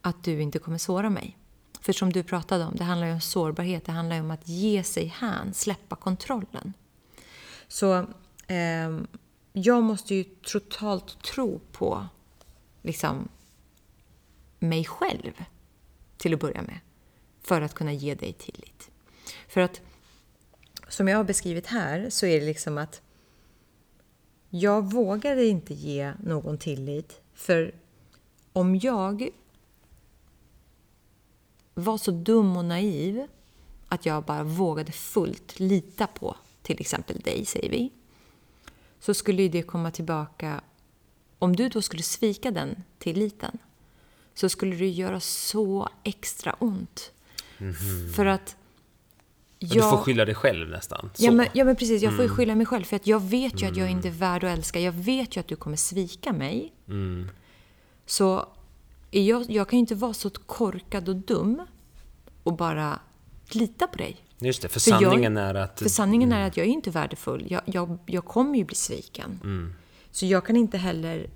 att 0.01 0.23
du 0.23 0.41
inte 0.41 0.59
kommer 0.59 0.77
såra 0.77 1.09
mig. 1.09 1.37
För 1.81 1.93
som 1.93 2.13
du 2.13 2.23
pratade 2.23 2.65
om, 2.65 2.75
det 2.75 2.83
handlar 2.83 3.07
ju 3.07 3.13
om 3.13 3.21
sårbarhet, 3.21 3.85
det 3.85 3.91
handlar 3.91 4.15
ju 4.15 4.21
om 4.21 4.31
att 4.31 4.47
ge 4.47 4.83
sig 4.83 5.05
hän, 5.05 5.53
släppa 5.53 5.95
kontrollen. 5.95 6.73
Så 7.67 7.97
eh, 8.47 8.99
jag 9.53 9.83
måste 9.83 10.15
ju 10.15 10.23
totalt 10.23 11.23
tro 11.23 11.59
på 11.71 12.07
liksom, 12.81 13.29
mig 14.59 14.85
själv 14.85 15.43
till 16.17 16.33
att 16.33 16.39
börja 16.39 16.61
med 16.61 16.79
för 17.41 17.61
att 17.61 17.73
kunna 17.73 17.93
ge 17.93 18.15
dig 18.15 18.33
tillit. 18.33 18.91
För 19.47 19.61
att 19.61 19.81
som 20.89 21.07
jag 21.07 21.17
har 21.17 21.23
beskrivit 21.23 21.67
här 21.67 22.09
så 22.09 22.25
är 22.25 22.39
det 22.39 22.45
liksom 22.45 22.77
att 22.77 23.01
jag 24.49 24.91
vågade 24.91 25.45
inte 25.45 25.73
ge 25.73 26.13
någon 26.23 26.57
tillit 26.57 27.21
för 27.33 27.75
om 28.53 28.75
jag 28.75 29.29
var 31.73 31.97
så 31.97 32.11
dum 32.11 32.57
och 32.57 32.65
naiv 32.65 33.27
att 33.87 34.05
jag 34.05 34.23
bara 34.23 34.43
vågade 34.43 34.91
fullt 34.91 35.59
lita 35.59 36.07
på 36.07 36.35
till 36.61 36.81
exempel 36.81 37.19
dig, 37.19 37.45
säger 37.45 37.69
vi, 37.69 37.91
så 38.99 39.13
skulle 39.13 39.47
det 39.47 39.61
komma 39.61 39.91
tillbaka. 39.91 40.61
Om 41.39 41.55
du 41.55 41.69
då 41.69 41.81
skulle 41.81 42.03
svika 42.03 42.51
den 42.51 42.83
tilliten 42.97 43.57
så 44.33 44.49
skulle 44.49 44.75
det 44.75 44.89
göra 44.89 45.19
så 45.19 45.89
extra 46.03 46.53
ont. 46.53 47.11
Mm 47.57 47.73
-hmm. 47.73 48.13
För 48.13 48.25
att 48.25 48.55
jag, 49.59 49.77
du 49.77 49.81
får 49.81 49.97
skylla 49.97 50.25
dig 50.25 50.35
själv 50.35 50.69
nästan. 50.69 51.09
Ja 51.17 51.31
men, 51.31 51.47
ja 51.53 51.65
men, 51.65 51.75
precis, 51.75 52.01
jag 52.01 52.11
får 52.11 52.21
ju 52.21 52.25
mm. 52.25 52.37
skylla 52.37 52.55
mig 52.55 52.65
själv. 52.65 52.83
För 52.83 52.95
att 52.95 53.07
jag 53.07 53.19
vet 53.19 53.61
ju 53.61 53.65
mm. 53.65 53.71
att 53.71 53.77
jag 53.77 53.87
mm. 53.87 53.97
inte 53.97 54.07
är 54.07 54.11
värd 54.11 54.43
att 54.43 54.57
älska. 54.57 54.79
Jag 54.79 54.91
vet 54.91 55.35
ju 55.35 55.39
att 55.39 55.47
du 55.47 55.55
kommer 55.55 55.77
svika 55.77 56.33
mig. 56.33 56.73
Mm. 56.87 57.29
Så 58.05 58.47
jag, 59.11 59.45
jag 59.49 59.69
kan 59.69 59.77
ju 59.77 59.79
inte 59.79 59.95
vara 59.95 60.13
så 60.13 60.29
korkad 60.29 61.09
och 61.09 61.15
dum 61.15 61.61
och 62.43 62.57
bara 62.57 62.99
lita 63.51 63.87
på 63.87 63.97
dig. 63.97 64.17
Just 64.39 64.61
det, 64.61 64.67
för, 64.67 64.73
för 64.73 64.91
sanningen 64.91 65.35
jag, 65.35 65.49
är 65.49 65.55
att... 65.55 65.79
För 65.79 65.89
sanningen 65.89 66.31
är 66.31 66.35
mm. 66.35 66.47
att 66.47 66.57
jag 66.57 66.65
är 66.65 66.71
inte 66.71 66.91
värdefull. 66.91 67.45
Jag, 67.49 67.61
jag, 67.65 67.97
jag 68.05 68.25
kommer 68.25 68.57
ju 68.57 68.65
bli 68.65 68.75
sviken. 68.75 69.39
Mm. 69.43 69.73
Så 70.11 70.25
jag 70.25 70.45
kan 70.45 70.57
inte 70.57 70.77
heller 70.77 71.29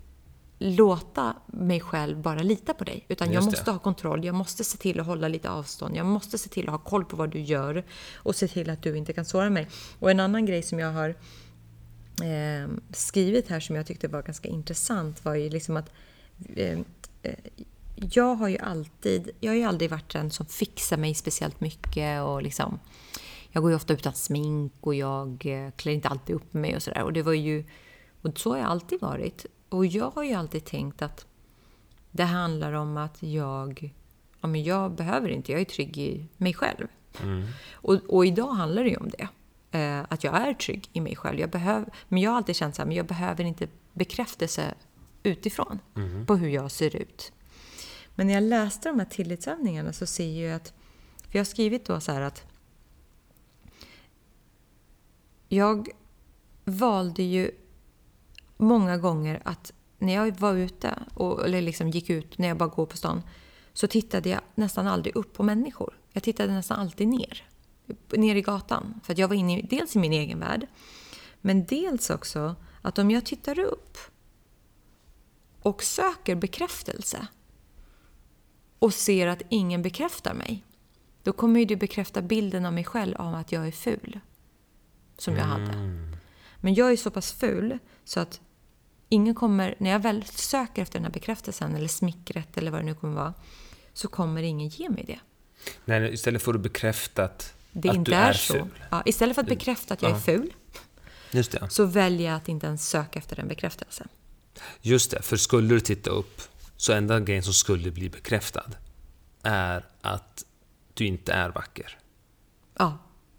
låta 0.64 1.36
mig 1.48 1.80
själv 1.80 2.22
bara 2.22 2.40
lita 2.40 2.74
på 2.74 2.84
dig. 2.84 3.06
Utan 3.08 3.28
Just 3.28 3.36
jag 3.36 3.46
måste 3.46 3.66
det. 3.66 3.72
ha 3.72 3.80
kontroll, 3.80 4.26
jag 4.26 4.36
måste 4.36 4.64
se 4.64 4.78
till 4.78 5.00
att 5.00 5.06
hålla 5.06 5.28
lite 5.28 5.50
avstånd, 5.50 5.96
jag 5.96 6.06
måste 6.06 6.38
se 6.38 6.50
till 6.50 6.66
att 6.66 6.72
ha 6.72 6.78
koll 6.78 7.06
på 7.06 7.18
vad 7.18 7.30
du 7.30 7.42
gör 7.42 7.84
och 8.16 8.36
se 8.36 8.48
till 8.48 8.70
att 8.70 8.84
du 8.84 8.98
inte 8.98 9.14
kan 9.14 9.26
såra 9.26 9.50
mig. 9.50 9.68
Och 10.00 10.12
en 10.12 10.20
annan 10.20 10.46
grej 10.46 10.64
som 10.64 10.80
jag 10.80 10.92
har 10.92 11.10
eh, 12.22 12.70
skrivit 12.92 13.48
här 13.48 13.60
som 13.60 13.76
jag 13.76 13.86
tyckte 13.86 14.08
var 14.08 14.22
ganska 14.22 14.50
intressant 14.50 15.26
var 15.26 15.36
ju 15.36 15.50
liksom 15.50 15.78
att 15.78 15.92
eh, 16.56 16.80
eh, 17.22 17.34
jag 17.96 18.36
har 18.36 18.48
ju 18.48 18.58
alltid, 18.58 19.30
jag 19.40 19.52
har 19.52 19.58
ju 19.58 19.64
aldrig 19.64 19.90
varit 19.90 20.14
den 20.14 20.32
som 20.32 20.46
fixar 20.46 20.98
mig 20.98 21.14
speciellt 21.14 21.62
mycket 21.62 22.24
och 22.24 22.42
liksom 22.42 22.80
jag 23.52 23.62
går 23.64 23.72
ju 23.72 23.76
ofta 23.76 23.94
utan 23.94 24.14
smink 24.14 24.74
och 24.80 24.96
jag 24.96 25.46
eh, 25.46 25.72
klär 25.72 25.94
inte 25.94 26.08
alltid 26.08 26.36
upp 26.36 26.54
mig 26.54 26.76
och 26.76 26.84
sådär. 26.84 27.04
Och 27.04 27.14
det 27.14 27.22
var 27.22 27.34
ju, 27.34 27.66
och 28.22 28.40
så 28.40 28.50
har 28.52 28.58
jag 28.58 28.68
alltid 28.68 29.02
varit. 29.02 29.46
Och 29.74 29.86
jag 29.86 30.10
har 30.10 30.24
ju 30.24 30.34
alltid 30.34 30.66
tänkt 30.66 31.02
att 31.02 31.26
det 32.12 32.24
handlar 32.24 32.74
om 32.74 32.98
att 32.98 33.24
jag, 33.24 33.94
ja 34.42 34.48
men 34.48 34.64
jag 34.64 34.92
behöver 34.92 35.30
inte, 35.30 35.52
jag 35.52 35.62
är 35.62 35.66
trygg 35.66 35.98
i 35.98 36.28
mig 36.38 36.54
själv. 36.54 36.88
Mm. 37.22 37.48
Och, 37.72 37.94
och, 37.94 38.26
idag 38.26 38.52
handlar 38.52 38.84
det 38.84 38.90
ju 38.90 38.98
om 38.98 39.10
det. 39.10 39.28
Eh, 39.80 40.06
att 40.10 40.24
jag 40.24 40.36
är 40.36 40.54
trygg 40.54 40.90
i 40.94 41.02
mig 41.02 41.16
själv. 41.16 41.40
Jag 41.40 41.50
behöver, 41.50 41.94
men 42.08 42.22
jag 42.22 42.32
har 42.32 42.38
alltid 42.38 42.56
känt 42.56 42.76
så 42.76 42.82
här, 42.82 42.88
men 42.88 42.98
jag 42.98 43.06
behöver 43.06 43.44
inte 43.44 43.68
bekräftelse 43.94 44.74
utifrån 45.24 45.80
mm. 45.96 46.26
på 46.26 46.36
hur 46.36 46.50
jag 46.50 46.72
ser 46.72 46.96
ut. 46.96 47.32
Men 48.16 48.28
när 48.28 48.34
jag 48.34 48.44
läste 48.44 48.90
de 48.90 49.00
här 49.00 49.08
tillitsövningarna 49.08 49.94
så 49.94 50.06
ser 50.06 50.48
jag 50.48 50.56
att, 50.56 50.74
för 51.18 51.32
jag 51.32 51.40
har 51.40 51.46
skrivit 51.46 51.86
då 51.86 52.00
så 52.00 52.12
här 52.12 52.22
att 52.22 52.44
jag 55.50 55.90
valde 56.66 57.24
ju 57.24 57.52
många 58.58 58.98
gånger 58.98 59.42
att 59.46 59.74
när 59.98 60.14
jag 60.14 60.40
var 60.40 60.56
ute, 60.56 61.04
och, 61.14 61.46
eller 61.46 61.62
liksom 61.62 61.90
gick 61.90 62.10
ut, 62.10 62.38
när 62.38 62.48
jag 62.48 62.58
bara 62.58 62.70
går 62.70 62.86
på 62.86 62.98
stan, 62.98 63.22
så 63.74 63.88
tittade 63.88 64.30
jag 64.30 64.42
nästan 64.56 64.88
aldrig 64.88 65.16
upp 65.16 65.34
på 65.34 65.44
människor. 65.44 66.00
Jag 66.12 66.24
tittade 66.24 66.54
nästan 66.54 66.80
alltid 66.80 67.08
ner. 67.08 67.48
Ner 68.10 68.36
i 68.36 68.42
gatan. 68.42 69.00
För 69.04 69.14
att 69.14 69.20
jag 69.20 69.28
var 69.28 69.36
inne 69.36 69.60
i, 69.60 69.62
dels 69.62 69.96
i 69.96 70.00
min 70.00 70.14
egen 70.14 70.40
värld, 70.40 70.68
men 71.42 71.66
dels 71.66 72.10
också 72.10 72.56
att 72.82 73.00
om 73.00 73.12
jag 73.12 73.26
tittar 73.26 73.60
upp 73.60 73.98
och 75.62 75.84
söker 75.84 76.36
bekräftelse 76.36 77.28
och 78.80 78.94
ser 78.94 79.28
att 79.28 79.42
ingen 79.50 79.82
bekräftar 79.82 80.34
mig, 80.34 80.64
då 81.24 81.34
kommer 81.34 81.60
ju 81.60 81.66
det 81.66 81.76
bekräfta 81.76 82.22
bilden 82.22 82.66
av 82.66 82.74
mig 82.74 82.84
själv 82.84 83.16
av 83.18 83.36
att 83.36 83.52
jag 83.52 83.68
är 83.68 83.72
ful. 83.72 84.20
Som 85.18 85.36
jag 85.36 85.46
hade. 85.46 85.72
Mm. 85.72 86.16
Men 86.58 86.74
jag 86.74 86.92
är 86.92 86.98
så 86.98 87.12
pass 87.12 87.32
ful 87.32 87.80
så 88.06 88.20
att 88.20 88.42
ingen 89.10 89.36
kommer, 89.36 89.76
när 89.78 89.90
jag 89.90 90.00
väl 90.00 90.24
söker 90.26 90.82
efter 90.82 91.00
den 91.00 91.06
här 91.06 91.12
bekräftelsen 91.12 91.76
eller 91.76 91.88
smickret 91.88 92.58
eller 92.58 92.72
vad 92.72 92.80
det 92.82 92.86
nu 92.86 92.96
kommer 92.96 93.16
vara, 93.16 93.34
så 93.94 94.08
kommer 94.08 94.44
ingen 94.44 94.68
ge 94.68 94.90
mig 94.90 95.04
det. 95.08 95.20
Nej, 95.86 96.14
istället 96.14 96.42
får 96.42 96.54
du 96.54 96.60
bekräftat 96.60 97.54
det 97.72 97.90
att 97.90 97.96
inte 97.96 98.12
du 98.12 98.16
är, 98.18 98.30
är 98.30 98.34
så. 98.34 98.54
ful. 98.54 98.68
Ja, 98.92 99.04
istället 99.06 99.36
för 99.36 99.42
att 99.42 99.50
bekräfta 99.50 99.94
att 99.94 100.02
jag 100.02 100.12
är 100.12 100.16
Ja. 100.16 100.22
ful 100.22 100.54
Just 101.32 101.52
det. 101.52 101.70
så 101.70 101.86
väljer 101.86 102.28
jag 102.28 102.36
att 102.38 102.50
inte 102.50 102.68
ens 102.68 102.90
söka 102.90 103.20
efter 103.20 103.36
den 103.36 103.48
bekräftelsen. 103.48 104.08
Just 104.82 105.12
det, 105.12 105.22
för 105.22 105.38
skulle 105.38 105.68
du 105.74 105.80
titta 105.80 106.10
upp 106.10 106.42
så 106.78 106.94
enda 106.94 107.20
grejen 107.20 107.44
som 107.44 107.54
skulle 107.54 107.92
bli 107.92 108.10
bekräftad 108.10 108.66
är 109.44 109.86
att 110.02 110.46
du 110.94 111.06
inte 111.06 111.34
är 111.34 111.50
vacker. 111.50 111.98
Ja, 112.78 112.98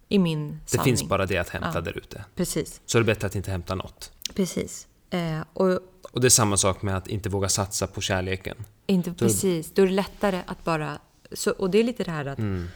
i 0.08 0.18
min 0.18 0.48
Det 0.64 0.70
sanning. 0.70 0.84
finns 0.84 1.08
bara 1.08 1.26
det 1.26 1.38
att 1.38 1.48
hämta 1.48 1.70
Ja. 1.74 1.80
där 1.80 1.98
ute. 1.98 2.24
Precis, 2.34 2.80
Så 2.86 2.98
är 2.98 3.02
det 3.02 3.06
bättre 3.06 3.26
att 3.26 3.34
inte 3.34 3.50
hämta 3.50 3.74
något. 3.74 4.12
Precis. 4.34 4.86
Eh, 5.10 5.40
och 5.52 5.80
Och 6.10 6.20
det 6.20 6.26
är 6.26 6.30
samma 6.30 6.56
sak 6.56 6.82
med 6.82 6.96
att 6.96 7.08
inte 7.08 7.28
våga 7.28 7.48
satsa 7.48 7.86
på 7.86 8.00
kärleken. 8.00 8.56
inte 8.86 9.12
precis, 9.12 9.72
då 9.72 9.82
är 9.82 9.86
det 9.86 9.92
lättare 9.92 10.42
att 10.46 10.64
bara... 10.64 10.98
Så, 11.32 11.50
och 11.50 11.70
det 11.70 11.78
är 11.78 11.84
lite 11.84 12.04
det 12.04 12.10
här 12.10 12.24
att... 12.24 12.38
Mm. 12.38 12.68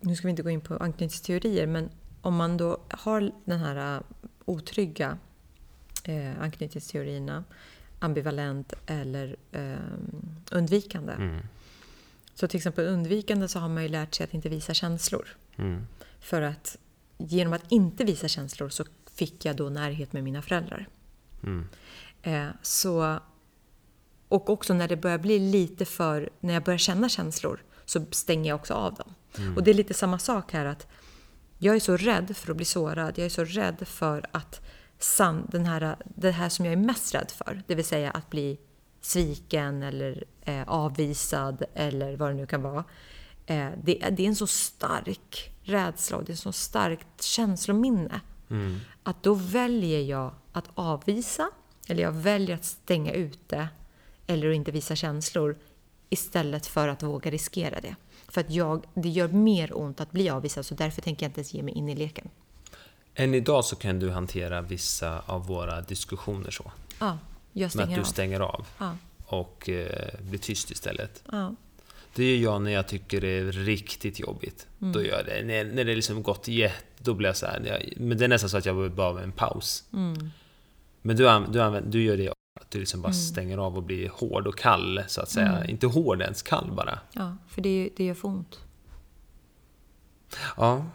Nu 0.00 0.16
ska 0.16 0.26
vi 0.26 0.30
inte 0.30 0.42
gå 0.42 0.50
in 0.50 0.60
på 0.60 0.76
anknytningsteorier, 0.76 1.66
men 1.66 1.90
om 2.22 2.36
man 2.36 2.56
då 2.56 2.78
har 2.88 3.32
den 3.44 3.58
här 3.58 3.96
eh, 3.96 4.02
otrygga 4.44 5.18
eh, 6.04 6.40
anknytningsteorierna, 6.40 7.44
ambivalent 7.98 8.72
eller 8.86 9.36
eh, 9.52 9.76
undvikande. 10.50 11.12
Mm. 11.12 11.40
Så 12.34 12.48
till 12.48 12.56
exempel 12.56 12.86
undvikande 12.86 13.48
så 13.48 13.58
har 13.58 13.68
man 13.68 13.82
ju 13.82 13.88
lärt 13.88 14.14
sig 14.14 14.24
att 14.24 14.34
inte 14.34 14.48
visa 14.48 14.74
känslor. 14.74 15.36
Mm. 15.56 15.86
För 16.20 16.42
att 16.42 16.76
genom 17.18 17.52
att 17.52 17.72
inte 17.72 18.04
visa 18.04 18.28
känslor 18.28 18.68
så 18.68 18.84
fick 19.18 19.44
jag 19.44 19.56
då 19.56 19.68
närhet 19.68 20.12
med 20.12 20.24
mina 20.24 20.42
föräldrar. 20.42 20.88
Mm. 21.42 21.68
Eh, 22.22 22.48
så, 22.62 23.18
och 24.28 24.50
också 24.50 24.74
när 24.74 24.88
det 24.88 24.96
börjar 24.96 25.18
bli 25.18 25.38
lite 25.38 25.84
för, 25.84 26.30
när 26.40 26.54
jag 26.54 26.62
börjar 26.64 26.78
känna 26.78 27.08
känslor 27.08 27.62
så 27.84 28.04
stänger 28.10 28.48
jag 28.50 28.56
också 28.60 28.74
av 28.74 28.94
dem. 28.94 29.14
Och 29.56 29.62
det 29.64 29.70
är 29.70 29.74
lite 29.74 29.94
samma 29.94 30.18
sak 30.18 30.52
här 30.52 30.64
att 30.64 30.86
jag 31.58 31.76
är 31.76 31.80
så 31.80 31.96
rädd 31.96 32.36
för 32.36 32.50
att 32.50 32.56
bli 32.56 32.64
sårad. 32.66 33.18
Jag 33.18 33.24
är 33.24 33.28
så 33.30 33.44
rädd 33.44 33.88
för 33.88 34.26
att 34.32 34.60
san, 34.98 35.46
den 35.50 35.66
här, 35.66 35.96
det 36.04 36.30
här 36.30 36.48
som 36.48 36.64
jag 36.64 36.72
är 36.72 36.76
mest 36.76 37.14
rädd 37.14 37.30
för, 37.30 37.62
det 37.66 37.74
vill 37.74 37.84
säga 37.84 38.10
att 38.10 38.30
bli 38.30 38.58
sviken 39.00 39.82
eller 39.82 40.24
eh, 40.42 40.62
avvisad 40.68 41.62
eller 41.74 42.16
vad 42.16 42.30
det 42.30 42.34
nu 42.34 42.46
kan 42.46 42.62
vara. 42.62 42.84
Eh, 43.46 43.68
det, 43.84 44.02
är- 44.02 44.10
det 44.10 44.22
är 44.22 44.26
en 44.28 44.36
så 44.36 44.46
stark 44.46 45.52
rädsla 45.62 46.16
och 46.16 46.24
det 46.24 46.30
är 46.30 46.34
ett 46.34 46.40
så 46.40 46.52
starkt 46.52 47.22
känslominne. 47.22 48.20
Att 49.02 49.22
då 49.22 49.34
väljer 49.34 50.00
jag 50.00 50.34
att 50.52 50.68
avvisa, 50.74 51.50
eller 51.88 52.02
jag 52.02 52.12
väljer 52.12 52.54
att 52.56 52.64
stänga 52.64 53.12
ute 53.12 53.68
eller 54.26 54.50
att 54.50 54.56
inte 54.56 54.70
visa 54.70 54.96
känslor 54.96 55.56
istället 56.10 56.66
för 56.66 56.88
att 56.88 57.02
våga 57.02 57.30
riskera 57.30 57.80
det. 57.80 57.96
För 58.28 58.40
att 58.40 58.50
jag, 58.50 58.84
det 58.94 59.08
gör 59.08 59.28
mer 59.28 59.76
ont 59.78 60.00
att 60.00 60.12
bli 60.12 60.30
avvisad 60.30 60.66
så 60.66 60.74
därför 60.74 61.02
tänker 61.02 61.24
jag 61.26 61.28
inte 61.30 61.40
ens 61.40 61.54
ge 61.54 61.62
mig 61.62 61.74
in 61.74 61.88
i 61.88 61.94
leken. 61.96 62.28
Än 63.14 63.34
idag 63.34 63.64
så 63.64 63.76
kan 63.76 63.98
du 63.98 64.10
hantera 64.10 64.60
vissa 64.62 65.20
av 65.26 65.46
våra 65.46 65.80
diskussioner 65.80 66.50
så. 66.50 66.72
Ja, 66.98 67.18
jag 67.52 67.60
Med 67.60 67.66
att 67.66 67.72
stänger 67.72 67.94
du 67.96 68.00
av. 68.00 68.04
stänger 68.04 68.40
av 68.40 68.66
Ja, 68.78 68.96
och 69.26 69.68
eh, 69.68 70.20
blir 70.20 70.38
tyst 70.38 70.70
istället. 70.70 71.22
ja, 71.32 71.54
Det 72.14 72.36
gör 72.36 72.52
jag 72.52 72.62
när 72.62 72.70
jag 72.70 72.88
tycker 72.88 73.20
det 73.20 73.28
är 73.28 73.52
riktigt 73.52 74.18
jobbigt. 74.20 74.66
Mm. 74.80 74.92
Då 74.92 75.02
gör 75.02 75.16
jag 75.16 75.26
det. 75.26 75.44
När, 75.44 75.64
när 75.74 75.84
det 75.84 75.94
liksom 75.94 76.22
gått 76.22 76.48
jätte... 76.48 76.84
Då 77.00 77.14
blir 77.14 77.28
jag 77.28 77.36
så 77.36 77.46
här, 77.46 77.60
jag, 77.66 77.92
Men 77.96 78.18
det 78.18 78.24
är 78.24 78.28
nästan 78.28 78.50
så 78.50 78.56
att 78.56 78.66
jag 78.66 78.74
vill 78.74 78.90
bara 78.90 79.22
en 79.22 79.32
paus. 79.32 79.84
Mm. 79.92 80.30
Men 81.02 81.16
du, 81.16 81.24
du, 81.52 81.80
du 81.90 82.02
gör 82.02 82.16
det 82.16 82.28
att 82.60 82.70
du 82.70 82.78
liksom 82.78 83.02
bara 83.02 83.08
Mm. 83.12 83.20
stänger 83.20 83.58
av 83.58 83.76
och 83.76 83.82
blir 83.82 84.08
hård 84.08 84.46
och 84.46 84.58
kall, 84.58 85.02
så 85.06 85.20
att 85.20 85.30
säga. 85.30 85.64
Inte 85.64 85.86
hård 85.86 86.22
ens, 86.22 86.42
kall 86.42 86.72
bara. 86.72 86.98
ja 87.12 87.36
för 87.48 87.62
det, 87.62 87.90
det 87.96 88.04
gör 88.04 88.14
för 88.14 88.28
ont. 88.28 88.58
Ja. 90.56 90.86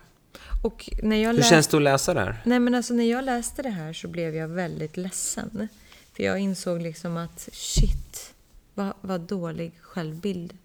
Och 0.63 0.89
när 1.03 1.15
jag 1.15 1.33
Hur 1.33 1.41
känns 1.43 1.67
det 1.67 1.77
att 1.77 1.83
läsa 1.83 2.13
det 2.13 2.19
här? 2.19 2.41
Nej 2.45 2.59
men 2.59 2.75
alltså 2.75 2.93
när 2.93 3.03
jag 3.03 3.25
läste 3.25 3.61
det 3.61 3.69
här 3.69 3.93
så 3.93 4.07
blev 4.07 4.35
jag 4.35 4.47
väldigt 4.47 4.97
ledsen. 4.97 5.67
För 6.13 6.23
jag 6.23 6.39
insåg 6.39 6.81
liksom 6.81 7.17
att 7.17 7.49
shit, 7.51 8.33
vad, 8.73 8.93
vad 9.01 9.21
dålig 9.21 9.73
självbild. 9.81 10.57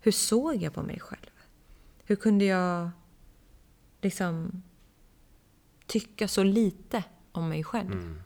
Hur 0.00 0.12
såg 0.12 0.56
jag 0.62 0.74
på 0.74 0.82
mig 0.82 1.00
själv? 1.00 1.30
Hur 2.04 2.16
kunde 2.16 2.44
jag 2.44 2.90
liksom 4.02 4.62
tycka 5.86 6.28
så 6.28 6.42
lite 6.42 7.04
om 7.32 7.48
mig 7.48 7.64
själv? 7.64 8.22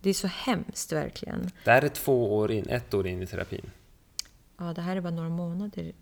Det 0.00 0.10
är 0.10 0.14
så 0.14 0.26
hemskt 0.26 0.92
verkligen. 0.92 1.50
Det 1.64 1.70
här 1.70 1.82
är 1.82 1.88
två 1.88 2.36
år 2.36 2.52
in, 2.52 2.68
ett 2.68 2.94
år 2.94 3.06
in 3.06 3.22
i 3.22 3.26
terapin. 3.26 3.70
Ja, 4.56 4.72
det 4.72 4.82
här 4.82 4.96
är 4.96 5.00
bara 5.00 5.14
några 5.14 5.28
månader. 5.28 5.92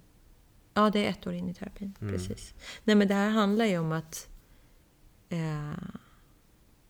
Ja, 0.75 0.91
det 0.91 1.07
är 1.07 1.11
ett 1.11 1.27
år 1.27 1.35
in 1.35 1.49
i 1.49 1.55
terapin. 1.55 1.95
Precis. 1.99 2.55
Nej, 2.85 2.97
men 2.97 3.09
det 3.09 3.15
här 3.15 3.31
handlar 3.31 3.65
ju 3.65 3.79
om 3.79 3.93
att... 3.93 4.29
Eh, 5.29 5.39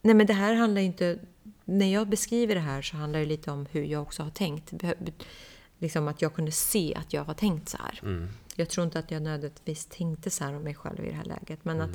nej, 0.02 0.14
men 0.14 0.26
det 0.26 0.32
här 0.32 0.54
handlar 0.54 0.80
ju 0.80 0.86
inte... 0.86 1.18
När 1.64 1.92
jag 1.92 2.08
beskriver 2.08 2.54
det 2.54 2.60
här 2.60 2.82
så 2.82 2.96
handlar 2.96 3.20
det 3.20 3.26
lite 3.26 3.50
om 3.50 3.66
hur 3.70 3.84
jag 3.84 4.02
också 4.02 4.22
har 4.22 4.30
tänkt. 4.30 4.72
Liksom 5.78 6.08
att 6.08 6.22
jag 6.22 6.34
kunde 6.34 6.52
se 6.52 6.94
att 6.94 7.12
jag 7.12 7.24
har 7.24 7.34
tänkt 7.34 7.68
så 7.68 7.76
här. 7.76 8.00
Mm. 8.02 8.28
Jag 8.56 8.68
tror 8.68 8.84
inte 8.84 8.98
att 8.98 9.10
jag 9.10 9.22
nödvändigtvis 9.22 9.86
tänkte 9.86 10.30
så 10.30 10.44
här 10.44 10.56
om 10.56 10.62
mig 10.62 10.74
själv 10.74 11.04
i 11.04 11.08
det 11.08 11.14
här 11.16 11.24
läget. 11.24 11.64
Men, 11.64 11.80
att, 11.80 11.90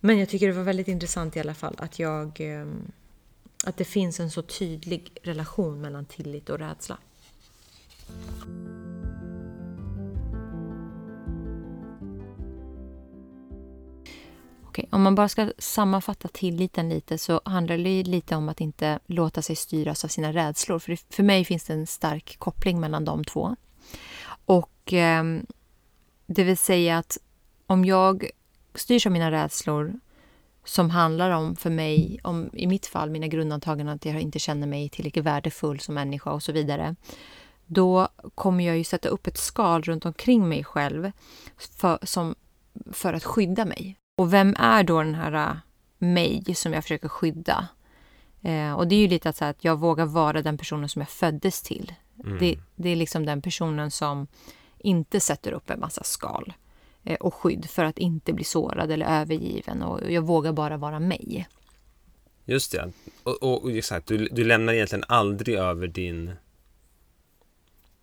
men 0.00 0.18
jag 0.18 0.28
tycker 0.28 0.46
det 0.46 0.52
var 0.52 0.62
väldigt 0.62 0.88
intressant 0.88 1.36
i 1.36 1.40
alla 1.40 1.54
fall 1.54 1.74
att 1.78 1.98
jag... 1.98 2.40
Eh, 2.40 2.66
att 3.64 3.76
det 3.76 3.84
finns 3.84 4.20
en 4.20 4.30
så 4.30 4.42
tydlig 4.42 5.18
relation 5.22 5.80
mellan 5.80 6.04
tillit 6.06 6.50
och 6.50 6.58
rädsla. 6.58 6.98
Okej, 14.66 14.88
om 14.92 15.02
man 15.02 15.14
bara 15.14 15.28
ska 15.28 15.52
sammanfatta 15.58 16.28
tilliten 16.28 16.88
lite 16.88 17.18
så 17.18 17.40
handlar 17.44 17.78
det 17.78 17.90
ju 17.90 18.02
lite 18.02 18.36
om 18.36 18.48
att 18.48 18.60
inte 18.60 18.98
låta 19.06 19.42
sig 19.42 19.56
styras 19.56 20.04
av 20.04 20.08
sina 20.08 20.32
rädslor. 20.32 20.78
För, 20.78 20.90
det- 20.92 21.14
för 21.14 21.22
mig 21.22 21.44
finns 21.44 21.64
det 21.64 21.72
en 21.72 21.86
stark 21.86 22.36
koppling 22.38 22.80
mellan 22.80 23.04
de 23.04 23.24
två. 23.24 23.56
Och 24.50 24.92
eh, 24.92 25.24
det 26.26 26.44
vill 26.44 26.56
säga 26.56 26.98
att 26.98 27.18
om 27.66 27.84
jag 27.84 28.30
styrs 28.74 29.06
av 29.06 29.12
mina 29.12 29.30
rädslor 29.30 30.00
som 30.64 30.90
handlar 30.90 31.30
om 31.30 31.56
för 31.56 31.70
mig, 31.70 32.20
om, 32.22 32.50
i 32.52 32.66
mitt 32.66 32.86
fall, 32.86 33.10
mina 33.10 33.26
grundantaganden 33.26 33.96
att 33.96 34.04
jag 34.04 34.20
inte 34.20 34.38
känner 34.38 34.66
mig 34.66 34.88
tillräckligt 34.88 35.24
värdefull 35.24 35.80
som 35.80 35.94
människa 35.94 36.30
och 36.30 36.42
så 36.42 36.52
vidare. 36.52 36.96
Då 37.66 38.08
kommer 38.34 38.64
jag 38.64 38.78
ju 38.78 38.84
sätta 38.84 39.08
upp 39.08 39.26
ett 39.26 39.36
skal 39.36 39.82
runt 39.82 40.06
omkring 40.06 40.48
mig 40.48 40.64
själv 40.64 41.12
för, 41.56 41.98
som, 42.02 42.34
för 42.92 43.12
att 43.12 43.24
skydda 43.24 43.64
mig. 43.64 43.96
Och 44.18 44.32
vem 44.32 44.56
är 44.58 44.82
då 44.82 45.02
den 45.02 45.14
här 45.14 45.32
äh, 45.32 45.56
mig 45.98 46.54
som 46.54 46.72
jag 46.72 46.82
försöker 46.82 47.08
skydda? 47.08 47.68
Eh, 48.42 48.72
och 48.72 48.88
det 48.88 48.94
är 48.94 49.00
ju 49.00 49.08
lite 49.08 49.28
att, 49.28 49.36
så 49.36 49.44
här, 49.44 49.50
att 49.50 49.64
jag 49.64 49.78
vågar 49.78 50.06
vara 50.06 50.42
den 50.42 50.58
personen 50.58 50.88
som 50.88 51.00
jag 51.00 51.08
föddes 51.08 51.62
till. 51.62 51.92
Det, 52.40 52.58
det 52.76 52.88
är 52.88 52.96
liksom 52.96 53.26
den 53.26 53.42
personen 53.42 53.90
som 53.90 54.26
inte 54.78 55.20
sätter 55.20 55.52
upp 55.52 55.70
en 55.70 55.80
massa 55.80 56.04
skal 56.04 56.52
eh, 57.04 57.16
och 57.16 57.34
skydd 57.34 57.70
för 57.70 57.84
att 57.84 57.98
inte 57.98 58.32
bli 58.32 58.44
sårad 58.44 58.90
eller 58.90 59.20
övergiven. 59.20 59.82
Och 59.82 60.12
jag 60.12 60.22
vågar 60.22 60.52
bara 60.52 60.76
vara 60.76 61.00
mig. 61.00 61.48
Just 62.44 62.72
det. 62.72 62.92
Och, 63.22 63.42
och, 63.42 63.64
och 63.64 63.70
exakt, 63.70 64.06
du, 64.06 64.28
du 64.32 64.44
lämnar 64.44 64.72
egentligen 64.72 65.04
aldrig 65.08 65.56
över 65.56 65.86
din, 65.86 66.30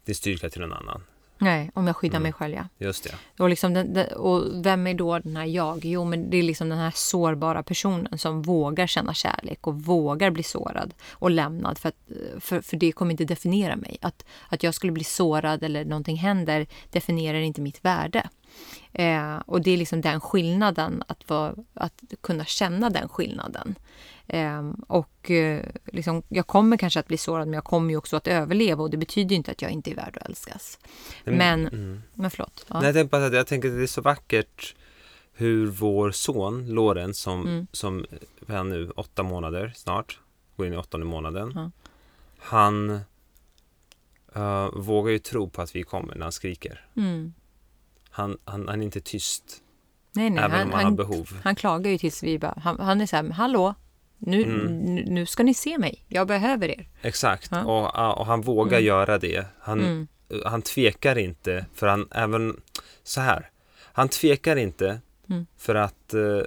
din 0.05 0.15
styrka 0.15 0.49
till 0.49 0.61
någon 0.61 0.73
annan. 0.73 1.03
Nej, 1.39 1.71
om 1.73 1.87
jag 1.87 1.95
skyddar 1.95 2.19
mig 2.19 2.33
själv, 2.33 2.55
ja. 2.55 2.63
Just 2.77 3.03
det. 3.03 3.43
Och, 3.43 3.49
liksom 3.49 3.73
den, 3.73 3.93
den, 3.93 4.13
och 4.13 4.65
vem 4.65 4.87
är 4.87 4.93
då 4.93 5.19
den 5.19 5.37
här 5.37 5.45
jag? 5.45 5.85
Jo, 5.85 6.05
men 6.05 6.29
det 6.29 6.37
är 6.37 6.43
liksom 6.43 6.69
den 6.69 6.77
här 6.77 6.91
sårbara 6.95 7.63
personen 7.63 8.17
som 8.17 8.41
vågar 8.41 8.87
känna 8.87 9.13
kärlek 9.13 9.67
och 9.67 9.81
vågar 9.81 10.31
bli 10.31 10.43
sårad 10.43 10.93
och 11.11 11.31
lämnad. 11.31 11.77
För, 11.77 11.89
att, 11.89 11.95
för, 12.39 12.61
för 12.61 12.77
det 12.77 12.91
kommer 12.91 13.11
inte 13.11 13.25
definiera 13.25 13.75
mig. 13.75 13.97
Att, 14.01 14.25
att 14.49 14.63
jag 14.63 14.73
skulle 14.73 14.91
bli 14.91 15.03
sårad 15.03 15.63
eller 15.63 15.85
någonting 15.85 16.17
händer 16.17 16.67
definierar 16.91 17.39
inte 17.39 17.61
mitt 17.61 17.85
värde. 17.85 18.29
Eh, 18.93 19.37
och 19.45 19.61
det 19.61 19.71
är 19.71 19.77
liksom 19.77 20.01
den 20.01 20.21
skillnaden, 20.21 21.03
att, 21.07 21.29
vara, 21.29 21.55
att 21.73 22.03
kunna 22.21 22.45
känna 22.45 22.89
den 22.89 23.09
skillnaden. 23.09 23.75
Eh, 24.27 24.71
och 24.87 25.31
eh, 25.31 25.65
liksom, 25.85 26.23
jag 26.29 26.47
kommer 26.47 26.77
kanske 26.77 26.99
att 26.99 27.07
bli 27.07 27.17
sårad, 27.17 27.47
men 27.47 27.53
jag 27.53 27.63
kommer 27.63 27.89
ju 27.89 27.97
också 27.97 28.17
att 28.17 28.27
överleva 28.27 28.83
och 28.83 28.89
det 28.89 28.97
betyder 28.97 29.35
inte 29.35 29.51
att 29.51 29.61
jag 29.61 29.71
inte 29.71 29.91
är 29.91 29.95
värd 29.95 30.17
att 30.21 30.27
älskas. 30.29 30.79
Men, 31.23 31.61
men 32.13 32.31
förlåt. 32.31 32.65
Ja. 32.69 32.79
Nej, 32.79 32.85
jag, 32.85 32.95
tänker 32.95 33.11
bara 33.11 33.25
att 33.25 33.33
jag 33.33 33.47
tänker 33.47 33.69
att 33.69 33.75
det 33.75 33.83
är 33.83 33.87
så 33.87 34.01
vackert 34.01 34.75
hur 35.33 35.65
vår 35.67 36.11
son, 36.11 36.67
Lorenz, 36.67 37.19
som, 37.19 37.41
Mm. 37.47 37.67
som 37.71 38.05
är 38.47 38.63
nu 38.63 38.89
åtta 38.89 39.23
månader 39.23 39.73
snart, 39.75 40.19
går 40.55 40.67
in 40.67 40.73
i 40.73 40.77
åttonde 40.77 41.05
månaden. 41.05 41.51
Ja. 41.55 41.71
Han 42.39 42.99
eh, 44.35 44.69
vågar 44.73 45.11
ju 45.11 45.19
tro 45.19 45.49
på 45.49 45.61
att 45.61 45.75
vi 45.75 45.83
kommer 45.83 46.15
när 46.15 46.23
han 46.23 46.31
skriker. 46.31 46.85
Mm. 46.95 47.33
Han, 48.09 48.37
han, 48.45 48.67
han 48.67 48.81
är 48.81 48.85
inte 48.85 49.01
tyst, 49.01 49.61
Nej, 50.11 50.29
nej, 50.29 50.43
även 50.43 50.51
han, 50.57 50.67
om 50.67 50.73
han, 50.73 50.83
han, 50.83 50.91
har 50.91 50.97
behov. 50.97 51.39
han 51.43 51.55
klagar 51.55 51.91
ju 51.91 51.97
tills 51.97 52.23
vi 52.23 52.39
bara... 52.39 52.59
Han, 52.63 52.79
han 52.79 53.01
är 53.01 53.05
så 53.05 53.15
här, 53.15 53.29
hallå, 53.29 53.75
nu, 54.17 54.43
Mm. 54.43 54.95
nu, 54.95 55.25
ska 55.25 55.43
ni 55.43 55.53
se 55.53 55.77
mig. 55.77 56.03
Jag 56.07 56.27
behöver 56.27 56.69
er. 56.69 56.87
Exakt, 57.01 57.47
Ja. 57.51 57.63
och, 57.65 58.17
och 58.19 58.25
han 58.25 58.41
vågar 58.41 58.79
göra 58.79 59.17
det. 59.17 59.45
Han, 59.59 59.79
Mm. 59.79 60.07
han 60.45 60.61
tvekar 60.61 61.17
inte 61.17 61.65
för 61.73 61.87
han 61.87 62.07
även 62.11 62.61
så 63.03 63.21
här. 63.21 63.49
Han 63.79 64.09
tvekar 64.09 64.55
inte 64.55 64.99
Mm. 65.29 65.45
för 65.57 65.75
att 65.75 66.13
eh, 66.13 66.41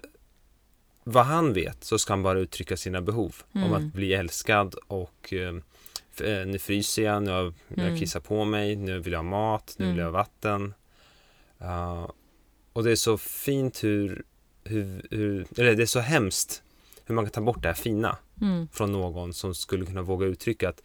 vad 1.05 1.25
han 1.27 1.53
vet 1.53 1.85
så 1.85 1.99
ska 1.99 2.13
han 2.13 2.23
bara 2.23 2.39
uttrycka 2.39 2.77
sina 2.77 3.01
behov 3.01 3.37
om 3.53 3.61
Mm. 3.63 3.73
att 3.73 3.93
bli 3.95 4.15
älskad 4.15 4.75
och 4.75 5.33
eh, 5.33 5.55
eh, 6.29 6.47
nu 6.47 6.59
fryser 6.59 7.03
jag, 7.03 7.23
nu 7.23 7.31
har 7.31 7.53
jag 7.69 7.87
Mm. 7.87 7.99
kissat 7.99 8.25
på 8.25 8.45
mig, 8.45 8.77
nu 8.77 8.99
vill 8.99 9.13
jag 9.13 9.19
ha 9.19 9.31
mat, 9.31 9.75
nu 9.79 9.87
vill 9.87 9.97
jag 9.97 10.03
Mm. 10.09 10.15
ha 10.15 10.21
vatten. 10.21 10.75
Ja, 11.59 12.13
och 12.73 12.85
det 12.85 12.91
är 12.91 12.97
så 12.97 13.19
fint 13.19 13.85
hur, 13.85 14.23
hur, 14.65 15.07
hur, 15.11 15.47
eller 15.59 15.75
det 15.77 15.83
är 15.83 15.87
så 15.87 16.01
hemskt 16.01 16.63
hur 17.11 17.15
man 17.15 17.25
kan 17.25 17.33
ta 17.33 17.41
bort 17.41 17.63
det 17.63 17.69
här 17.69 17.75
fina 17.75 18.19
Mm. 18.41 18.69
från 18.73 18.93
någon 18.93 19.33
som 19.35 19.55
skulle 19.55 19.87
kunna 19.87 20.03
våga 20.03 20.27
uttrycka 20.27 20.69
att 20.69 20.83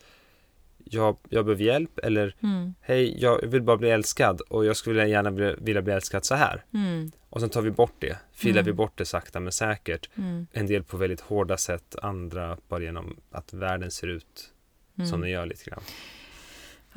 jag, 0.83 1.17
jag 1.29 1.45
behöver 1.45 1.63
hjälp 1.63 1.99
eller 1.99 2.35
Mm. 2.43 2.73
hej, 2.81 3.17
jag 3.21 3.41
vill 3.47 3.61
bara 3.61 3.77
bli 3.77 3.89
älskad 3.89 4.41
och 4.41 4.65
jag 4.65 4.77
skulle 4.77 5.07
gärna 5.07 5.31
bli, 5.31 5.55
vilja 5.57 5.81
bli 5.81 5.93
älskad 5.93 6.25
så 6.25 6.35
här. 6.35 6.63
Mm. 6.73 7.11
Och 7.29 7.39
sen 7.41 7.49
tar 7.49 7.61
vi 7.61 7.71
bort 7.71 7.93
det, 7.99 8.17
filar 8.33 8.61
Mm. 8.61 8.65
vi 8.65 8.73
bort 8.73 8.97
det 8.97 9.05
sakta 9.05 9.39
men 9.39 9.51
säkert. 9.51 10.09
Mm. 10.17 10.47
En 10.53 10.67
del 10.67 10.83
på 10.83 10.97
väldigt 10.97 11.21
hårda 11.21 11.57
sätt, 11.57 11.95
andra 12.01 12.57
bara 12.67 12.83
genom 12.83 13.17
att 13.31 13.53
världen 13.53 13.91
ser 13.91 14.07
ut 14.07 14.51
som 14.95 15.05
Mm. 15.05 15.21
den 15.21 15.29
gör 15.29 15.45
lite 15.45 15.69
grann. 15.69 15.81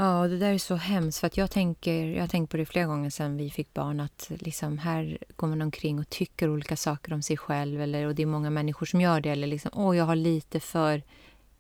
Ja, 0.01 0.21
och 0.21 0.29
det 0.29 0.39
där 0.39 0.53
är 0.53 0.59
så 0.59 0.75
hemskt. 0.75 1.19
För 1.19 1.27
att 1.27 1.37
jag, 1.37 1.51
tänker, 1.51 2.07
jag 2.07 2.23
har 2.23 2.29
tänkt 2.29 2.51
på 2.51 2.57
det 2.57 2.67
flera 2.67 2.87
gånger 2.87 3.11
sedan 3.11 3.37
vi 3.37 3.51
fick 3.51 3.75
barn. 3.75 4.01
Att 4.01 4.31
liksom 4.39 4.79
här 4.79 5.19
går 5.37 5.47
man 5.47 5.63
omkring 5.63 5.99
och 5.99 6.09
tycker 6.09 6.51
olika 6.51 6.77
saker 6.77 7.13
om 7.13 7.23
sig 7.23 7.37
själv. 7.37 7.81
Eller, 7.81 8.07
och 8.07 8.15
det 8.15 8.23
är 8.23 8.27
många 8.27 8.51
människor 8.51 8.87
som 8.87 9.01
gör 9.01 9.21
det. 9.21 9.31
Eller 9.31 9.47
liksom, 9.47 9.71
åh, 9.75 9.97
jag 9.97 10.05
har 10.05 10.17
lite 10.17 10.61
för 10.61 11.03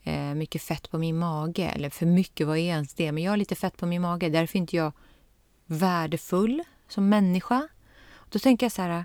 eh, 0.02 0.34
mycket 0.34 0.62
fett 0.62 0.90
på 0.90 0.98
min 0.98 1.18
mage. 1.18 1.68
Eller 1.68 1.90
för 1.90 2.06
mycket, 2.06 2.46
vad 2.46 2.56
är 2.58 2.62
ens 2.62 2.94
det? 2.94 3.12
Men 3.12 3.22
jag 3.22 3.32
har 3.32 3.36
lite 3.36 3.54
fett 3.54 3.76
på 3.76 3.86
min 3.86 4.02
mage. 4.02 4.28
Därför 4.28 4.56
är 4.56 4.60
inte 4.60 4.76
jag 4.76 4.92
värdefull 5.66 6.62
som 6.88 7.08
människa. 7.08 7.68
Då 8.28 8.38
tänker 8.38 8.66
jag 8.66 8.72
så 8.72 8.82
här. 8.82 9.04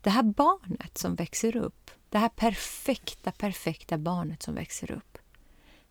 Det 0.00 0.10
här 0.10 0.22
barnet 0.22 0.98
som 0.98 1.14
växer 1.14 1.56
upp. 1.56 1.90
Det 2.08 2.18
här 2.18 2.28
perfekta, 2.28 3.32
perfekta 3.32 3.98
barnet 3.98 4.42
som 4.42 4.54
växer 4.54 4.90
upp. 4.90 5.18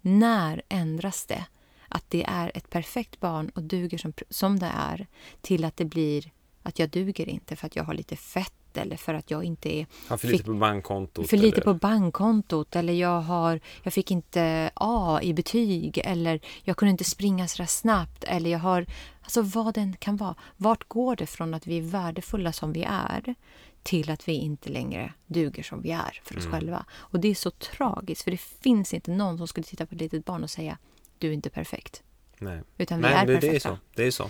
När 0.01 0.61
ändras 0.69 1.25
det? 1.25 1.45
Att 1.89 2.03
det 2.09 2.23
är 2.23 2.51
ett 2.55 2.69
perfekt 2.69 3.19
barn 3.19 3.49
och 3.55 3.63
duger 3.63 3.97
som, 3.97 4.13
som 4.29 4.59
det 4.59 4.71
är 4.75 5.07
till 5.41 5.65
att 5.65 5.77
det 5.77 5.85
blir 5.85 6.31
att 6.63 6.79
jag 6.79 6.89
duger 6.89 7.29
inte 7.29 7.55
för 7.55 7.67
att 7.67 7.75
jag 7.75 7.83
har 7.83 7.93
lite 7.93 8.15
fett 8.15 8.53
eller 8.73 8.97
för 8.97 9.13
att 9.13 9.31
jag 9.31 9.43
inte 9.43 9.75
är 9.77 9.87
Har 10.07 10.17
för 10.17 10.27
Fick- 10.27 10.31
lite 10.31 10.43
på 10.43 10.53
bankkontot. 10.53 11.29
för 11.29 11.37
lite 11.37 11.61
eller- 11.61 11.73
på 11.73 11.73
bankkontot 11.73 12.75
eller 12.75 12.93
jag, 12.93 13.21
har, 13.21 13.59
jag 13.83 13.93
fick 13.93 14.11
inte 14.11 14.71
A 14.73 15.19
i 15.23 15.33
betyg 15.33 15.97
eller 16.03 16.39
jag 16.63 16.77
kunde 16.77 16.91
inte 16.91 17.03
springa 17.03 17.47
så 17.47 17.65
snabbt 17.65 18.23
eller 18.23 18.49
jag 18.49 18.59
har... 18.59 18.85
Alltså 19.21 19.41
vad 19.41 19.73
den 19.73 19.95
kan 19.95 20.17
vara. 20.17 20.35
Vart 20.57 20.87
går 20.87 21.15
det 21.15 21.25
från 21.27 21.53
att 21.53 21.67
vi 21.67 21.77
är 21.77 21.81
värdefulla 21.81 22.51
som 22.53 22.73
vi 22.73 22.83
är 22.83 23.35
till 23.83 24.09
att 24.11 24.27
vi 24.27 24.33
inte 24.33 24.69
längre 24.69 25.13
duger 25.25 25.63
som 25.63 25.81
vi 25.81 25.91
är 25.91 26.21
för 26.23 26.37
oss 26.37 26.45
Mm. 26.45 26.51
själva? 26.59 26.85
Och 26.91 27.19
det 27.19 27.27
är 27.27 27.35
så 27.35 27.51
tragiskt 27.51 28.21
för 28.23 28.31
det 28.31 28.37
finns 28.41 28.93
inte 28.93 29.11
någon 29.11 29.37
som 29.37 29.47
skulle 29.47 29.63
titta 29.63 29.85
på 29.85 29.95
ett 29.95 30.01
litet 30.01 30.25
barn 30.25 30.43
och 30.43 30.49
säga 30.49 30.77
du 31.19 31.27
är 31.27 31.33
inte 31.33 31.49
perfekt. 31.49 32.03
Nej, 32.39 32.61
Utan 32.77 32.97
vi 32.97 33.01
Nej 33.01 33.13
är 33.13 33.25
det, 33.25 33.33
det 33.33 33.41
perfekta. 33.41 33.69
är 33.69 33.73
så. 33.73 33.79
Det 33.95 34.03
är 34.03 34.11
så. 34.11 34.29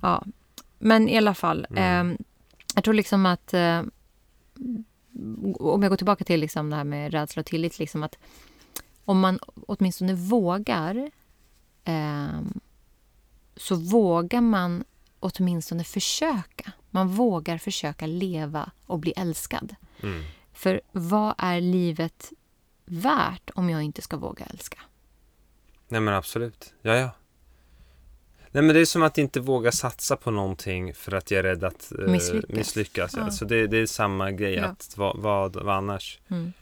Ja, 0.00 0.24
men 0.78 1.08
i 1.08 1.16
alla 1.16 1.34
fall. 1.34 1.66
Mm. 1.70 2.10
Eh, 2.10 2.16
jag 2.74 2.84
tror 2.84 2.94
liksom 2.94 3.26
att... 3.26 3.54
Eh, 3.54 3.82
om 5.58 5.82
jag 5.82 5.90
går 5.90 5.96
tillbaka 5.96 6.24
till 6.24 6.40
liksom 6.40 6.70
det 6.70 6.76
här 6.76 6.84
med 6.84 7.12
rädsla 7.12 7.40
och 7.40 7.46
tillit. 7.46 7.78
Liksom 7.78 8.02
att 8.02 8.18
om 9.04 9.20
man 9.20 9.38
åtminstone 9.66 10.14
vågar 10.14 11.10
eh, 11.84 12.40
så 13.56 13.74
vågar 13.74 14.40
man 14.40 14.84
åtminstone 15.20 15.84
försöka. 15.84 16.72
Man 16.90 17.08
vågar 17.08 17.58
försöka 17.58 18.06
leva 18.06 18.70
och 18.86 18.98
bli 18.98 19.12
älskad. 19.16 19.74
Mm. 20.02 20.24
För 20.52 20.80
vad 20.92 21.34
är 21.38 21.60
livet 21.60 22.32
värt 22.84 23.50
om 23.54 23.70
jag 23.70 23.82
inte 23.82 24.02
ska 24.02 24.16
våga 24.16 24.44
älska? 24.44 24.78
Nej 25.88 26.00
men 26.00 26.14
absolut. 26.14 26.74
Ja, 26.82 26.94
ja. 26.96 27.10
Nej 28.50 28.62
men 28.62 28.74
det 28.74 28.80
är 28.80 28.84
som 28.84 29.02
att 29.02 29.18
inte 29.18 29.40
våga 29.40 29.72
satsa 29.72 30.16
på 30.16 30.30
någonting 30.30 30.94
för 30.94 31.12
att 31.14 31.30
jag 31.30 31.38
är 31.38 31.42
rädd 31.42 31.64
att 31.64 31.92
eh, 31.98 32.06
Misslyckas. 32.08 32.50
misslyckas. 32.56 33.14
Ja. 33.16 33.20
Ja. 33.24 33.30
Så 33.30 33.44
det, 33.44 33.66
det 33.66 33.76
är 33.78 33.86
samma 33.86 34.30
grej. 34.30 34.54
Ja. 34.54 34.64
Att, 34.64 34.94
vad, 34.96 35.16
vad, 35.18 35.56
vad 35.56 35.74
annars? 35.76 36.20
Mm. 36.28 36.52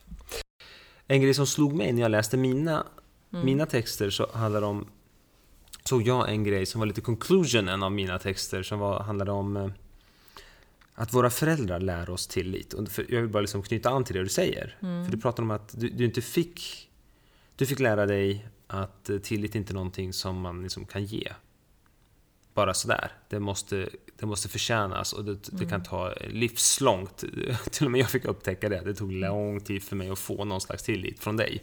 En 1.07 1.23
grej 1.23 1.35
som 1.35 1.47
slog 1.47 1.75
mig 1.75 1.93
när 1.93 2.03
jag 2.03 2.11
läste 2.11 2.37
mina, 2.37 2.87
Mm. 3.33 3.47
mina 3.47 3.67
texter 3.67 4.11
så 4.11 4.31
handlar 4.33 4.63
om 4.63 4.87
såg 5.85 6.03
jag 6.03 6.29
en 6.31 6.45
grej 6.45 6.67
som 6.67 6.79
var 6.79 6.87
lite 6.87 7.01
conclusionen 7.01 7.83
av 7.83 7.93
mina 7.93 8.19
texter 8.19 8.63
som 8.63 8.79
var, 8.79 9.01
handlade 9.01 9.31
om 9.33 9.57
eh, 9.57 9.69
att 10.95 11.15
våra 11.15 11.31
föräldrar 11.31 11.81
lär 11.81 12.11
oss 12.11 12.27
tillit. 12.27 12.73
Och 12.73 12.89
jag 13.09 13.21
vill 13.21 13.31
bara 13.31 13.41
liksom 13.41 13.63
knyta 13.63 13.91
an 13.91 14.05
till 14.05 14.17
det 14.17 14.23
du 14.23 14.29
säger. 14.29 14.77
Mm. 14.83 15.05
För 15.05 15.13
du 15.13 15.19
pratar 15.21 15.43
om 15.43 15.51
att 15.51 15.75
du, 15.81 15.89
du 15.89 16.05
inte 16.05 16.21
fick 16.23 16.89
du 17.57 17.67
fick 17.67 17.79
lära 17.81 18.07
dig 18.07 18.47
att 18.83 19.11
tillit 19.23 19.55
inte 19.55 19.73
är 19.73 19.75
någonting 19.75 20.13
som 20.13 20.41
man 20.41 20.63
liksom 20.63 20.87
kan 20.87 21.05
ge. 21.05 21.33
Bara 22.55 22.75
sådär. 22.75 23.13
Det 23.29 23.41
måste, 23.41 23.89
det 24.17 24.27
måste 24.27 24.49
förtjänas 24.49 25.13
och 25.13 25.25
det, 25.25 25.39
det 25.53 25.67
kan 25.67 25.83
ta 25.83 26.15
livslångt. 26.27 27.17
Till 27.71 27.87
och 27.87 27.93
med 27.93 28.01
jag 28.01 28.11
fick 28.11 28.25
upptäcka 28.25 28.69
det. 28.69 28.81
Det 28.81 28.95
tog 28.95 29.13
lång 29.13 29.61
tid 29.61 29.83
för 29.83 29.97
mig 29.97 30.11
att 30.11 30.19
få 30.19 30.45
någon 30.45 30.61
slags 30.61 30.83
tillit 30.83 31.21
från 31.21 31.37
dig. 31.37 31.63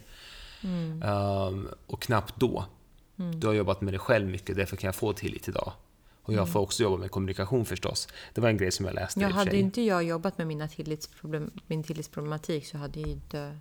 Mm. 0.64 1.04
Ehm, 1.04 1.68
och 1.88 2.02
knappt 2.02 2.36
då. 2.36 2.66
Du 3.16 3.48
har 3.48 3.54
jobbat 3.54 3.82
med 3.82 3.94
dig 3.94 4.00
själv 4.00 4.28
mycket, 4.28 4.56
därför 4.56 4.78
kan 4.78 4.88
jag 4.88 4.96
få 4.96 5.14
tillit 5.14 5.48
idag. 5.48 5.74
Och 6.24 6.34
jag 6.34 6.52
får 6.52 6.60
också 6.60 6.84
jobba 6.84 6.98
med 6.98 7.12
kommunikation 7.12 7.66
förstås. 7.66 8.08
Det 8.34 8.42
var 8.42 8.50
en 8.50 8.58
grej 8.58 8.72
som 8.72 8.86
jag 8.86 8.96
läste 8.96 9.20
för 9.20 9.30
hade 9.30 9.58
inte 9.58 9.82
jag 9.82 10.04
jobbat 10.04 10.38
med 10.38 10.48
mina 10.48 10.68
tillitsproblem, 10.68 11.52
min 11.68 11.84
tillitsproblematik 11.84 12.68
så 12.68 12.78
hade 12.78 13.00
ju 13.00 13.08
inte 13.08 13.60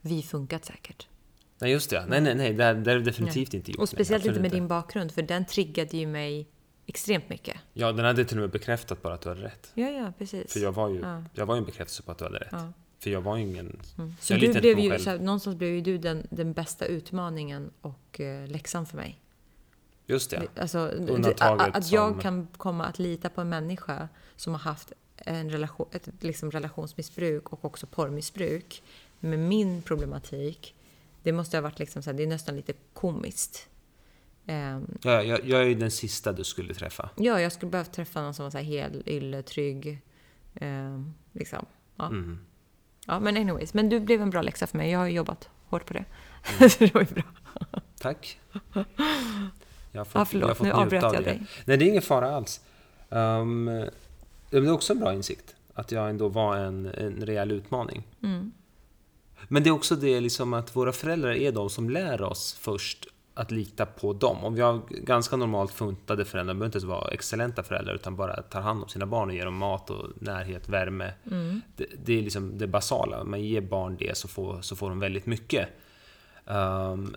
vi 0.00 0.22
funkat 0.22 0.64
säkert. 0.64 1.06
Nej, 1.62 1.70
just 1.72 1.90
det. 1.90 2.06
Nej, 2.08 2.20
nej, 2.20 2.34
nej. 2.34 2.52
Det 2.52 2.64
är, 2.64 2.74
det 2.74 2.92
är 2.92 2.98
definitivt 2.98 3.54
inte 3.54 3.70
gjort. 3.70 3.80
Och 3.80 3.88
speciellt 3.88 4.24
Nej, 4.24 4.28
inte 4.30 4.40
med 4.40 4.46
absolut 4.48 4.60
din 4.62 4.68
bakgrund, 4.68 5.12
för 5.12 5.22
den 5.22 5.44
triggade 5.44 5.96
ju 5.96 6.06
mig 6.06 6.46
extremt 6.86 7.28
mycket. 7.28 7.56
Ja, 7.72 7.92
den 7.92 8.04
hade 8.04 8.24
till 8.24 8.36
och 8.36 8.40
med 8.40 8.50
bekräftat 8.50 9.02
bara 9.02 9.14
att 9.14 9.20
du 9.20 9.28
hade 9.28 9.42
rätt. 9.42 9.70
Ja, 9.74 9.88
ja, 9.90 10.12
precis. 10.18 10.52
För 10.52 10.60
jag 10.60 10.72
var 10.72 10.88
ju, 10.88 11.00
Ja. 11.00 11.24
jag 11.34 11.46
var 11.46 11.54
ju 11.54 11.58
en 11.58 11.64
bekräftelse 11.64 12.02
på 12.02 12.12
att 12.12 12.18
du 12.18 12.24
hade 12.24 12.38
rätt. 12.38 12.48
Ja. 12.52 12.72
För 12.98 13.10
jag 13.10 13.20
var 13.20 13.36
ju 13.36 13.42
ingen... 13.42 13.80
Mm. 13.98 14.14
Så 14.20 14.34
du 14.34 14.46
inte 14.46 14.60
blev 14.60 14.78
ju, 14.78 14.98
så 14.98 15.10
här, 15.10 15.18
någonstans 15.18 15.56
blev 15.56 15.70
ju 15.70 15.80
du 15.80 15.98
den, 15.98 16.26
den 16.30 16.52
bästa 16.52 16.84
utmaningen 16.86 17.70
och 17.80 18.20
eh, 18.20 18.48
läxan 18.48 18.86
för 18.86 18.96
mig. 18.96 19.18
Just 20.06 20.30
det. 20.30 20.42
Alltså, 20.56 20.78
Undantaget 20.78 21.68
att, 21.68 21.76
att 21.76 21.92
jag 21.92 22.12
som- 22.12 22.20
kan 22.20 22.48
komma 22.56 22.84
att 22.86 22.98
lita 22.98 23.28
på 23.28 23.40
en 23.40 23.48
människa 23.48 24.08
som 24.36 24.52
har 24.52 24.60
haft 24.60 24.92
en 25.16 25.50
relation, 25.50 25.86
ett 25.92 26.08
liksom 26.20 26.50
relationsmissbruk 26.50 27.52
och 27.52 27.64
också 27.64 27.86
porrmissbruk 27.86 28.82
med 29.20 29.38
min 29.38 29.82
problematik. 29.82 30.74
Det 31.22 31.32
måste 31.32 31.56
ha 31.56 31.62
varit 31.62 31.78
liksom 31.78 32.02
så 32.02 32.10
här, 32.10 32.16
det 32.16 32.22
är 32.22 32.26
nästan 32.26 32.56
lite 32.56 32.72
komiskt. 32.92 33.68
Ehm, 34.46 34.98
Ja, 35.02 35.22
jag, 35.22 35.44
jag 35.44 35.60
är 35.62 35.66
ju 35.66 35.74
den 35.74 35.90
sista 35.90 36.32
du 36.32 36.44
skulle 36.44 36.74
träffa. 36.74 37.10
ja, 37.16 37.40
jag 37.40 37.52
skulle 37.52 37.70
behöva 37.70 37.90
träffa 37.90 38.22
någon 38.22 38.34
som 38.34 38.42
var 38.42 38.50
så 38.50 38.58
här 38.58 38.64
hel, 38.64 39.02
ylle, 39.06 39.42
trygg. 39.42 40.02
ehm, 40.54 41.14
liksom. 41.32 41.66
ja. 41.96 42.06
Mm. 42.06 42.38
ja, 43.06 43.20
men 43.20 43.36
anyways. 43.36 43.74
Men 43.74 43.88
du 43.88 44.00
blev 44.00 44.22
en 44.22 44.30
bra 44.30 44.42
läxa 44.42 44.66
för 44.66 44.78
mig. 44.78 44.90
Jag 44.90 44.98
har 44.98 45.06
jobbat 45.08 45.48
hårt 45.68 45.86
på 45.86 45.92
det. 45.94 46.04
Mm. 46.58 46.70
så 46.70 46.84
det 46.84 46.94
var 46.94 47.00
ju 47.00 47.06
bra. 47.14 47.22
Tack. 48.00 48.40
Jag 48.72 48.80
har 48.80 48.84
fått, 48.84 48.94
Ja, 49.92 50.00
jag 50.12 50.20
har 50.20 50.24
förlåt, 50.24 50.56
fått 50.56 50.66
nu 50.66 50.72
avbröt 50.72 51.04
av 51.04 51.14
jag 51.14 51.24
det. 51.24 51.30
dig. 51.30 51.46
Nej, 51.64 51.76
det 51.76 51.84
är 51.84 51.88
ingen 51.88 52.02
fara 52.02 52.36
alls. 52.36 52.60
Um, 53.08 53.64
det 54.50 54.56
är 54.56 54.70
också 54.72 54.92
en 54.92 54.98
bra 54.98 55.14
insikt. 55.14 55.54
Att 55.74 55.92
jag 55.92 56.10
ändå 56.10 56.28
var 56.28 56.56
en, 56.56 56.86
en 56.86 57.26
rejäl 57.26 57.50
utmaning. 57.52 58.02
Mm. 58.22 58.52
Men 59.48 59.62
det 59.62 59.68
är 59.68 59.74
också 59.74 59.96
det 59.96 60.20
liksom 60.20 60.54
att 60.54 60.76
våra 60.76 60.92
föräldrar 60.92 61.32
är 61.32 61.52
de 61.52 61.70
som 61.70 61.90
lär 61.90 62.22
oss 62.22 62.56
först 62.60 63.06
att 63.34 63.50
lita 63.50 63.86
på 63.86 64.12
dem. 64.12 64.44
Om 64.44 64.54
vi 64.54 64.60
har 64.60 64.80
ganska 64.88 65.36
normalt 65.36 65.72
funtade 65.72 66.24
föräldrar, 66.24 66.54
behöver 66.54 66.66
inte 66.66 66.78
ens 66.78 66.88
vara 66.88 67.10
excellenta 67.10 67.62
föräldrar, 67.62 67.94
utan 67.94 68.16
bara 68.16 68.42
tar 68.42 68.60
hand 68.60 68.82
om 68.82 68.88
sina 68.88 69.06
barn 69.06 69.28
och 69.28 69.34
ger 69.34 69.44
dem 69.44 69.56
mat 69.56 69.90
och 69.90 70.08
närhet, 70.18 70.68
värme. 70.68 71.12
Mm. 71.30 71.60
Det, 71.76 71.86
det 72.04 72.18
är 72.18 72.22
liksom 72.22 72.58
det 72.58 72.66
basala. 72.66 73.24
Man 73.24 73.42
ger 73.42 73.60
barn 73.60 73.96
det 73.98 74.16
så 74.16 74.28
får, 74.28 74.62
så 74.62 74.76
får 74.76 74.88
de 74.88 75.00
väldigt 75.00 75.26
mycket. 75.26 75.68
Ehm, 76.46 77.16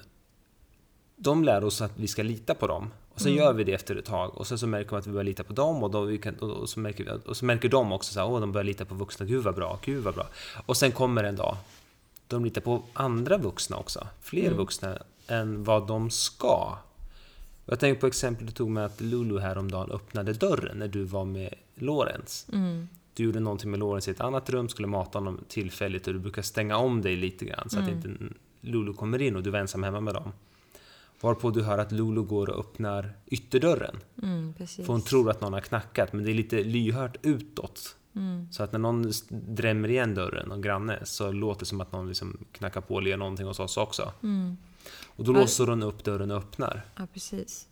de 1.15 1.43
lär 1.43 1.63
oss 1.63 1.81
att 1.81 1.91
vi 1.95 2.07
ska 2.07 2.23
lita 2.23 2.55
på 2.55 2.67
dem. 2.67 2.91
Och 3.13 3.21
sen 3.21 3.33
gör 3.33 3.53
vi 3.53 3.63
det 3.63 3.73
efter 3.73 3.95
ett 3.95 4.05
tag. 4.05 4.37
Och 4.37 4.47
sen 4.47 4.59
så 4.59 4.67
märker 4.67 4.91
vi 4.91 4.97
att 4.97 5.07
vi 5.07 5.11
börjar 5.11 5.23
lita 5.23 5.43
på 5.43 5.53
dem. 5.53 5.83
Och, 5.83 5.91
då 5.91 6.01
vi 6.01 6.17
kan, 6.17 6.35
och, 6.35 6.69
så, 6.69 6.79
märker 6.79 7.19
och 7.29 7.37
så 7.37 7.45
märker 7.45 7.69
de 7.69 7.91
också 7.91 8.23
åh, 8.23 8.39
de 8.39 8.51
börjar 8.51 8.65
lita 8.65 8.85
på 8.85 8.95
vuxna. 8.95 9.25
Gud 9.25 9.43
vad 9.43 9.55
bra, 9.55 9.79
gud 9.83 10.03
vad 10.03 10.13
bra. 10.13 10.27
Och 10.65 10.77
sen 10.77 10.91
kommer 10.91 11.23
en 11.23 11.35
dag 11.35 11.57
de 12.35 12.45
litar 12.45 12.61
på 12.61 12.83
andra 12.93 13.37
vuxna 13.37 13.77
också. 13.77 14.07
Fler 14.21 14.51
vuxna 14.51 14.97
än 15.27 15.63
vad 15.63 15.87
de 15.87 16.09
ska. 16.09 16.77
Jag 17.65 17.79
tänker 17.79 18.01
på 18.01 18.07
exempel 18.07 18.45
du 18.45 18.51
tog 18.51 18.69
med 18.69 18.85
att 18.85 19.01
Lulu 19.01 19.39
häromdagen 19.39 19.91
öppnade 19.91 20.33
dörren 20.33 20.79
när 20.79 20.87
du 20.87 21.03
var 21.03 21.25
med 21.25 21.53
Lorenz. 21.75 22.47
Mm. 22.53 22.87
Du 23.13 23.23
gjorde 23.23 23.39
någonting 23.39 23.71
med 23.71 23.79
Lorenz 23.79 24.07
i 24.07 24.11
ett 24.11 24.21
annat 24.21 24.49
rum, 24.49 24.69
skulle 24.69 24.87
mata 24.87 25.17
honom 25.17 25.43
tillfälligt 25.47 26.07
och 26.07 26.13
du 26.13 26.19
brukar 26.19 26.41
stänga 26.41 26.77
om 26.77 27.01
dig 27.01 27.15
lite 27.15 27.45
grann 27.45 27.69
så 27.69 27.79
att 27.79 27.89
inte 27.89 28.09
Lulu 28.61 28.93
kommer 28.93 29.21
in 29.21 29.35
och 29.35 29.43
du 29.43 29.49
var 29.49 29.59
ensam 29.59 29.83
hemma 29.83 29.99
med 29.99 30.13
dem. 30.13 30.31
Varpå 31.21 31.49
du 31.49 31.63
hör 31.63 31.77
att 31.77 31.91
Lulu 31.91 32.21
går 32.21 32.49
och 32.49 32.59
öppnar 32.59 33.13
ytterdörren. 33.27 33.95
Mm. 34.23 34.53
För 34.53 34.87
hon 34.87 35.01
tror 35.01 35.29
att 35.29 35.41
någon 35.41 35.53
har 35.53 35.61
knackat, 35.61 36.13
men 36.13 36.23
det 36.23 36.31
är 36.31 36.35
lite 36.35 36.63
lyhört 36.63 37.17
utåt. 37.21 37.95
Mm. 38.15 38.51
Så 38.51 38.63
att 38.63 38.71
när 38.71 38.79
någon 38.79 39.11
drämmer 39.29 39.89
igen 39.89 40.15
dörren, 40.15 40.49
någon 40.49 40.61
granne, 40.61 40.99
så 41.03 41.31
låter 41.31 41.59
det 41.59 41.65
som 41.65 41.81
att 41.81 41.91
någon 41.91 42.07
liksom 42.07 42.45
knackar 42.51 42.81
på 42.81 42.99
eller 42.99 43.09
gör 43.09 43.17
någonting 43.17 43.45
hos 43.45 43.59
oss 43.59 43.77
också. 43.77 44.13
Mm. 44.23 44.57
Och 45.05 45.25
då 45.25 45.31
låser 45.31 45.67
hon 45.67 45.83
upp 45.83 46.03
dörren 46.03 46.31
och 46.31 46.37
öppnar. 46.37 46.85
Ja, 46.95 47.07
precis. 47.13 47.67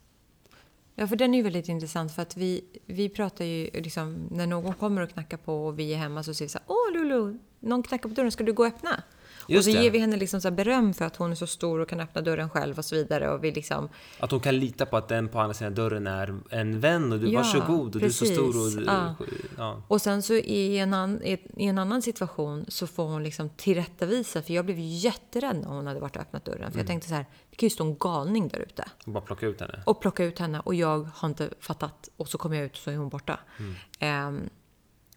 Ja, 0.95 1.07
för 1.07 1.15
den 1.15 1.33
är 1.33 1.37
ju 1.37 1.43
väldigt 1.43 1.69
intressant 1.69 2.15
för 2.15 2.21
att 2.21 2.37
vi, 2.37 2.63
vi 2.85 3.09
pratar 3.09 3.45
ju 3.45 3.69
liksom, 3.73 4.27
när 4.31 4.47
någon 4.47 4.73
kommer 4.73 5.01
och 5.01 5.09
knackar 5.09 5.37
på 5.37 5.65
och 5.65 5.79
vi 5.79 5.93
är 5.93 5.97
hemma 5.97 6.23
så 6.23 6.33
säger 6.33 6.47
vi 6.47 6.51
så 6.51 6.57
här, 6.57 6.65
Åh 6.67 6.93
Lulu, 6.93 7.39
någon 7.59 7.83
knackar 7.83 8.09
på 8.09 8.15
dörren, 8.15 8.31
ska 8.31 8.43
du 8.43 8.53
gå 8.53 8.63
och 8.63 8.69
öppna? 8.69 9.03
Och 9.43 9.49
Just 9.49 9.71
så 9.71 9.77
det. 9.77 9.83
ger 9.83 9.91
vi 9.91 9.99
henne 9.99 10.17
liksom 10.17 10.41
så 10.41 10.51
beröm 10.51 10.93
för 10.93 11.05
att 11.05 11.15
hon 11.15 11.31
är 11.31 11.35
så 11.35 11.47
stor 11.47 11.79
och 11.79 11.89
kan 11.89 11.99
öppna 11.99 12.21
dörren 12.21 12.49
själv 12.49 12.77
och 12.77 12.85
så 12.85 12.95
vidare. 12.95 13.29
Och 13.29 13.43
vi 13.43 13.51
liksom, 13.51 13.89
Att 14.19 14.31
hon 14.31 14.39
kan 14.39 14.59
lita 14.59 14.85
på 14.85 14.97
att 14.97 15.07
den 15.07 15.29
på 15.29 15.39
andra 15.39 15.53
sidan 15.53 15.75
dörren 15.75 16.07
är 16.07 16.35
en 16.49 16.79
vän 16.79 17.11
och 17.11 17.19
du 17.19 17.29
Ja, 17.29 17.39
varsågod 17.39 17.95
och 17.95 18.01
du 18.01 18.05
är 18.05 18.09
så 18.09 18.25
precis. 18.25 18.37
stor 18.37 18.79
och... 18.79 18.83
Ja. 18.87 19.15
Ja. 19.57 19.81
Och 19.87 20.01
sen 20.01 20.21
så 20.21 20.33
i 20.33 20.77
en, 20.77 20.93
an, 20.93 21.21
i 21.23 21.65
en 21.65 21.77
annan 21.77 22.01
situation 22.01 22.65
så 22.67 22.87
får 22.87 23.05
hon 23.05 23.23
liksom 23.23 23.49
tillrättavisa, 23.49 24.41
för 24.41 24.53
jag 24.53 24.65
blev 24.65 24.77
jätterädd 24.79 25.55
när 25.61 25.67
hon 25.67 25.87
hade 25.87 25.99
varit 25.99 26.15
och 26.15 26.21
öppnat 26.21 26.45
dörren. 26.45 26.59
Mm. 26.61 26.71
För 26.71 26.79
jag 26.79 26.87
tänkte 26.87 27.07
så 27.09 27.15
här, 27.15 27.25
det 27.49 27.55
kan 27.55 27.67
ju 27.67 27.69
stå 27.69 27.83
en 27.83 27.97
galning 27.97 28.47
där 28.47 28.59
ute. 28.59 28.85
Och 29.05 29.11
bara 29.11 29.23
plocka 29.23 29.45
ut 29.45 29.61
henne. 29.61 29.83
Och 29.85 30.01
plocka 30.01 30.23
ut 30.23 30.39
henne 30.39 30.59
och 30.59 30.75
jag 30.75 31.09
har 31.15 31.29
inte 31.29 31.49
fattat. 31.59 32.09
Och 32.17 32.27
så 32.27 32.37
kommer 32.37 32.55
jag 32.55 32.65
ut 32.65 32.71
och 32.71 32.77
så 32.77 32.91
är 32.91 32.95
hon 32.95 33.09
borta. 33.09 33.39
Ehm, 33.99 34.49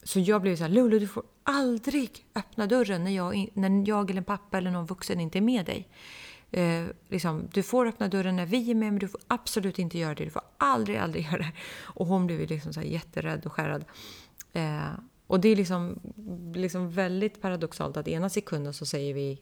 så 0.07 0.21
jag 0.21 0.43
blev 0.43 0.57
så 0.57 0.63
här, 0.63 0.71
Lulu 0.71 0.99
du 0.99 1.09
får 1.09 1.23
aldrig 1.43 2.27
öppna 2.35 2.67
dörren 2.67 3.05
när 3.05 3.11
jag, 3.11 3.49
när 3.55 3.89
jag 3.89 4.11
eller 4.11 4.19
en 4.19 4.25
pappa 4.25 4.59
eller 4.59 4.71
någon 4.71 4.87
vuxen 4.87 5.21
inte 5.21 5.39
är 5.39 5.43
med 5.43 5.67
dig. 5.67 5.89
Eh, 6.51 6.85
liksom, 7.09 7.49
du 7.53 7.63
får 7.63 7.87
öppna 7.87 8.09
dörren 8.09 8.37
när 8.37 8.47
vi 8.47 8.71
är 8.71 8.75
med 8.75 8.93
men 8.93 8.99
du 8.99 9.09
får 9.09 9.21
absolut 9.27 9.79
inte 9.79 9.99
göra 9.99 10.15
det. 10.15 10.25
Du 10.25 10.31
får 10.31 10.43
aldrig, 10.59 10.97
aldrig 10.97 11.25
göra 11.25 11.39
det. 11.39 11.53
Och 11.83 12.07
hon 12.07 12.27
blev 12.27 12.49
liksom 12.49 12.73
så 12.73 12.81
här 12.81 12.87
jätterädd 12.87 13.47
och 13.47 13.53
skärrad. 13.53 13.85
Eh, 14.53 14.81
och 15.27 15.41
det 15.41 15.49
är 15.49 15.57
liksom, 15.57 16.01
liksom 16.55 16.91
väldigt 16.91 17.43
paradoxalt 17.43 17.97
att 17.97 18.09
ena 18.09 18.29
sekunden 18.29 18.75
så 18.75 18.87
säger 18.87 19.15
vi 19.15 19.41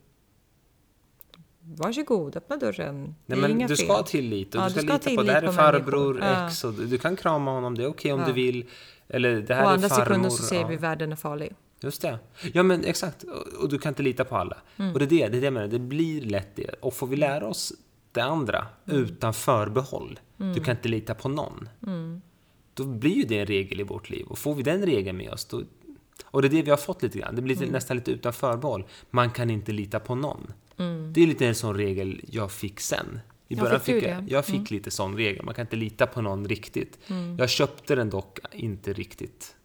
Varsågod, 1.66 2.36
öppna 2.36 2.56
dörren. 2.56 3.14
Nej, 3.26 3.38
men 3.38 3.50
inga 3.50 3.68
du 3.68 3.76
fel." 3.76 3.86
ska 3.86 3.96
ha 3.96 4.02
tillit 4.02 4.54
och 4.54 4.60
Ja, 4.60 4.64
du 4.64 4.70
ska, 4.70 4.80
du 4.80 4.86
ska 4.86 5.10
lita 5.10 5.22
på 5.22 5.22
det 5.22 5.32
här 5.32 5.42
är 5.42 5.52
farbror 5.52 6.14
människor. 6.14 6.32
Ja. 6.40 6.46
X 6.48 6.64
och 6.64 6.74
du 6.74 6.98
kan 6.98 7.16
krama 7.16 7.50
honom, 7.50 7.74
det 7.74 7.82
är 7.82 7.86
okej 7.88 8.12
om 8.12 8.20
Ja. 8.20 8.26
du 8.26 8.32
vill. 8.32 8.66
Eller 9.14 9.40
det 9.40 9.54
här 9.54 9.64
Och 9.64 9.70
är 9.70 9.74
andra 9.74 9.88
farmor. 9.88 10.04
sekunden 10.04 10.30
så 10.30 10.42
säger 10.42 10.62
ja. 10.62 10.68
vi 10.68 10.76
världen 10.76 11.12
är 11.12 11.16
farlig. 11.16 11.52
Just 11.80 12.02
det. 12.02 12.18
Ja 12.52 12.62
men 12.62 12.84
exakt. 12.84 13.22
Och, 13.22 13.62
och 13.62 13.68
du 13.68 13.78
kan 13.78 13.90
inte 13.90 14.02
lita 14.02 14.24
på 14.24 14.36
alla. 14.36 14.56
Mm. 14.76 14.92
Och 14.92 14.98
det 14.98 15.04
är 15.04 15.08
det, 15.08 15.16
det 15.28 15.36
är 15.36 15.40
det 15.40 15.44
jag 15.46 15.52
menar. 15.52 15.68
Det 15.68 15.78
blir 15.78 16.20
lätt 16.22 16.56
det. 16.56 16.70
Och 16.80 16.94
får 16.94 17.06
vi 17.06 17.16
lära 17.16 17.46
oss 17.46 17.72
det 18.12 18.20
andra 18.20 18.66
Mm. 18.88 19.02
utan 19.04 19.34
förbehåll. 19.34 20.18
Du 20.36 20.60
kan 20.64 20.76
inte 20.76 20.88
lita 20.88 21.14
på 21.14 21.28
någon. 21.28 21.68
Mm. 21.86 22.20
Då 22.74 22.84
blir 22.84 23.14
ju 23.14 23.22
det 23.24 23.40
en 23.40 23.46
regel 23.46 23.80
i 23.80 23.82
vårt 23.82 24.10
liv. 24.10 24.26
Och 24.26 24.38
får 24.38 24.54
vi 24.54 24.62
den 24.62 24.86
regeln 24.86 25.16
med 25.18 25.30
oss 25.30 25.44
då... 25.44 25.62
Och 26.24 26.42
det 26.42 26.48
är 26.48 26.50
det 26.50 26.62
vi 26.62 26.70
har 26.70 26.76
fått 26.76 27.02
lite 27.02 27.18
grann. 27.18 27.34
Det 27.36 27.42
blir 27.42 27.56
Mm. 27.56 27.68
nästan 27.68 27.96
lite 27.96 28.10
utan 28.10 28.32
förbehåll. 28.32 28.84
Man 29.10 29.30
kan 29.30 29.50
inte 29.50 29.72
lita 29.72 30.00
på 30.00 30.14
någon. 30.14 30.52
Det 31.12 31.22
är 31.22 31.26
lite 31.26 31.46
en 31.46 31.54
sån 31.54 31.76
regel 31.76 32.20
jag 32.30 32.52
fick 32.52 32.80
sen. 32.80 33.20
I 33.48 33.54
Ja, 33.54 33.62
början 33.62 33.80
fick 33.80 33.94
fick 33.94 34.04
jag, 34.04 34.24
det? 34.24 34.30
jag 34.30 34.44
fick 34.44 34.70
lite 34.70 34.90
sån 34.90 35.16
regel. 35.16 35.44
Man 35.44 35.54
kan 35.54 35.62
inte 35.62 35.76
lita 35.76 36.06
på 36.06 36.22
någon 36.22 36.48
riktigt. 36.48 36.98
Jag 37.38 37.50
köpte 37.50 37.94
den 37.94 38.10
dock 38.10 38.38
inte 38.52 38.92
riktigt. 38.92 39.56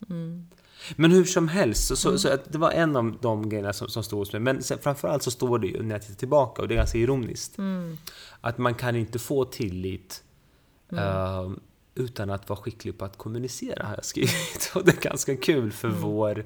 Men 0.96 1.12
hur 1.12 1.26
som 1.26 1.48
helst, 1.48 1.88
så, 1.88 1.96
så, 1.96 2.18
så 2.18 2.34
att 2.34 2.52
det 2.52 2.58
var 2.58 2.72
en 2.72 2.96
av 2.96 3.18
de 3.22 3.50
grejerna 3.50 3.74
som, 3.74 3.88
som 3.88 4.04
stod 4.04 4.20
hos 4.20 4.34
mig. 4.34 4.42
Men 4.42 4.64
sen, 4.64 4.78
framförallt 4.82 5.24
så 5.24 5.32
står 5.32 5.60
det 5.60 5.68
ju 5.68 5.84
när 5.84 5.96
jag 5.96 6.02
tittar 6.02 6.16
tillbaka, 6.16 6.62
och 6.62 6.68
det 6.68 6.74
är 6.74 6.76
ganska 6.78 6.98
ironiskt, 6.98 7.58
att 8.42 8.58
man 8.58 8.76
kan 8.76 8.96
inte 8.96 9.20
få 9.20 9.46
tillit 9.46 10.24
eh, 10.92 11.50
utan 11.96 12.30
att 12.30 12.50
vara 12.50 12.60
skicklig 12.60 12.98
på 12.98 13.06
att 13.06 13.18
kommunicera, 13.18 13.86
har 13.86 13.96
jag 13.96 14.06
skrivit. 14.06 14.72
Och 14.76 14.86
det 14.86 14.92
är 14.92 15.10
ganska 15.10 15.38
kul 15.38 15.72
för 15.72 15.88
vår 15.88 16.46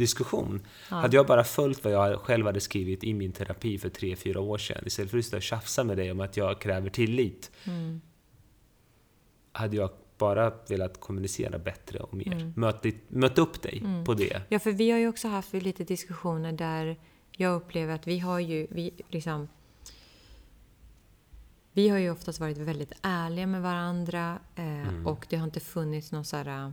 diskussion. 0.00 0.66
Hade 0.88 1.16
jag 1.16 1.26
bara 1.26 1.44
följt 1.44 1.84
vad 1.84 1.92
jag 1.92 2.20
själv 2.20 2.46
hade 2.46 2.60
skrivit 2.60 3.04
i 3.04 3.14
min 3.14 3.32
terapi 3.32 3.78
för 3.78 3.88
tre, 3.88 4.16
fyra 4.16 4.40
år 4.40 4.58
sedan, 4.58 4.82
istället 4.86 5.10
för 5.10 5.18
att 5.18 5.24
och 5.24 5.40
tjafsa 5.40 5.84
med 5.84 5.96
dig 5.96 6.10
om 6.10 6.20
att 6.20 6.36
jag 6.36 6.60
kräver 6.60 6.90
tillit, 6.90 7.50
hade 9.52 9.76
jag 9.76 9.90
bara 10.18 10.52
velat 10.68 11.00
kommunicera 11.00 11.58
bättre 11.58 11.98
och 11.98 12.14
mer. 12.14 12.52
Möt, 12.56 12.82
ditt- 12.82 13.10
möt 13.10 13.38
upp 13.38 13.62
dig 13.62 13.82
på 14.06 14.14
det. 14.14 14.42
Ja, 14.48 14.58
för 14.58 14.72
vi 14.72 14.90
har 14.90 14.98
ju 14.98 15.08
också 15.08 15.28
haft 15.28 15.52
lite 15.52 15.84
diskussioner 15.84 16.52
där 16.52 16.96
jag 17.36 17.56
upplever 17.56 17.94
att 17.94 18.06
vi 18.06 18.18
har 18.18 18.40
ju, 18.40 18.66
vi 18.70 18.90
liksom... 19.08 19.48
Vi 21.72 21.88
har 21.88 21.98
ju 21.98 22.10
oftast 22.10 22.40
varit 22.40 22.58
väldigt 22.58 22.92
ärliga 23.02 23.46
med 23.46 23.62
varandra 23.62 24.38
eh, 24.56 25.06
och 25.06 25.26
det 25.30 25.36
har 25.36 25.44
inte 25.44 25.60
funnits 25.60 26.12
någon 26.12 26.24
så 26.24 26.36
här 26.36 26.64
äh, 26.64 26.70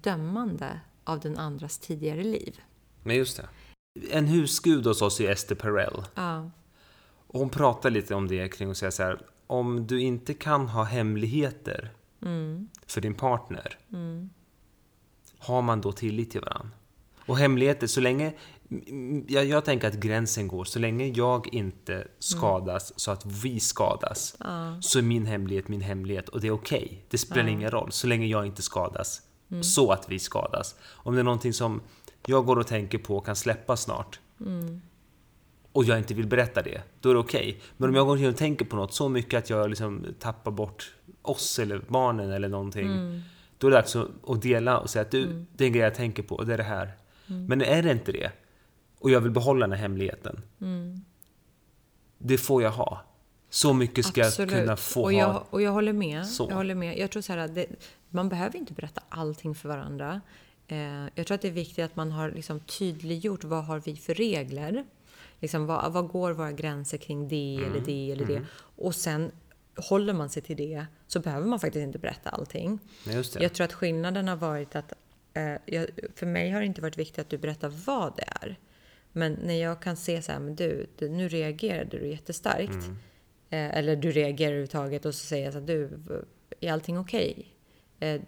dömande 0.00 0.80
av 1.04 1.20
den 1.20 1.38
andras 1.38 1.78
tidigare 1.78 2.22
liv. 2.24 2.60
Men 3.02 3.16
just 3.16 3.36
det. 3.36 3.48
En 4.10 4.26
husgud 4.26 4.86
hos 4.86 5.02
oss 5.02 5.20
är 5.20 5.30
Esther 5.30 5.54
Perel. 5.54 6.02
Ja, 6.14 6.50
Och 7.26 7.40
hon 7.40 7.48
pratar 7.50 7.90
lite 7.90 8.14
om 8.14 8.28
det 8.28 8.48
kring 8.48 8.70
att 8.70 8.76
säga 8.76 8.90
så 8.90 9.02
här, 9.02 9.20
om 9.46 9.86
du 9.86 10.00
inte 10.00 10.34
kan 10.34 10.68
ha 10.68 10.82
hemligheter 10.82 11.92
mm, 12.22 12.68
för 12.86 13.00
din 13.00 13.14
partner, 13.14 13.78
har 15.38 15.62
man 15.62 15.80
då 15.80 15.92
tillit 15.92 16.30
till 16.30 16.40
varandra? 16.40 16.70
Och 17.26 17.38
hemligheter, 17.38 17.86
så 17.86 18.00
länge... 18.00 18.32
mm, 18.70 19.24
Jag, 19.28 19.44
jag 19.44 19.64
tänker 19.64 19.88
att 19.88 19.94
gränsen 19.94 20.48
går, 20.48 20.64
så 20.64 20.78
länge 20.78 21.06
jag 21.06 21.54
inte 21.54 22.08
skadas 22.18 22.92
så 23.00 23.10
att 23.10 23.26
vi 23.26 23.60
skadas, 23.60 24.36
så 24.80 24.98
är 24.98 25.02
min 25.02 25.26
hemlighet 25.26 25.68
min 25.68 25.80
hemlighet 25.80 26.28
och 26.28 26.40
det 26.40 26.46
är 26.46 26.52
okej. 26.52 27.04
Det 27.08 27.18
spelar 27.18 27.46
ingen 27.48 27.70
roll, 27.70 27.92
så 27.92 28.06
länge 28.06 28.26
jag 28.26 28.46
inte 28.46 28.62
skadas 28.62 29.22
så 29.60 29.92
att 29.92 30.08
vi 30.08 30.18
skadas. 30.18 30.76
Om 30.90 31.14
det 31.14 31.20
är 31.20 31.24
någonting 31.24 31.52
som 31.52 31.80
jag 32.26 32.46
går 32.46 32.58
och 32.58 32.66
tänker 32.66 32.98
på 32.98 33.16
och 33.16 33.26
kan 33.26 33.36
släppa 33.36 33.76
snart, 33.76 34.20
och 35.72 35.84
jag 35.84 35.98
inte 35.98 36.14
vill 36.14 36.26
berätta 36.26 36.62
det, 36.62 36.82
då 37.00 37.10
är 37.10 37.14
det 37.14 37.20
okej. 37.20 37.60
Men 37.76 37.88
om 37.88 37.94
jag 37.94 38.06
går 38.06 38.28
och 38.28 38.36
tänker 38.36 38.64
på 38.64 38.76
något 38.76 38.94
så 38.94 39.08
mycket 39.08 39.38
att 39.38 39.50
jag 39.50 39.70
liksom 39.70 40.06
tappar 40.18 40.50
bort 40.50 40.94
oss 41.22 41.58
eller 41.58 41.82
barnen 41.88 42.30
eller 42.30 42.48
någonting, 42.48 42.88
då 43.58 43.66
är 43.66 43.70
det 43.70 43.76
dags 43.76 43.96
att 43.96 44.08
att 44.26 44.42
dela 44.42 44.78
och 44.78 44.90
säga 44.90 45.02
att 45.02 45.10
du, 45.10 45.44
det 45.56 45.64
är 45.64 45.66
en 45.66 45.72
grej 45.72 45.82
jag 45.82 45.94
tänker 45.94 46.22
på 46.22 46.36
och 46.36 46.46
det 46.46 46.54
är 46.54 46.58
det 46.58 46.62
här. 46.62 46.92
Men 47.26 47.62
är 47.62 47.82
det 47.82 47.92
inte 47.92 48.12
det, 48.12 48.30
och 48.98 49.10
jag 49.10 49.20
vill 49.20 49.32
behålla 49.32 49.66
den 49.66 49.72
här 49.72 49.82
hemligheten, 49.82 50.42
det 52.18 52.38
får 52.38 52.62
jag 52.62 52.70
ha. 52.70 53.04
Så 53.50 53.72
mycket 53.72 54.06
ska 54.06 54.20
jag 54.20 54.34
kunna 54.50 54.76
få 54.76 55.02
och 55.02 55.12
jag, 55.12 55.32
ha. 55.32 55.46
Och 55.50 55.62
jag 55.62 55.70
håller 55.70 55.92
med. 55.92 56.26
Så. 56.26 56.46
Jag 56.48 56.56
håller 56.56 56.74
med. 56.74 56.98
Jag 56.98 57.10
tror 57.10 57.22
så 57.22 57.32
här 57.32 57.38
att 57.38 57.54
det, 57.54 57.66
man 58.12 58.28
behöver 58.28 58.58
inte 58.58 58.72
berätta 58.72 59.02
allting 59.08 59.54
för 59.54 59.68
varandra. 59.68 60.20
Eh, 60.68 61.04
jag 61.14 61.26
tror 61.26 61.34
att 61.34 61.42
det 61.42 61.48
är 61.48 61.52
viktigt 61.52 61.84
att 61.84 61.96
man 61.96 62.12
har 62.12 62.30
liksom 62.30 62.60
tydliggjort 62.60 63.44
vad 63.44 63.64
har 63.64 63.80
vi 63.80 63.96
för 63.96 64.14
regler. 64.14 64.84
Liksom, 65.40 65.66
vad, 65.66 65.92
vad 65.92 66.08
går 66.08 66.32
våra 66.32 66.52
gränser 66.52 66.98
kring 66.98 67.28
det 67.28 67.56
Mm. 67.58 67.70
eller 67.70 67.86
det 67.86 68.12
eller 68.12 68.26
det. 68.26 68.42
Och 68.56 68.94
sen 68.94 69.30
håller 69.76 70.12
man 70.12 70.30
sig 70.30 70.42
till 70.42 70.56
det 70.56 70.86
så 71.06 71.20
behöver 71.20 71.46
man 71.46 71.60
faktiskt 71.60 71.82
inte 71.82 71.98
berätta 71.98 72.30
allting. 72.30 72.78
Nej, 73.06 73.16
just 73.16 73.34
det. 73.34 73.42
Jag 73.42 73.52
tror 73.52 73.64
att 73.64 73.72
skillnaden 73.72 74.28
har 74.28 74.36
varit 74.36 74.76
att 74.76 74.92
eh, 75.34 75.54
jag, 75.66 75.86
för 76.14 76.26
mig 76.26 76.50
har 76.50 76.60
det 76.60 76.66
inte 76.66 76.80
varit 76.80 76.98
viktigt 76.98 77.18
att 77.18 77.30
du 77.30 77.38
berättar 77.38 77.68
vad 77.68 78.16
det 78.16 78.24
är. 78.40 78.58
Men 79.12 79.32
när 79.32 79.54
jag 79.54 79.82
kan 79.82 79.96
se 79.96 80.22
så 80.22 80.32
här, 80.32 80.38
men 80.38 80.56
du, 80.56 80.86
nu 81.00 81.28
reagerade 81.28 81.98
du 81.98 82.08
jättestarkt. 82.08 82.72
Mm. 82.72 82.96
Eh, 83.50 83.78
eller 83.78 83.96
du 83.96 84.10
reagerar 84.12 84.50
överhuvudtaget 84.50 85.04
och 85.04 85.14
så 85.14 85.26
säger 85.26 85.44
jag 85.44 85.52
så 85.52 85.58
här, 85.58 85.66
du, 85.66 85.98
är 86.60 86.72
allting 86.72 86.98
okej? 86.98 87.46
Eh, 87.48 87.51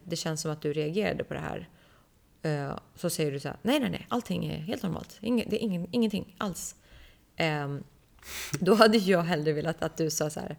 det 0.05 0.17
känns 0.17 0.41
som 0.41 0.51
att 0.51 0.63
du 0.63 0.73
reagerade 0.73 1.25
på 1.25 1.35
det 1.35 1.41
här. 1.41 1.69
Eh, 2.43 2.79
så 2.95 3.11
säger 3.11 3.33
du 3.33 3.41
så 3.41 3.49
här, 3.49 3.57
nej, 3.63 3.81
nej, 3.81 3.91
nej, 3.91 4.07
allting 4.09 4.47
är 4.47 4.57
helt 4.59 4.83
normalt. 4.83 5.19
Inge, 5.21 5.45
det 5.51 5.57
är 5.57 5.61
ingen, 5.65 5.87
ingenting 5.91 6.35
alls. 6.39 6.75
Eh, 7.37 7.77
då 8.61 8.75
hade 8.75 8.99
jag 8.99 9.23
hellre 9.23 9.53
velat 9.53 9.83
att 9.83 9.97
du 9.97 10.11
sa 10.11 10.31
så 10.31 10.41
här, 10.41 10.57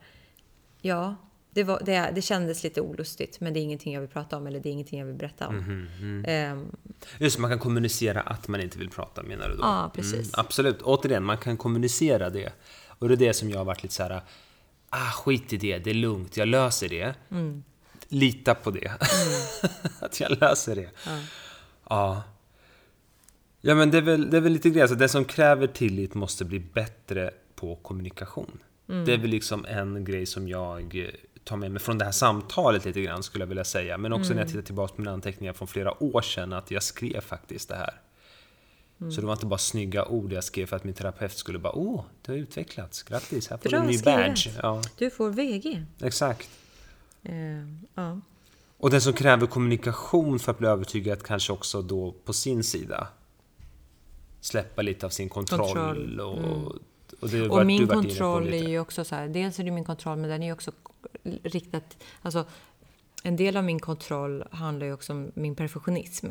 ja, 0.81 1.15
det, 1.51 1.63
var, 1.63 1.81
det, 1.85 2.11
det 2.15 2.21
kändes 2.21 2.63
lite 2.63 2.81
olustigt, 2.81 3.39
men 3.39 3.53
det 3.53 3.59
är 3.59 3.61
ingenting 3.61 3.93
jag 3.93 4.01
vill 4.01 4.09
prata 4.09 4.37
om 4.37 4.47
eller 4.47 4.59
det 4.59 4.69
är 4.69 4.71
ingenting 4.71 4.99
jag 4.99 5.05
vill 5.05 5.15
berätta 5.15 5.47
om. 5.47 5.55
Mhm, 5.57 6.25
Ehm, 6.27 6.75
Just 7.19 7.39
man 7.39 7.49
kan 7.49 7.59
kommunicera 7.59 8.21
att 8.21 8.47
man 8.47 8.61
inte 8.61 8.77
vill 8.77 8.89
prata, 8.89 9.23
menar 9.23 9.49
du 9.49 9.55
då? 9.55 9.61
Ja, 9.61 9.91
precis. 9.95 10.31
absolut. 10.37 10.81
Återigen, 10.81 11.23
man 11.23 11.37
kan 11.37 11.57
kommunicera 11.57 12.29
det. 12.29 12.53
Och 12.99 13.07
det 13.07 13.13
är 13.13 13.17
det 13.17 13.33
som 13.33 13.49
jag 13.49 13.57
har 13.57 13.65
varit 13.65 13.83
lite 13.83 13.95
så 13.95 14.03
här, 14.03 14.21
ah, 14.89 15.11
skit 15.11 15.53
i 15.53 15.57
det, 15.57 15.77
det 15.77 15.89
är 15.89 15.93
lugnt, 15.93 16.37
jag 16.37 16.47
löser 16.47 16.89
det. 16.89 17.15
Mm. 17.31 17.63
Lita 18.07 18.55
på 18.55 18.71
det. 18.71 18.91
att 19.99 20.19
jag 20.19 20.41
löser 20.41 20.75
det. 20.75 20.89
Ja. 21.89 22.23
Ja, 23.61 23.75
men 23.75 23.91
det 23.91 23.97
är 23.97 24.01
väl, 24.01 24.29
det 24.29 24.37
är 24.37 24.41
väl 24.41 24.53
lite 24.53 24.69
grejer, 24.69 24.83
alltså 24.83 24.95
det 24.97 25.09
som 25.09 25.25
kräver 25.25 25.67
tillit 25.67 26.13
måste 26.13 26.45
bli 26.45 26.59
bättre 26.59 27.31
på 27.55 27.75
kommunikation. 27.75 28.59
Mm. 28.89 29.05
Det 29.05 29.13
är 29.13 29.17
väl 29.17 29.29
liksom 29.29 29.65
en 29.65 30.05
grej 30.05 30.25
som 30.25 30.47
jag 30.47 30.95
eh, 30.95 31.09
tar 31.43 31.57
med 31.57 31.71
mig 31.71 31.81
från 31.81 31.97
det 31.97 32.05
här 32.05 32.11
samtalet 32.11 32.85
lite 32.85 33.01
grann, 33.01 33.23
skulle 33.23 33.41
jag 33.41 33.47
vilja 33.47 33.63
säga. 33.63 33.97
Men 33.97 34.13
också 34.13 34.23
när 34.29 34.31
Mm. 34.31 34.39
jag 34.41 34.47
tittar 34.47 34.61
tillbaka 34.61 34.93
på 34.95 35.01
mina 35.01 35.11
anteckningar 35.13 35.53
från 35.53 35.67
flera 35.67 36.03
år 36.03 36.21
sedan, 36.21 36.53
att 36.53 36.71
jag 36.71 36.83
skrev 36.83 37.21
faktiskt 37.21 37.69
det 37.69 37.75
här. 37.75 38.01
Mm. 39.01 39.11
Så 39.11 39.21
det 39.21 39.27
var 39.27 39.33
inte 39.33 39.45
bara 39.45 39.57
snygga 39.57 40.05
ord 40.05 40.33
jag 40.33 40.43
skrev 40.43 40.65
för 40.65 40.75
att 40.75 40.83
min 40.83 40.93
terapeut 40.93 41.37
skulle 41.37 41.59
bara 41.59 41.73
Åh, 41.73 42.03
det 42.21 42.31
har 42.31 42.39
utvecklats, 42.39 43.03
grattis, 43.03 43.49
här 43.49 43.57
får 43.57 43.69
du 43.69 43.75
en 43.77 43.85
ny 43.87 44.01
badge. 44.01 44.47
Ja. 44.61 44.81
Du 44.97 45.09
får 45.09 45.29
VG. 45.29 45.85
Exakt. 46.01 46.49
Uh, 47.29 47.65
ja. 47.95 48.21
Och 48.77 48.89
den 48.89 49.01
som 49.01 49.13
kräver 49.13 49.47
kommunikation 49.47 50.39
för 50.39 50.51
att 50.51 50.57
bli 50.57 50.67
övertygad 50.67 51.23
kanske 51.23 51.53
också 51.53 51.81
då 51.81 52.11
på 52.11 52.33
sin 52.33 52.63
sida 52.63 53.07
släppa 54.41 54.81
lite 54.81 55.05
av 55.05 55.09
sin 55.09 55.29
kontroll. 55.29 55.59
kontroll. 55.59 56.19
Och, 56.19 56.37
mm. 56.37 56.65
och, 57.19 57.29
det 57.29 57.49
och 57.49 57.65
min 57.65 57.87
kontroll 57.87 58.53
är 58.53 58.67
ju 58.67 58.79
också 58.79 59.03
så 59.03 59.15
här, 59.15 59.27
dels 59.27 59.59
är 59.59 59.63
det 59.63 59.71
min 59.71 59.83
kontroll 59.83 60.17
men 60.17 60.29
den 60.29 60.43
är 60.43 60.47
ju 60.47 60.53
också 60.53 60.71
riktat, 61.43 61.97
alltså 62.21 62.45
en 63.23 63.35
del 63.35 63.57
av 63.57 63.63
min 63.63 63.79
kontroll 63.79 64.43
handlar 64.51 64.87
ju 64.87 64.93
också 64.93 65.13
om 65.13 65.31
min 65.33 65.55
perfektionism. 65.55 66.27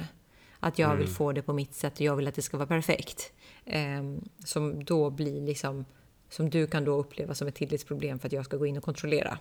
Att 0.61 0.79
jag 0.79 0.91
mm. 0.91 0.99
vill 0.99 1.09
få 1.09 1.33
det 1.33 1.43
på 1.43 1.53
mitt 1.53 1.75
sätt 1.75 1.95
och 1.95 2.01
jag 2.01 2.17
vill 2.17 2.29
att 2.29 2.35
det 2.35 2.43
ska 2.43 2.57
vara 2.57 2.67
perfekt. 2.67 3.33
Eh, 3.65 4.03
som 4.45 4.85
då 4.85 5.11
blir 5.11 5.41
liksom, 5.41 5.85
som 6.31 6.51
du 6.51 6.67
kan 6.67 6.85
då 6.85 6.97
uppleva 6.97 7.35
som 7.35 7.49
ett 7.49 7.55
tillitsproblem 7.55 8.19
för 8.19 8.29
att 8.29 8.33
jag 8.33 8.45
ska 8.45 8.57
gå 8.57 8.67
in 8.67 8.77
och 8.77 8.85
kontrollera. 8.85 9.39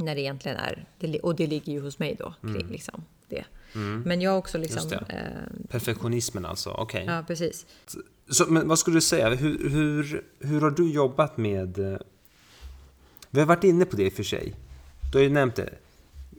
När 0.00 0.14
det 0.14 0.20
egentligen 0.20 0.56
är, 0.58 0.86
och 1.22 1.36
det 1.36 1.46
ligger 1.46 1.72
ju 1.72 1.80
hos 1.80 1.98
mig 1.98 2.16
då. 2.18 2.34
Mm. 2.42 2.68
Liksom, 2.68 3.04
det. 3.28 3.44
Mm. 3.74 4.02
Men 4.02 4.20
jag 4.20 4.38
också 4.38 4.58
liksom... 4.58 4.92
Eh, 4.92 5.68
Perfektionismen 5.68 6.44
alltså, 6.44 6.70
okej. 6.70 7.02
Okay. 7.02 7.14
Ja, 7.14 7.24
precis. 7.26 7.66
Så, 8.28 8.46
men 8.48 8.68
vad 8.68 8.78
skulle 8.78 8.96
du 8.96 9.00
säga, 9.00 9.34
hur, 9.34 9.68
hur, 9.70 10.24
hur 10.38 10.60
har 10.60 10.70
du 10.70 10.92
jobbat 10.92 11.36
med... 11.36 11.78
Eh, 11.78 11.98
vi 13.30 13.40
har 13.40 13.46
varit 13.46 13.64
inne 13.64 13.84
på 13.84 13.96
det 13.96 14.04
i 14.04 14.08
och 14.08 14.12
för 14.12 14.22
sig. 14.22 14.54
Du 15.12 15.18
har 15.18 15.22
ju 15.22 15.30
nämnt 15.30 15.54
det. 15.54 15.74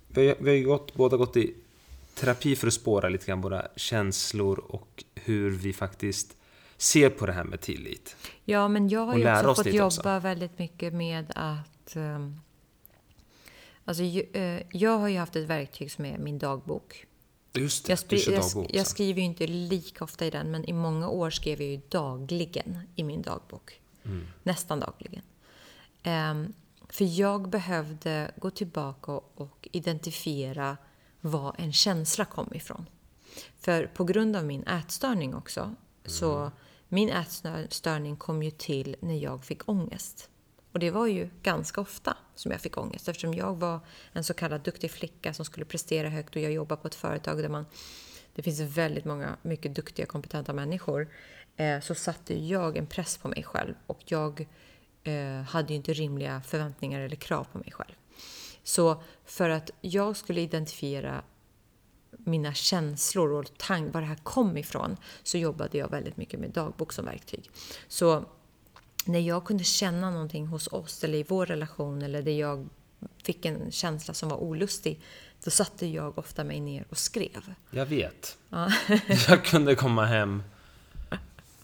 Vi 0.07 0.27
har, 0.27 0.35
vi 0.39 0.57
har 0.57 0.67
gått, 0.67 0.93
båda 0.93 1.17
gått 1.17 1.37
i 1.37 1.53
terapi 2.15 2.55
för 2.55 2.67
att 2.67 2.73
spåra 2.73 3.09
lite 3.09 3.25
grann 3.25 3.41
våra 3.41 3.67
känslor 3.75 4.59
och 4.59 5.03
hur 5.15 5.49
vi 5.49 5.73
faktiskt 5.73 6.35
ser 6.77 7.09
på 7.09 7.25
det 7.25 7.33
här 7.33 7.43
med 7.43 7.61
tillit. 7.61 8.15
Ja, 8.45 8.67
men 8.67 8.89
jag 8.89 9.05
har 9.05 9.17
ju 9.17 9.47
också 9.47 9.63
fått 9.63 9.73
jobba 9.73 9.85
också. 9.85 10.19
väldigt 10.19 10.59
mycket 10.59 10.93
med 10.93 11.31
att... 11.35 11.95
Um, 11.95 12.39
alltså, 13.89 14.03
uh, 14.03 14.61
jag 14.71 14.97
har 14.97 15.07
ju 15.07 15.17
haft 15.17 15.35
ett 15.35 15.47
verktyg 15.47 15.91
som 15.91 16.05
är 16.05 16.17
min 16.17 16.39
dagbok. 16.39 17.05
Just 17.53 17.85
det, 17.85 17.91
jag, 17.91 17.99
skri 17.99 18.33
jag, 18.33 18.67
jag 18.69 18.87
skriver 18.87 19.19
ju 19.19 19.25
inte 19.25 19.47
lika 19.47 20.03
ofta 20.03 20.25
i 20.25 20.29
den, 20.29 20.51
men 20.51 20.65
i 20.65 20.73
många 20.73 21.09
år 21.09 21.29
skrev 21.29 21.61
jag 21.61 21.71
ju 21.71 21.81
dagligen 21.89 22.79
i 22.95 23.03
min 23.03 23.21
dagbok. 23.21 23.81
Mm. 24.03 24.27
Nästan 24.43 24.79
dagligen. 24.79 25.21
Um, 26.03 26.53
för 26.89 27.19
jag 27.19 27.49
behövde 27.49 28.31
gå 28.35 28.49
tillbaka 28.49 29.11
och 29.11 29.69
identifiera 29.71 30.77
var 31.21 31.55
en 31.57 31.73
känsla 31.73 32.25
kom 32.25 32.53
ifrån. 32.53 32.85
För 33.59 33.87
på 33.87 34.03
grund 34.03 34.35
av 34.35 34.45
min 34.45 34.63
ätstörning 34.63 35.35
också, 35.35 35.61
mm. 35.61 35.75
så 36.05 36.51
min 36.87 37.09
ätstörning 37.09 38.15
kom 38.15 38.43
ju 38.43 38.51
till 38.51 38.95
när 38.99 39.17
jag 39.17 39.45
fick 39.45 39.69
ångest. 39.69 40.29
Och 40.71 40.79
det 40.79 40.91
var 40.91 41.07
ju 41.07 41.29
ganska 41.43 41.81
ofta 41.81 42.17
som 42.35 42.51
jag 42.51 42.61
fick 42.61 42.77
ångest 42.77 43.07
eftersom 43.07 43.33
jag 43.33 43.55
var 43.55 43.79
en 44.13 44.23
så 44.23 44.33
kallad 44.33 44.61
duktig 44.61 44.91
flicka 44.91 45.33
som 45.33 45.45
skulle 45.45 45.65
prestera 45.65 46.09
högt 46.09 46.35
och 46.35 46.41
jag 46.41 46.51
jobbade 46.51 46.81
på 46.81 46.87
ett 46.87 46.95
företag 46.95 47.37
där 47.37 47.49
man 47.49 47.65
det 48.35 48.43
finns 48.43 48.59
väldigt 48.59 49.05
många 49.05 49.37
mycket 49.41 49.75
duktiga, 49.75 50.05
kompetenta 50.05 50.53
människor. 50.53 51.09
Eh, 51.55 51.79
så 51.79 51.95
satte 51.95 52.39
jag 52.39 52.77
en 52.77 52.87
press 52.87 53.17
på 53.17 53.27
mig 53.27 53.43
själv 53.43 53.73
och 53.87 53.99
jag 54.05 54.47
eh, 55.03 55.41
hade 55.41 55.69
ju 55.69 55.75
inte 55.75 55.93
rimliga 55.93 56.41
förväntningar 56.41 56.99
eller 56.99 57.15
krav 57.15 57.47
på 57.51 57.57
mig 57.57 57.71
själv. 57.71 57.93
Så 58.63 59.03
för 59.25 59.49
att 59.49 59.71
jag 59.81 60.17
skulle 60.17 60.41
identifiera 60.41 61.23
mina 62.11 62.53
känslor 62.53 63.31
och 63.31 63.57
tank, 63.57 63.93
var 63.93 64.01
det 64.01 64.07
här 64.07 64.19
kom 64.23 64.57
ifrån, 64.57 64.97
så 65.23 65.37
jobbade 65.37 65.77
jag 65.77 65.91
väldigt 65.91 66.17
mycket 66.17 66.39
med 66.39 66.49
dagbok 66.49 66.93
som 66.93 67.05
verktyg. 67.05 67.49
Så 67.87 68.25
när 69.05 69.19
jag 69.19 69.45
kunde 69.45 69.63
känna 69.63 70.11
någonting 70.11 70.47
hos 70.47 70.67
oss 70.67 71.03
eller 71.03 71.17
i 71.17 71.23
vår 71.23 71.45
relation 71.45 72.01
eller 72.01 72.21
där 72.21 72.31
jag 72.31 72.69
fick 73.23 73.45
en 73.45 73.71
känsla 73.71 74.13
som 74.13 74.29
var 74.29 74.37
olustig, 74.37 75.01
då 75.43 75.51
satte 75.51 75.87
jag 75.87 76.17
ofta 76.17 76.43
mig 76.43 76.59
ner 76.59 76.85
och 76.89 76.97
skrev. 76.97 77.53
Jag 77.71 77.85
vet. 77.85 78.37
Ja. 78.49 78.71
jag 79.27 79.45
kunde 79.45 79.75
komma 79.75 80.05
hem 80.05 80.43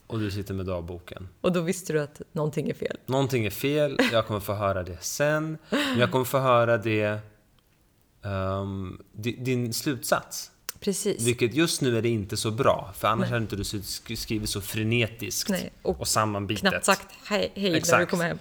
och 0.07 0.19
du 0.19 0.31
sitter 0.31 0.53
med 0.53 0.65
dagboken. 0.65 1.29
Och 1.41 1.51
då 1.51 1.61
visste 1.61 1.93
du 1.93 2.01
att 2.01 2.21
någonting 2.31 2.69
är 2.69 2.73
fel? 2.73 2.97
Någonting 3.05 3.45
är 3.45 3.49
fel, 3.49 3.97
jag 4.11 4.27
kommer 4.27 4.39
få 4.39 4.53
höra 4.53 4.83
det 4.83 4.97
sen. 5.01 5.57
Men 5.69 5.99
jag 5.99 6.11
kommer 6.11 6.25
få 6.25 6.39
höra 6.39 6.77
det... 6.77 7.19
Um, 8.21 9.03
din 9.13 9.73
slutsats. 9.73 10.51
Precis. 10.85 11.27
Vilket 11.27 11.53
just 11.53 11.81
nu 11.81 11.97
är 11.97 12.01
det 12.01 12.09
inte 12.09 12.37
så 12.37 12.51
bra, 12.51 12.91
för 12.95 13.07
annars 13.07 13.21
Nej. 13.21 13.29
hade 13.29 13.41
inte 13.41 13.55
du 13.55 14.15
skrivit 14.15 14.49
så 14.49 14.61
frenetiskt 14.61 15.49
Nej, 15.49 15.71
och, 15.81 15.99
och 15.99 16.07
sammanbitet. 16.07 16.69
Knappt 16.69 16.85
sagt 16.85 17.07
hej, 17.25 17.51
hej 17.55 17.71
när 17.91 17.99
du 17.99 18.05
kommer 18.05 18.25
hem. 18.25 18.39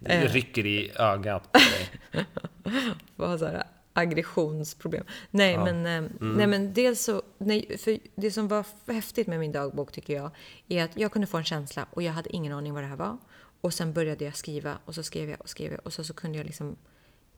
Det 0.00 0.12
eh. 0.12 0.32
rycker 0.32 0.66
i 0.66 0.90
ögat 0.96 1.52
på 1.52 1.58
dig. 1.58 2.24
Vad 3.16 3.38
så 3.38 3.46
här, 3.46 3.64
aggressionsproblem. 3.92 5.04
Nej, 5.30 5.52
ja. 5.52 5.64
men, 5.64 5.86
eh, 5.86 5.92
mm. 5.92 6.32
nej, 6.36 6.46
men 6.46 6.72
dels 6.72 7.02
så... 7.02 7.22
Nej, 7.38 7.78
för 7.78 7.98
det 8.14 8.30
som 8.30 8.48
var 8.48 8.64
häftigt 8.92 9.26
med 9.26 9.40
min 9.40 9.52
dagbok, 9.52 9.92
tycker 9.92 10.14
jag, 10.14 10.30
är 10.68 10.84
att 10.84 10.96
jag 10.96 11.12
kunde 11.12 11.26
få 11.26 11.36
en 11.36 11.44
känsla 11.44 11.86
och 11.90 12.02
jag 12.02 12.12
hade 12.12 12.36
ingen 12.36 12.52
aning 12.52 12.74
vad 12.74 12.82
det 12.82 12.88
här 12.88 12.96
var. 12.96 13.18
Och 13.60 13.74
sen 13.74 13.92
började 13.92 14.24
jag 14.24 14.36
skriva 14.36 14.78
och 14.84 14.94
så 14.94 15.02
skrev 15.02 15.30
jag 15.30 15.40
och 15.40 15.48
skrev 15.48 15.72
jag 15.72 15.80
och 15.84 15.92
så, 15.92 16.04
så 16.04 16.14
kunde 16.14 16.38
jag 16.38 16.46
liksom, 16.46 16.76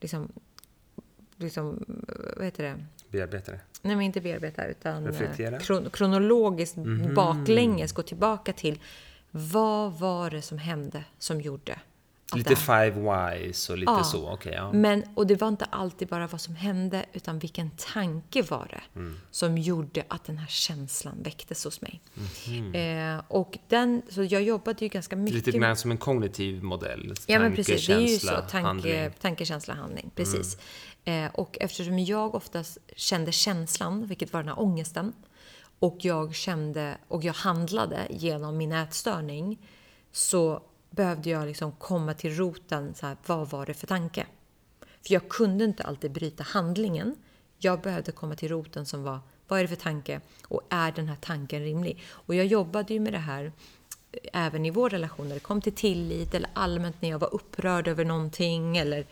liksom, 0.01 0.33
liksom, 1.37 1.85
vad 2.37 2.45
heter 2.45 2.63
det? 2.65 2.85
Bearbeta 3.11 3.53
det? 3.53 3.61
Nej, 3.83 3.97
men 3.97 4.05
inte 4.05 4.21
bearbeta, 4.21 4.67
utan 4.67 5.07
eh, 5.07 5.13
Reflektera. 5.13 5.59
Kron 5.59 5.91
kronologiskt 5.91 6.77
mm. 6.77 7.15
baklänges 7.15 7.93
gå 7.93 8.03
tillbaka 8.03 8.53
till 8.53 8.81
vad 9.31 9.93
var 9.93 10.31
det 10.31 10.43
som 10.43 10.59
hände 10.59 11.05
som 11.19 11.41
gjorde 11.41 11.79
Lite 12.35 12.57
five 12.57 12.91
whys 12.91 13.71
och 13.71 13.79
lite 13.79 13.93
ja, 13.93 14.05
så, 14.05 14.33
okay, 14.33 14.53
ja. 14.53 14.73
Men, 14.73 15.05
och 15.15 15.27
det 15.27 15.41
var 15.41 15.49
inte 15.49 15.65
alltid 15.65 16.09
bara 16.09 16.27
vad 16.27 16.41
som 16.41 16.55
hände, 16.55 17.05
utan 17.13 17.39
vilken 17.39 17.71
tanke 17.71 18.43
var 18.43 18.67
det 18.71 19.01
mm. 19.01 19.19
som 19.31 19.59
gjorde 19.59 20.05
att 20.09 20.25
den 20.25 20.39
här 20.39 20.47
känslan 20.47 21.23
väcktes 21.23 21.65
hos 21.65 21.81
mig. 21.81 22.01
Mm. 22.47 23.17
Eh, 23.17 23.25
och 23.29 23.59
den, 23.69 24.03
så 24.09 24.25
jag 24.25 24.43
jobbade 24.43 24.85
ju 24.85 24.89
ganska 24.89 25.17
mycket... 25.17 25.47
Lite 25.47 25.59
grann 25.59 25.77
som 25.77 25.91
en 25.91 25.99
kognitiv 25.99 26.63
modell. 26.63 27.15
Ja, 27.27 27.39
men 27.39 27.57
precis. 27.57 27.87
Det 27.87 27.93
är 27.93 28.01
ju 28.01 28.19
så. 28.19 28.37
Tanke, 28.37 28.59
handling. 28.59 29.11
tanke 29.21 29.45
känsla, 29.45 29.75
handling. 29.75 30.11
Precis. 30.15 30.55
Mm. 30.55 30.67
Eh, 31.05 31.31
och 31.35 31.57
eftersom 31.61 31.99
jag 31.99 32.35
oftast 32.35 32.79
kände 32.97 33.33
känslan, 33.33 34.07
vilket 34.07 34.33
var 34.33 34.41
den 34.41 34.49
här 34.49 34.61
ångesten, 34.61 35.13
och 35.79 35.97
jag 36.01 36.35
kände 36.35 36.99
och 37.09 37.25
jag 37.25 37.33
handlade 37.33 38.07
genom 38.11 38.57
min 38.57 38.73
ätstörning, 38.73 39.59
så 40.13 40.63
behövde 40.91 41.31
jag 41.31 41.47
liksom 41.47 41.73
komma 41.73 42.15
till 42.15 42.37
roten. 42.37 42.95
Så 42.95 43.07
här, 43.07 43.17
vad 43.27 43.51
var 43.51 43.67
det 43.67 43.75
för 43.75 43.87
tanke? 43.87 44.27
För 44.81 45.15
jag 45.15 45.29
kunde 45.29 45.65
inte 45.65 45.85
alltid 45.85 46.13
bryta 46.13 46.43
handlingen. 46.43 47.17
Jag 47.59 47.81
behövde 47.81 48.13
komma 48.13 48.35
till 48.35 48.49
roten 48.49 48.87
som 48.87 49.03
var, 49.03 49.19
vad 49.49 49.59
är 49.59 49.63
det 49.63 49.69
för 49.69 49.77
tanke? 49.77 50.21
Och 50.49 50.63
är 50.69 50.93
den 50.93 51.09
här 51.09 51.17
tanken 51.21 51.63
rimlig? 51.63 52.03
Och 52.09 52.35
jag 52.35 52.47
jobbade 52.47 52.95
ju 52.95 53.01
med 53.01 53.13
det 53.13 53.19
här 53.19 53.53
eh, 54.13 54.47
även 54.47 54.67
i 54.67 54.71
vår 54.71 54.91
relation 54.91 55.29
när 55.29 55.35
det 55.35 55.41
kom 55.41 55.61
till 55.61 55.75
tillit 55.75 56.35
eller 56.35 56.51
allmänt 56.53 57.03
när 57.03 57.09
jag 57.09 57.19
var 57.19 57.35
upprörd 57.35 57.89
över 57.89 58.05
någonting 58.05 58.77
eller 58.77 59.07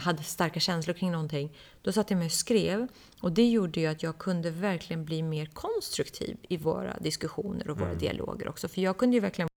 hade 0.00 0.22
starka 0.22 0.60
känslor 0.60 0.94
kring 0.94 1.12
någonting. 1.12 1.56
Då 1.82 1.92
satt 1.92 2.10
jag 2.10 2.18
mig 2.18 2.26
och 2.26 2.32
skrev 2.32 2.88
och 3.20 3.32
det 3.32 3.50
gjorde 3.50 3.80
ju 3.80 3.86
att 3.86 4.02
jag 4.02 4.18
kunde 4.18 4.50
verkligen 4.50 5.04
bli 5.04 5.22
mer 5.22 5.46
konstruktiv 5.46 6.36
i 6.48 6.56
våra 6.56 6.96
diskussioner 6.98 7.70
och 7.70 7.78
våra 7.78 7.88
mm. 7.88 7.98
dialoger 7.98 8.48
också. 8.48 8.68
För 8.68 8.80
jag 8.80 8.96
kunde 8.96 9.16
ju 9.16 9.20
verkligen 9.20 9.48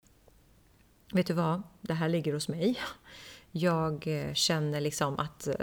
vet 1.15 1.27
du 1.27 1.33
vad, 1.33 1.63
det 1.81 1.95
här 1.95 2.09
ligger 2.09 2.33
hos 2.33 2.49
mig. 2.49 2.81
Jag 3.51 4.07
eh, 4.07 4.35
känner 4.35 4.81
liksom 4.81 5.19
att 5.19 5.47
eh, 5.47 5.55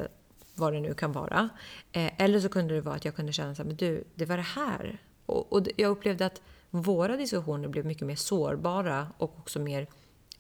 vad 0.56 0.74
det 0.74 0.80
nu 0.80 0.94
kan 0.94 1.12
vara. 1.12 1.50
Eh, 1.92 2.22
eller 2.22 2.40
så 2.40 2.50
kunde 2.50 2.74
det 2.74 2.82
vara 2.82 2.96
att 2.96 3.06
jag 3.06 3.16
kunde 3.16 3.34
känna 3.34 3.56
så 3.56 3.62
här, 3.62 3.68
men 3.68 3.76
du, 3.76 4.04
det 4.16 4.26
var 4.26 4.38
det 4.38 4.44
här. 4.44 5.02
Och, 5.26 5.54
och 5.54 5.68
jag 5.78 5.92
upplevde 5.92 6.26
att 6.26 6.42
våra 6.70 7.18
diskussioner 7.18 7.68
blev 7.68 7.86
mycket 7.86 8.08
mer 8.08 8.16
sårbara 8.16 9.08
och 9.18 9.40
också 9.40 9.60
mer 9.60 9.88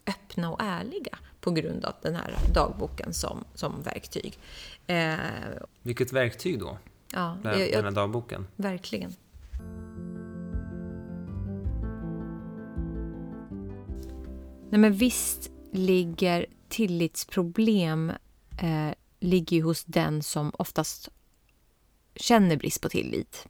öppna 0.07 0.51
och 0.51 0.61
ärliga 0.61 1.17
på 1.41 1.51
grund 1.51 1.85
av 1.85 1.93
den 2.01 2.15
här 2.15 2.35
dagboken 2.53 3.13
som, 3.13 3.43
som 3.53 3.81
verktyg. 3.81 4.39
Eh, 4.87 5.15
Vilket 5.81 6.13
verktyg 6.13 6.59
då? 6.59 6.77
Ja, 7.13 7.37
den, 7.43 7.59
jag, 7.59 7.71
den 7.71 7.83
här 7.83 7.91
dagboken? 7.91 8.47
Verkligen. 8.55 9.15
Nej 14.69 14.79
men 14.79 14.93
visst 14.93 15.51
ligger 15.71 16.45
tillitsproblem 16.69 18.09
eh, 18.61 18.91
ligger 19.19 19.57
ju 19.57 19.63
hos 19.63 19.83
den 19.83 20.23
som 20.23 20.51
oftast 20.57 21.09
känner 22.15 22.57
brist 22.57 22.81
på 22.81 22.89
tillit. 22.89 23.47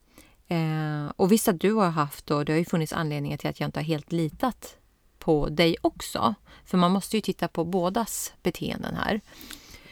Eh, 0.48 1.12
och 1.16 1.32
visst 1.32 1.48
att 1.48 1.60
du 1.60 1.74
har 1.74 1.90
haft 1.90 2.32
och 2.32 2.46
det 2.46 2.52
har 2.52 2.58
ju 2.58 2.66
funnits 2.66 2.94
anledningar 2.94 3.38
till 3.38 3.50
att 3.50 3.60
jag 3.60 3.68
inte 3.68 3.80
har 3.80 3.86
helt 3.86 4.12
litat 4.12 4.78
på 5.22 5.50
dig 5.50 5.76
också. 5.82 6.36
För 6.66 6.78
man 6.78 6.92
måste 6.92 7.18
ju 7.18 7.22
titta 7.22 7.48
på 7.48 7.66
bådas 7.66 8.34
beteenden 8.44 8.96
här. 8.96 9.22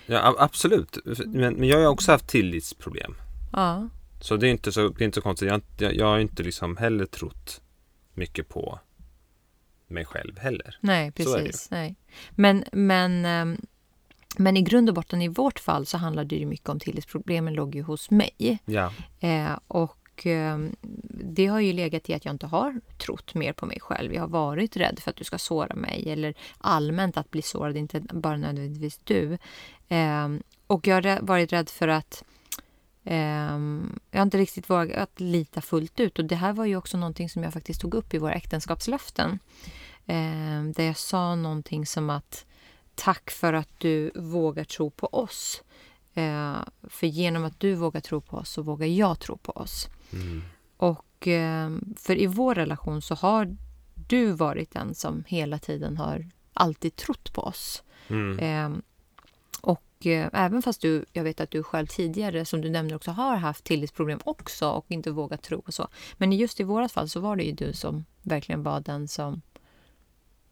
Ja, 0.05 0.35
absolut. 0.39 0.97
Men, 1.25 1.53
men 1.53 1.67
jag 1.67 1.79
har 1.79 1.87
också 1.87 2.11
haft 2.11 2.27
tillitsproblem. 2.27 3.15
Ja. 3.53 3.89
Så 4.21 4.37
det 4.37 4.47
är 4.47 4.51
inte 4.51 4.71
så, 4.71 4.89
det 4.89 5.03
är 5.03 5.05
inte 5.05 5.15
så 5.15 5.21
konstigt. 5.21 5.49
Jag, 5.49 5.61
jag, 5.77 5.95
jag 5.95 6.05
har 6.05 6.19
inte 6.19 6.43
liksom 6.43 6.77
heller 6.77 7.05
trott 7.05 7.61
mycket 8.13 8.49
på 8.49 8.79
mig 9.87 10.05
själv 10.05 10.39
heller. 10.39 10.77
Nej, 10.81 11.11
precis. 11.11 11.71
Nej. 11.71 11.95
Men, 12.31 12.63
men, 12.71 13.25
ehm, 13.25 13.57
men 14.37 14.57
i 14.57 14.61
grund 14.61 14.89
och 14.89 14.95
botten 14.95 15.21
i 15.21 15.27
vårt 15.27 15.59
fall 15.59 15.85
så 15.85 15.97
handlade 15.97 16.35
det 16.35 16.45
mycket 16.45 16.69
om 16.69 16.79
tillitsproblemen 16.79 17.53
låg 17.53 17.75
ju 17.75 17.81
hos 17.81 18.11
mig. 18.11 18.59
Ja. 18.65 18.93
Eh, 19.19 19.59
och 19.67 19.98
och 20.19 20.25
ehm, 20.25 20.75
det 21.33 21.47
har 21.47 21.59
ju 21.59 21.73
legat 21.73 22.09
i 22.09 22.13
att 22.13 22.25
jag 22.25 22.33
inte 22.33 22.47
har 22.47 22.81
trott 22.97 23.33
mer 23.33 23.53
på 23.53 23.65
mig 23.65 23.79
själv. 23.79 24.13
Jag 24.13 24.21
har 24.21 24.27
varit 24.27 24.77
rädd 24.77 24.99
för 24.99 25.09
att 25.09 25.15
du 25.15 25.23
ska 25.23 25.37
såra 25.37 25.75
mig 25.75 26.11
eller 26.11 26.33
allmänt 26.57 27.17
att 27.17 27.31
bli 27.31 27.41
sårad, 27.41 27.77
inte 27.77 27.99
bara 27.99 28.37
nödvändigtvis 28.37 28.99
du. 29.03 29.37
Ehm, 29.89 30.43
och 30.67 30.87
jag 30.87 30.95
har 30.95 31.21
varit 31.21 31.53
rädd 31.53 31.69
för 31.69 31.87
att 31.87 32.23
ehm, 33.03 33.99
jag 34.11 34.19
har 34.19 34.25
inte 34.25 34.37
riktigt 34.37 34.69
vågat 34.69 35.19
lita 35.19 35.61
fullt 35.61 35.99
ut. 35.99 36.19
Och 36.19 36.25
Det 36.25 36.35
här 36.35 36.53
var 36.53 36.65
ju 36.65 36.75
också 36.75 36.97
någonting 36.97 37.29
som 37.29 37.43
jag 37.43 37.53
faktiskt 37.53 37.81
tog 37.81 37.93
upp 37.93 38.13
i 38.13 38.17
våra 38.17 38.33
äktenskapslöften. 38.33 39.39
Där 40.75 40.83
jag 40.83 40.97
sa 40.97 41.35
någonting 41.35 41.85
som 41.85 42.09
att 42.09 42.45
tack 42.95 43.31
för 43.31 43.53
att 43.53 43.69
du 43.77 44.11
vågar 44.15 44.63
tro 44.63 44.89
på 44.89 45.07
oss. 45.07 45.63
För 46.83 47.07
genom 47.07 47.45
att 47.45 47.59
du 47.59 47.75
vågar 47.75 48.01
tro 48.01 48.21
på 48.21 48.37
oss 48.37 48.49
så 48.49 48.61
vågar 48.61 48.87
jag 48.87 49.19
tro 49.19 49.37
på 49.37 49.51
oss. 49.51 49.87
Mm. 50.13 50.41
Och 50.77 51.27
um, 51.27 51.95
för 51.97 52.15
i 52.17 52.27
vår 52.27 52.55
relation 52.55 53.01
så 53.01 53.15
har 53.15 53.57
du 54.07 54.31
varit 54.31 54.71
den 54.71 54.95
som 54.95 55.23
hela 55.27 55.59
tiden 55.59 55.97
har 55.97 56.25
alltid 56.53 56.95
trott 56.95 57.33
på 57.33 57.41
oss. 57.41 57.83
Mm. 58.07 58.81
Och 59.61 60.05
eh, 60.05 60.29
även 60.33 60.61
fast 60.61 60.81
du, 60.81 61.05
jag 61.13 61.23
vet 61.23 61.41
att 61.41 61.51
du 61.51 61.63
själv 61.63 61.87
tidigare, 61.87 62.45
som 62.45 62.61
du 62.61 62.69
nämnde 62.69 62.95
också, 62.95 63.11
har 63.11 63.35
haft 63.35 63.63
tillitsproblem 63.63 64.19
också 64.23 64.69
och 64.69 64.85
inte 64.87 65.11
vågat 65.11 65.43
tro 65.43 65.63
och 65.65 65.73
så. 65.73 65.87
Men 66.17 66.31
just 66.31 66.59
i 66.59 66.63
vårat 66.63 66.91
fall 66.91 67.09
så 67.09 67.19
var 67.19 67.35
det 67.35 67.43
ju 67.43 67.51
du 67.51 67.73
som 67.73 68.05
verkligen 68.21 68.63
var 68.63 68.79
den 68.79 69.07
som 69.07 69.41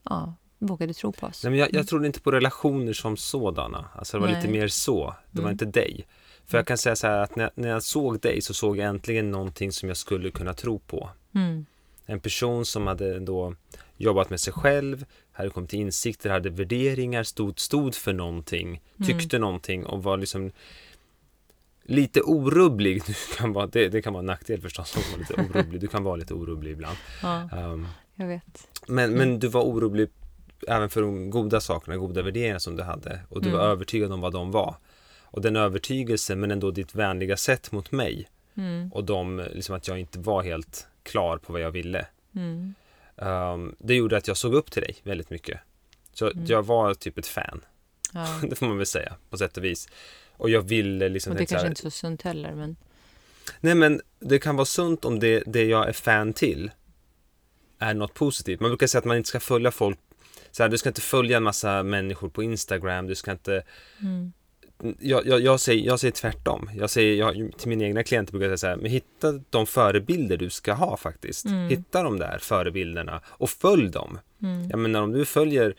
ja, 0.03 0.33
vågade 0.59 0.93
tro 0.93 1.11
på 1.11 1.25
oss. 1.25 1.43
Nej, 1.43 1.51
men 1.51 1.59
jag, 1.59 1.73
jag 1.73 1.87
trodde 1.87 2.07
inte 2.07 2.21
på 2.21 2.31
relationer 2.31 2.93
som 2.93 3.17
sådana. 3.17 3.85
Alltså 3.95 4.17
det 4.17 4.21
var 4.21 4.27
Nej. 4.27 4.35
lite 4.41 4.51
mer 4.51 4.67
så. 4.67 5.15
Det 5.31 5.41
var 5.41 5.49
Mm. 5.49 5.51
inte 5.51 5.65
dig. 5.65 6.07
För 6.47 6.57
jag 6.57 6.67
kan 6.67 6.77
säga 6.77 6.95
så 6.95 7.07
här 7.07 7.19
att 7.23 7.35
när, 7.35 7.51
när 7.55 7.69
jag 7.69 7.83
såg 7.83 8.19
dig 8.19 8.41
så 8.41 8.53
såg 8.53 8.77
jag 8.77 8.87
äntligen 8.87 9.31
någonting 9.31 9.71
som 9.71 9.87
jag 9.89 9.97
skulle 9.97 10.31
kunna 10.31 10.53
tro 10.53 10.79
på. 10.79 11.09
Mm. 11.35 11.65
En 12.05 12.19
person 12.19 12.65
som 12.65 12.87
hade 12.87 13.19
då 13.19 13.55
jobbat 13.97 14.29
med 14.29 14.39
sig 14.39 14.53
själv, 14.53 15.05
hade 15.31 15.49
kommit 15.49 15.69
till 15.69 15.79
insikter, 15.79 16.29
hade 16.29 16.49
värderingar, 16.49 17.23
stod, 17.23 17.59
stod 17.59 17.95
för 17.95 18.13
någonting, 18.13 18.81
tyckte 19.05 19.39
någonting 19.39 19.85
och 19.85 20.03
var 20.03 20.17
liksom 20.17 20.51
lite 21.83 22.21
orubblig. 22.21 23.01
Du 23.07 23.13
kan 23.37 23.53
vara, 23.53 23.67
det, 23.67 23.87
det 23.89 24.01
kan 24.01 24.13
vara 24.13 24.19
en 24.21 24.25
nackdel 24.25 24.61
förstås 24.61 24.97
att 24.97 25.11
vara 25.11 25.19
lite 25.19 25.33
orubblig. 25.59 25.81
Du 25.81 25.87
kan 25.87 26.03
vara 26.03 26.15
lite 26.15 26.33
orubblig 26.33 26.71
ibland. 26.71 26.97
Ja, 27.21 27.49
Um, 27.57 27.87
jag 28.15 28.27
vet. 28.27 28.67
men, 28.87 29.13
men 29.13 29.39
du 29.39 29.47
var 29.47 29.61
orolig 29.63 30.09
även 30.67 30.89
för 30.89 31.01
de 31.01 31.29
goda 31.29 31.61
sakerna, 31.61 31.97
goda 31.97 32.21
värderingar 32.21 32.59
som 32.59 32.75
du 32.75 32.83
hade. 32.83 33.19
Och 33.29 33.41
du 33.41 33.49
var 33.49 33.59
Mm. 33.59 33.71
övertygad 33.71 34.11
om 34.11 34.21
vad 34.21 34.33
de 34.33 34.51
var. 34.51 34.75
Och 35.31 35.41
den 35.41 35.55
övertygelsen, 35.55 36.39
men 36.39 36.51
ändå 36.51 36.71
ditt 36.71 36.95
vänliga 36.95 37.37
sätt 37.37 37.71
mot 37.71 37.91
mig. 37.91 38.29
Mm. 38.57 38.91
Och 38.93 39.03
de, 39.03 39.47
liksom 39.53 39.75
att 39.75 39.87
jag 39.87 39.99
inte 39.99 40.19
var 40.19 40.43
helt 40.43 40.87
klar 41.03 41.37
på 41.37 41.53
vad 41.53 41.61
jag 41.61 41.71
ville. 41.71 42.05
Mm. 42.35 42.73
Um, 43.15 43.75
det 43.79 43.95
gjorde 43.95 44.17
att 44.17 44.27
jag 44.27 44.37
såg 44.37 44.53
upp 44.53 44.71
till 44.71 44.81
dig 44.81 44.95
väldigt 45.03 45.29
mycket. 45.29 45.59
Så 46.13 46.31
Mm. 46.31 46.45
jag 46.45 46.65
var 46.65 46.93
typ 46.93 47.17
ett 47.17 47.27
fan, 47.27 47.61
Ja. 48.13 48.41
det 48.49 48.55
får 48.55 48.65
man 48.65 48.77
väl 48.77 48.85
säga 48.85 49.15
på 49.29 49.37
sätt 49.37 49.57
och 49.57 49.63
vis. 49.63 49.89
Och 50.31 50.49
jag 50.49 50.61
ville 50.61 51.09
liksom... 51.09 51.31
Och 51.31 51.37
det 51.37 51.45
kanske 51.45 51.65
här, 51.65 51.69
inte 51.69 51.81
så 51.81 51.91
sunt 51.91 52.21
heller, 52.21 52.55
men 52.55 52.75
Nej 53.59 53.75
men 53.75 54.01
det 54.19 54.39
kan 54.39 54.55
vara 54.55 54.65
sunt 54.65 55.05
om 55.05 55.19
det, 55.19 55.43
det 55.45 55.63
jag 55.63 55.89
är 55.89 55.93
fan 55.93 56.33
till 56.33 56.71
är 57.79 57.93
något 57.93 58.13
positivt. 58.13 58.59
Man 58.59 58.69
brukar 58.69 58.87
säga 58.87 58.99
att 58.99 59.05
man 59.05 59.17
inte 59.17 59.29
ska 59.29 59.39
följa 59.39 59.71
folk 59.71 59.99
så 60.51 60.63
här, 60.63 60.69
du 60.69 60.77
ska 60.77 60.89
inte 60.89 61.01
följa 61.01 61.37
en 61.37 61.43
massa 61.43 61.83
människor 61.83 62.29
på 62.29 62.43
Instagram, 62.43 63.07
du 63.07 63.15
ska 63.15 63.31
inte 63.31 63.63
mm. 64.01 64.33
Jag, 64.99 65.27
jag, 65.27 65.41
jag, 65.41 65.59
säger, 65.59 65.85
jag 65.85 65.99
säger 65.99 66.11
tvärtom. 66.11 66.69
Jag 66.77 66.89
säger 66.89 67.15
jag, 67.15 67.51
till 67.57 67.69
mina 67.69 67.83
egna 67.83 68.03
klienter 68.03 68.31
brukar 68.31 68.49
jag 68.49 68.59
säga 68.59 68.73
så 68.73 68.75
här, 68.75 68.81
men 68.81 68.91
hitta 68.91 69.31
de 69.49 69.65
förebilder 69.65 70.37
du 70.37 70.49
ska 70.49 70.73
ha 70.73 70.97
faktiskt. 70.97 71.45
Mm. 71.45 71.69
Hitta 71.69 72.03
de 72.03 72.19
där 72.19 72.37
förebilderna 72.41 73.21
och 73.27 73.49
följ 73.49 73.89
dem. 73.89 74.19
Mm. 74.41 74.69
Jag 74.69 74.79
menar 74.79 75.01
om 75.01 75.11
du 75.11 75.25
följer 75.25 75.75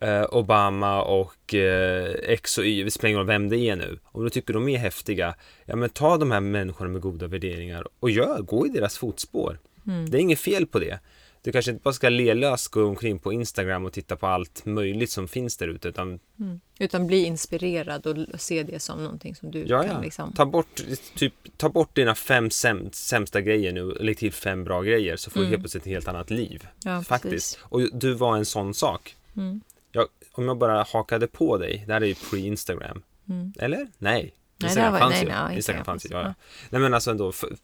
eh, 0.00 0.24
Obama 0.30 1.02
och 1.02 1.54
eh, 1.54 2.14
X 2.22 2.58
och 2.58 2.64
Y, 2.64 2.84
det 2.84 2.90
spelar 2.90 3.08
ingen 3.08 3.18
roll 3.18 3.26
vem 3.26 3.48
det 3.48 3.58
är 3.58 3.76
nu. 3.76 3.98
Om 4.04 4.24
du 4.24 4.30
tycker 4.30 4.54
de 4.54 4.68
är 4.68 4.78
häftiga, 4.78 5.34
ja 5.64 5.76
men 5.76 5.90
ta 5.90 6.16
de 6.16 6.30
här 6.30 6.40
människorna 6.40 6.90
med 6.90 7.00
goda 7.00 7.26
värderingar 7.26 7.86
och 8.00 8.10
gör, 8.10 8.42
gå 8.42 8.66
i 8.66 8.70
deras 8.70 8.98
fotspår. 8.98 9.58
Mm. 9.86 10.10
Det 10.10 10.18
är 10.18 10.20
inget 10.20 10.40
fel 10.40 10.66
på 10.66 10.78
det. 10.78 10.98
Du 11.42 11.52
kanske 11.52 11.70
inte 11.70 11.82
bara 11.82 11.94
ska 11.94 12.08
lelöst 12.08 12.68
gå 12.68 12.84
omkring 12.84 13.18
på 13.18 13.32
Instagram 13.32 13.84
och 13.84 13.92
titta 13.92 14.16
på 14.16 14.26
allt 14.26 14.64
möjligt 14.66 15.10
som 15.10 15.28
finns 15.28 15.56
där 15.56 15.68
ute, 15.68 15.88
utan 15.88 16.20
Mm. 16.40 16.60
Utan 16.78 17.06
bli 17.06 17.24
inspirerad 17.24 18.06
och 18.06 18.40
se 18.40 18.62
det 18.62 18.80
som 18.80 19.02
någonting 19.04 19.34
som 19.34 19.50
du 19.50 19.64
Ja, 19.66 19.82
kan 19.82 19.94
ja. 19.94 20.00
liksom... 20.00 20.32
Ta, 20.32 20.46
bort, 20.46 20.80
typ, 21.14 21.34
ta 21.56 21.68
bort 21.68 21.94
dina 21.96 22.14
fem 22.14 22.50
säm, 22.50 22.88
sämsta 22.92 23.40
grejer 23.40 23.72
nu 23.72 23.82
och 23.82 24.04
lägg 24.04 24.18
till 24.18 24.32
fem 24.32 24.64
bra 24.64 24.82
grejer 24.82 25.16
så 25.16 25.30
får 25.30 25.40
Mm. 25.40 25.50
du 25.50 25.56
helt 25.56 25.62
plötsligt 25.62 25.82
ett 25.82 25.88
helt 25.92 26.08
annat 26.08 26.30
liv. 26.30 26.68
Ja, 26.84 27.02
faktiskt. 27.02 27.32
precis. 27.34 27.58
Och 27.62 27.80
du 27.98 28.12
var 28.14 28.36
en 28.36 28.44
sån 28.46 28.74
sak. 28.74 29.16
Mm. 29.36 29.60
Jag, 29.92 30.06
om 30.32 30.44
jag 30.48 30.58
bara 30.58 30.82
hakade 30.82 31.26
på 31.26 31.58
dig, 31.58 31.84
det 31.86 31.92
här 31.92 32.00
är 32.00 32.06
ju 32.06 32.14
pre-Instagram. 32.14 33.02
Mm. 33.28 33.52
Eller? 33.58 33.88
Nej. 33.98 34.34
Instagram 34.62 34.92
var- 34.92 34.98
fanns 35.00 35.12
nej, 35.14 35.22
ju. 35.22 35.28
nej, 35.28 35.56
Instagram 35.56 35.84
fanns 35.84 36.04
ju, 36.06 36.08
ja, 36.12 36.22
ja. 36.22 36.34
Nej 36.70 36.80
men 36.80 36.94
alltså 36.94 37.10
ändå, 37.10 37.32
för, 37.32 37.56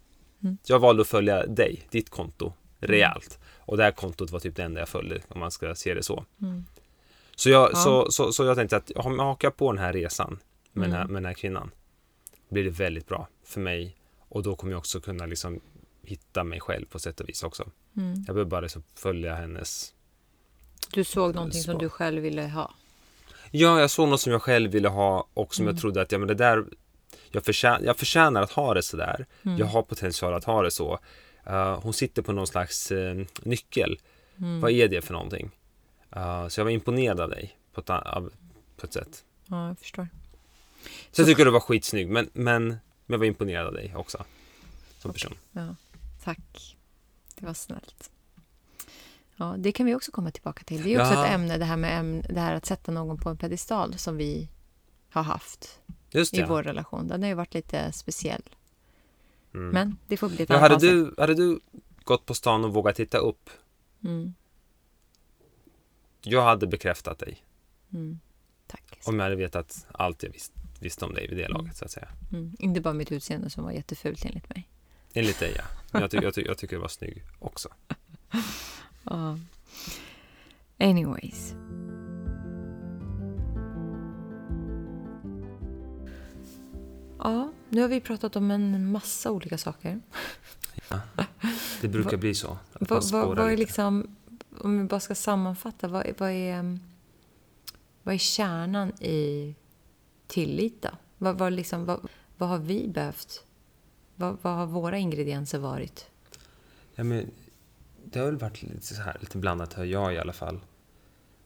Mm. 0.42 0.58
jag 0.66 0.78
valde 0.78 1.02
att 1.02 1.08
följa 1.08 1.46
dig, 1.46 1.86
ditt 1.90 2.10
konto, 2.10 2.52
rejält. 2.80 3.38
Och 3.66 3.76
det 3.76 3.82
här 3.82 3.90
kontot 3.92 4.30
var 4.30 4.40
typ 4.40 4.56
det 4.56 4.62
enda 4.62 4.80
jag 4.80 4.88
följde, 4.88 5.20
om 5.28 5.40
man 5.40 5.50
ska 5.50 5.74
se 5.74 5.94
det 5.94 6.02
så. 6.02 6.24
Mm. 6.42 6.64
Så 7.36 7.50
jag, 7.50 7.70
Ja. 7.72 7.76
så, 7.76 8.10
så, 8.10 8.32
så 8.32 8.44
jag 8.44 8.56
tänkte 8.56 8.76
att 8.76 8.90
om 8.90 9.12
jag 9.18 9.24
hakar 9.24 9.50
på 9.50 9.72
den 9.72 9.78
här 9.84 9.92
resan 9.92 10.38
med, 10.72 10.84
den 10.88 10.92
här, 10.92 11.00
Mm. 11.00 11.12
med 11.12 11.22
den 11.22 11.26
här 11.26 11.34
kvinnan 11.34 11.70
blir 12.48 12.64
det 12.64 12.70
väldigt 12.70 13.06
bra 13.08 13.28
för 13.44 13.60
mig 13.60 13.96
och 14.28 14.42
då 14.42 14.56
kommer 14.56 14.72
jag 14.72 14.78
också 14.78 15.00
kunna 15.00 15.26
liksom 15.26 15.60
hitta 16.02 16.44
mig 16.44 16.60
själv 16.60 16.86
på 16.86 16.98
sätt 16.98 17.20
och 17.20 17.28
vis 17.28 17.42
också. 17.42 17.64
Mm. 17.96 18.14
Jag 18.26 18.34
behöver 18.34 18.44
bara 18.50 18.60
liksom 18.60 18.82
följa 18.94 19.34
hennes... 19.34 19.92
Du 20.92 21.04
såg 21.04 21.34
någonting 21.34 21.62
som 21.62 21.72
Svar. 21.72 21.80
du 21.80 21.88
själv 21.88 22.22
ville 22.22 22.42
ha. 22.42 22.74
Ja, 23.50 23.80
jag 23.80 23.90
såg 23.90 24.08
något 24.08 24.20
som 24.20 24.32
jag 24.32 24.42
själv 24.42 24.70
ville 24.70 24.88
ha 24.88 25.28
och 25.34 25.54
som 25.54 25.62
Mm. 25.64 25.74
jag 25.74 25.80
trodde 25.80 26.02
att 26.02 26.12
ja, 26.12 26.18
men 26.18 26.28
det 26.28 26.34
där, 26.34 26.64
jag, 27.30 27.44
förtjän, 27.44 27.84
jag 27.84 27.96
förtjänar 27.96 28.42
att 28.42 28.52
ha 28.52 28.74
det 28.74 28.82
sådär. 28.82 29.26
Mm. 29.42 29.58
Jag 29.58 29.66
har 29.66 29.82
potential 29.82 30.34
att 30.34 30.44
ha 30.44 30.62
det 30.62 30.70
så. 30.70 30.98
Eh, 31.46 31.80
hon 31.80 31.92
sitter 31.92 32.22
på 32.22 32.32
någon 32.32 32.46
slags 32.46 32.92
eh, 32.92 33.24
nyckel. 33.42 33.98
Mm. 34.38 34.60
Vad 34.60 34.70
är 34.70 34.88
det 34.88 35.02
för 35.02 35.12
någonting? 35.12 35.50
Eh, 36.16 36.48
så 36.48 36.60
jag 36.60 36.64
var 36.64 36.70
imponerad 36.70 37.20
av 37.20 37.30
dig 37.30 37.58
på 37.72 37.80
ett, 37.80 37.90
av, 37.90 38.32
på 38.76 38.86
ett 38.86 38.92
sätt. 38.92 39.24
Ja, 39.46 39.68
jag 39.68 39.78
förstår. 39.78 40.08
Så 41.10 41.20
jag 41.20 41.28
tycker 41.28 41.44
du 41.44 41.50
var 41.50 41.60
skitsnygg, 41.60 42.08
men, 42.08 42.30
men, 42.32 42.66
men 42.66 42.78
jag 43.06 43.18
var 43.18 43.26
imponerad 43.26 43.66
av 43.66 43.72
dig 43.72 43.92
också. 43.96 44.24
Som 44.98 45.12
person. 45.12 45.34
Ja, 45.52 45.76
tack. 46.24 46.76
Det 47.34 47.46
var 47.46 47.54
snällt. 47.54 48.10
Ja, 49.36 49.54
det 49.58 49.72
kan 49.72 49.86
vi 49.86 49.94
också 49.94 50.12
komma 50.12 50.30
tillbaka 50.30 50.64
till. 50.64 50.82
Det 50.82 50.94
är 50.94 51.00
också 51.00 51.14
Ja. 51.14 51.26
ett 51.26 51.32
ämne, 51.34 51.58
det 51.58 51.64
här 51.64 51.76
med 51.76 51.98
ämne, 51.98 52.26
det 52.30 52.40
här 52.40 52.54
att 52.54 52.66
sätta 52.66 52.92
någon 52.92 53.18
på 53.18 53.30
en 53.30 53.36
pedestal 53.36 53.98
som 53.98 54.16
vi 54.16 54.48
har 55.10 55.22
haft 55.22 55.80
Just 56.10 56.34
i 56.34 56.42
vår 56.42 56.62
relation. 56.62 57.08
Den 57.08 57.22
har 57.22 57.28
ju 57.28 57.34
varit 57.34 57.54
lite 57.54 57.92
speciell. 57.92 58.42
Mm. 59.56 59.68
Men 59.68 59.98
det 60.06 60.16
får 60.16 60.28
bli 60.28 60.42
ett 60.42 60.48
Men 60.48 60.58
annat 60.58 60.70
hade, 60.70 60.74
avsnitt. 60.74 61.14
du, 61.16 61.22
hade 61.22 61.34
du 61.34 61.60
gått 62.04 62.26
på 62.26 62.34
stan 62.34 62.64
och 62.64 62.72
vågat 62.74 62.96
titta 62.96 63.18
upp? 63.18 63.50
Mm, 64.04 64.34
Jag 66.22 66.42
hade 66.42 66.66
bekräftat 66.66 67.18
dig. 67.18 67.44
mm. 67.92 68.18
Tack. 68.66 68.98
Om 69.06 69.16
jag 69.16 69.22
hade 69.22 69.36
vetat 69.36 69.86
allt 69.92 70.22
jag 70.22 70.30
visst, 70.30 70.52
visste 70.80 71.04
om 71.04 71.14
dig 71.14 71.28
vid 71.28 71.38
det 71.38 71.44
Mm. 71.44 71.56
laget, 71.56 71.76
så 71.76 71.84
att 71.84 71.90
säga. 71.90 72.08
Mm. 72.32 72.56
Inte 72.58 72.80
bara 72.80 72.94
mitt 72.94 73.12
utseende 73.12 73.50
som 73.50 73.64
var 73.64 73.70
jättefult 73.72 74.24
enligt 74.24 74.48
mig. 74.48 74.68
Enligt 75.12 75.38
dig, 75.40 75.52
ja. 75.56 75.64
Men 75.92 76.02
jag, 76.02 76.10
ty- 76.10 76.18
jag, 76.22 76.34
ty- 76.34 76.44
jag 76.46 76.58
tycker 76.58 76.76
du 76.76 76.80
var 76.82 76.88
snygg 76.88 77.22
också. 77.38 77.68
Ja. 79.10 79.38
Anyways. 80.78 81.54
Ja, 87.26 87.52
nu 87.68 87.80
har 87.80 87.88
vi 87.88 88.00
pratat 88.00 88.36
om 88.36 88.50
en 88.50 88.90
massa 88.90 89.30
olika 89.30 89.58
saker. 89.58 90.00
Det 91.80 91.88
brukar 91.88 92.10
Va- 92.10 92.16
bli 92.16 92.34
så. 92.34 92.58
Att 92.72 92.90
man 92.90 93.36
Vad, 93.36 93.52
är 93.52 93.56
liksom, 93.56 94.16
om 94.60 94.78
vi 94.78 94.84
bara 94.84 95.00
ska 95.00 95.14
sammanfatta, 95.14 95.88
vad, 95.88 96.06
är- 96.06 96.14
vad, 96.18 96.30
är, 96.30 96.58
um, 96.58 96.80
vad 98.02 98.14
är 98.14 98.18
kärnan 98.18 99.02
i 99.02 99.54
tillit 100.26 100.82
då? 100.82 100.88
Vad, 101.18 101.38
vad, 101.38 101.52
liksom, 101.52 101.84
vad, 101.84 102.08
vad 102.36 102.48
har 102.48 102.58
vi 102.58 102.88
behövt? 102.88 103.44
Vad, 104.14 104.38
vad 104.42 104.54
har 104.56 104.66
våra 104.66 104.98
ingredienser 104.98 105.58
varit? 105.58 106.06
Ja, 106.94 107.04
men, 107.04 107.30
det 108.04 108.18
har 108.18 108.26
väl 108.26 108.36
varit 108.38 108.62
lite, 108.62 108.94
så 108.94 109.02
här, 109.02 109.16
lite 109.20 109.38
blandat, 109.38 109.72
hör 109.72 109.84
jag 109.84 110.14
i 110.14 110.18
alla 110.18 110.32
fall. 110.32 110.60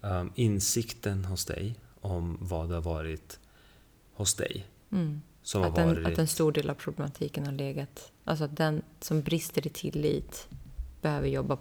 Um, 0.00 0.32
insikten 0.34 1.24
hos 1.24 1.44
dig 1.44 1.74
om 2.00 2.38
vad 2.40 2.68
det 2.68 2.74
har 2.74 2.82
varit 2.82 3.38
hos 4.12 4.34
dig. 4.34 4.66
Mm. 4.92 5.22
Som 5.50 5.62
Att, 5.62 5.76
har 5.76 5.82
en, 5.82 5.88
varit... 5.88 6.06
att 6.06 6.18
en 6.18 6.26
stor 6.26 6.52
del 6.52 6.70
av 6.70 6.74
problematiken 6.74 7.46
har 7.46 7.52
legat... 7.52 8.12
Alltså 8.24 8.44
att 8.44 8.56
den 8.56 8.82
som 9.00 9.22
brister 9.22 9.66
i 9.66 9.70
tillit 9.70 10.48
behöver 11.02 11.28
jobba 11.28 11.58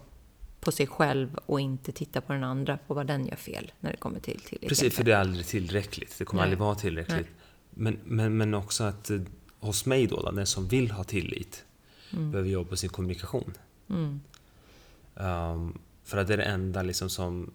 på 0.60 0.72
sig 0.72 0.86
själv 0.86 1.38
och 1.46 1.60
inte 1.60 1.92
titta 1.92 2.20
på 2.20 2.32
den 2.32 2.44
andra, 2.44 2.78
på 2.86 2.94
vad 2.94 3.06
den 3.06 3.26
gör 3.26 3.36
fel 3.36 3.72
när 3.80 3.90
det 3.90 3.96
kommer 3.96 4.20
till 4.20 4.40
tillit. 4.40 4.68
Precis, 4.68 4.94
för 4.94 5.04
det 5.04 5.12
är 5.12 5.16
aldrig 5.16 5.46
tillräckligt. 5.46 6.18
Det 6.18 6.24
kommer 6.24 6.42
Nej. 6.42 6.44
aldrig 6.44 6.58
vara 6.58 6.74
tillräckligt. 6.74 7.26
Men, 7.70 7.98
men, 8.04 8.36
men 8.36 8.54
också 8.54 8.84
att 8.84 9.10
eh, 9.10 9.20
hos 9.60 9.86
mig 9.86 10.06
då, 10.06 10.22
då 10.22 10.30
den 10.30 10.46
som 10.46 10.68
vill 10.68 10.90
ha 10.90 11.04
tillit, 11.04 11.64
Mm. 12.12 12.30
behöver 12.30 12.50
jobba 12.50 12.70
på 12.70 12.76
sin 12.76 12.90
kommunikation. 12.90 13.52
Um, 13.86 15.78
för 16.04 16.18
att 16.18 16.26
det 16.26 16.32
är 16.32 16.38
det 16.38 16.44
enda 16.44 16.82
liksom 16.82 17.10
som 17.10 17.50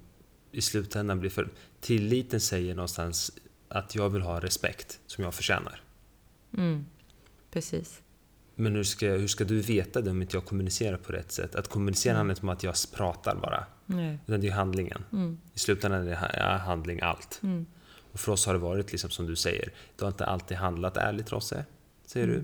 i 0.52 0.62
slutändan 0.62 1.20
blir 1.20 1.30
för 1.30 1.50
tilliten 1.82 2.42
säger 2.42 2.76
någonstans 2.76 3.32
att 3.68 3.96
jag 3.96 4.10
vill 4.10 4.22
ha 4.22 4.40
respekt 4.40 5.00
som 5.08 5.24
jag 5.24 5.34
förtjänar. 5.34 5.85
Precis. 7.52 8.02
Men 8.56 8.76
hur 8.76 8.84
ska, 8.84 9.08
hur 9.08 9.28
ska 9.28 9.44
du 9.44 9.60
veta 9.62 10.02
det 10.02 10.12
om 10.12 10.22
inte 10.22 10.38
jag 10.38 10.46
kommunicerar 10.46 10.98
på 10.98 11.12
rätt 11.12 11.32
sätt? 11.32 11.56
Att 11.56 11.68
kommunicera 11.68 12.18
handlar 12.18 12.34
inte 12.34 12.42
om 12.44 12.50
att 12.50 12.64
jag 12.64 12.76
pratar 12.94 13.36
bara. 13.36 13.66
Nej. 13.86 14.20
Utan 14.28 14.42
det 14.42 14.48
är 14.48 14.52
handlingen. 14.52 15.04
I 15.54 15.60
slutändan 15.60 16.02
är 16.02 16.10
det 16.10 16.58
handling 16.58 17.00
allt. 17.02 17.42
Och 18.12 18.20
för 18.20 18.32
oss 18.32 18.46
har 18.46 18.54
det 18.54 18.60
varit, 18.60 18.92
liksom 18.92 19.10
som 19.10 19.28
du 19.28 19.36
säger, 19.36 19.74
det 19.96 20.06
har 20.06 20.12
inte 20.12 20.26
alltid 20.26 20.58
handlat 20.58 20.98
ärligt 20.98 21.32
Rosse, 21.32 21.66
säger 22.06 22.28
du. 22.28 22.44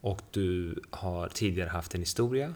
Och 0.00 0.22
du 0.30 0.80
har 0.90 1.28
tidigare 1.28 1.68
haft 1.68 1.94
en 1.94 2.00
historia. 2.00 2.54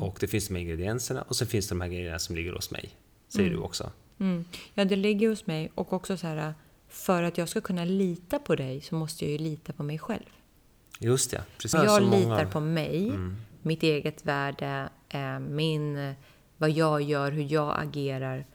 Och 0.00 0.16
det 0.20 0.26
finns 0.26 0.48
de 0.48 0.54
här 0.54 0.62
ingredienserna 0.62 1.22
och 1.22 1.36
sen 1.36 1.46
finns 1.46 1.68
det 1.68 1.74
de 1.74 1.80
här 1.80 1.88
grejerna 1.88 2.18
som 2.18 2.36
ligger 2.36 2.52
hos 2.52 2.70
mig. 2.70 2.90
Säger 3.28 3.50
du 3.50 3.56
också. 3.56 3.92
Mm. 4.18 4.44
Ja, 4.74 4.84
det 4.84 4.96
ligger 4.96 5.28
hos 5.28 5.46
mig 5.46 5.70
och 5.74 5.92
också 5.92 6.16
så 6.16 6.26
här, 6.26 6.54
för 6.90 7.22
att 7.22 7.38
jag 7.38 7.48
ska 7.48 7.60
kunna 7.60 7.84
lita 7.84 8.38
på 8.38 8.56
dig 8.56 8.80
så 8.80 8.94
måste 8.94 9.24
jag 9.24 9.32
ju 9.32 9.38
lita 9.38 9.72
på 9.72 9.82
mig 9.82 9.98
själv. 9.98 10.24
Just 10.98 11.30
det. 11.30 11.44
Precis. 11.58 11.74
Jag 11.74 11.88
Så 11.90 12.00
litar 12.00 12.28
många- 12.28 12.46
på 12.46 12.60
mig, 12.60 13.12
mitt 13.62 13.82
eget 13.82 14.24
värde, 14.26 14.88
eh, 15.08 15.38
min, 15.38 16.14
vad 16.56 16.70
jag 16.70 17.02
gör, 17.02 17.30
hur 17.32 17.52
jag 17.52 17.74
agerar, 17.78 18.46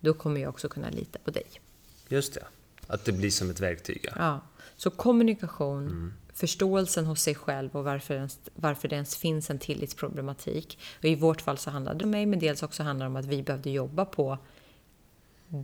då 0.00 0.14
kommer 0.14 0.40
jag 0.40 0.48
också 0.50 0.68
kunna 0.68 0.90
lita 0.90 1.18
på 1.18 1.30
dig. 1.30 1.46
Just 2.08 2.34
det. 2.34 2.44
Att 2.86 3.04
det 3.04 3.12
blir 3.12 3.30
som 3.30 3.50
ett 3.50 3.60
verktyg. 3.60 4.06
Ja. 4.16 4.40
Så 4.76 4.90
kommunikation, 4.90 6.12
förståelsen 6.34 7.06
hos 7.06 7.20
sig 7.22 7.34
själv 7.34 7.76
och 7.76 7.84
varför, 7.84 8.14
ens, 8.14 8.40
varför 8.54 8.88
det 8.88 8.94
ens 8.94 9.16
finns 9.16 9.50
en 9.50 9.58
tillitsproblematik. 9.58 10.78
Och 10.98 11.04
I 11.04 11.14
vårt 11.14 11.40
fall 11.40 11.58
så 11.58 11.70
handlade 11.70 11.98
det 11.98 12.04
om 12.04 12.10
mig, 12.10 12.26
men 12.26 12.38
dels 12.38 12.62
också 12.62 12.82
handlar 12.82 13.06
det 13.06 13.10
om 13.10 13.16
att 13.16 13.24
vi 13.24 13.42
behövde 13.42 13.70
jobba 13.70 14.04
på 14.04 14.38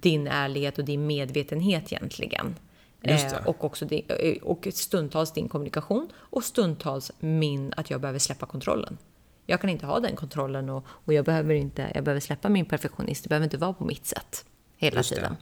din 0.00 0.26
ärlighet 0.26 0.78
och 0.78 0.84
din 0.84 1.06
medvetenhet 1.06 1.92
egentligen. 1.92 2.54
Det. 3.00 3.10
Eh, 3.32 3.46
och, 3.46 3.64
också 3.64 3.84
din, 3.84 4.04
eh, 4.08 4.42
och 4.42 4.68
stundtals 4.72 5.32
din 5.32 5.48
kommunikation 5.48 6.08
och 6.16 6.44
stundtals 6.44 7.12
min 7.20 7.72
att 7.76 7.90
jag 7.90 8.00
behöver 8.00 8.18
släppa 8.18 8.46
kontrollen. 8.46 8.98
Jag 9.46 9.60
kan 9.60 9.70
inte 9.70 9.86
ha 9.86 10.00
den 10.00 10.16
kontrollen 10.16 10.68
och, 10.70 10.84
och 10.88 11.12
jag, 11.12 11.24
behöver 11.24 11.54
inte, 11.54 11.92
jag 11.94 12.04
behöver 12.04 12.20
släppa 12.20 12.48
min 12.48 12.64
perfektionist. 12.66 13.22
Det 13.24 13.28
behöver 13.28 13.44
inte 13.44 13.56
vara 13.58 13.72
på 13.72 13.84
mitt 13.84 14.06
sätt 14.06 14.44
hela 14.76 14.96
Just 14.96 15.10
det. 15.10 15.16
tiden. 15.16 15.36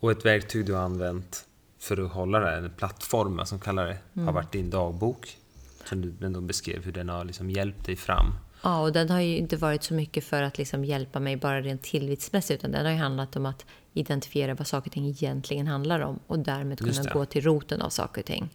Och 0.00 0.10
ett 0.10 0.24
verktyg 0.24 0.66
du 0.66 0.72
har 0.74 0.82
använt 0.82 1.44
för 1.78 2.04
att 2.04 2.12
hålla 2.12 2.38
det, 2.40 2.56
en 2.56 2.70
plattform 2.70 3.40
som 3.46 3.60
kallar 3.60 3.86
det, 3.86 3.98
Mm. 4.14 4.26
har 4.26 4.34
varit 4.34 4.52
din 4.52 4.70
dagbok. 4.70 5.36
Som 5.84 6.00
du 6.18 6.26
ändå 6.26 6.40
beskrev 6.40 6.84
hur 6.84 6.92
den 6.92 7.08
har 7.08 7.24
liksom 7.24 7.50
hjälpt 7.50 7.86
dig 7.86 7.96
fram. 7.96 8.32
Ja, 8.62 8.80
och 8.80 8.92
den 8.92 9.10
har 9.10 9.20
ju 9.20 9.36
inte 9.36 9.56
varit 9.56 9.82
så 9.82 9.94
mycket 9.94 10.24
för 10.24 10.42
att 10.42 10.58
liksom 10.58 10.84
hjälpa 10.84 11.20
mig 11.20 11.36
bara 11.36 11.60
rent 11.60 11.82
tillitsmässigt, 11.82 12.60
utan 12.60 12.70
den 12.72 12.84
har 12.84 12.92
ju 12.92 12.98
handlat 12.98 13.36
om 13.36 13.46
att 13.46 13.66
identifiera 13.92 14.54
vad 14.54 14.66
saker 14.66 14.88
och 14.90 14.92
ting 14.94 15.06
egentligen 15.08 15.66
handlar 15.66 16.00
om 16.00 16.18
och 16.26 16.38
därmed 16.38 16.78
kunna 16.78 17.12
gå 17.12 17.24
till 17.24 17.44
roten 17.44 17.82
av 17.82 17.90
saker 17.90 18.20
och 18.22 18.26
ting. 18.26 18.50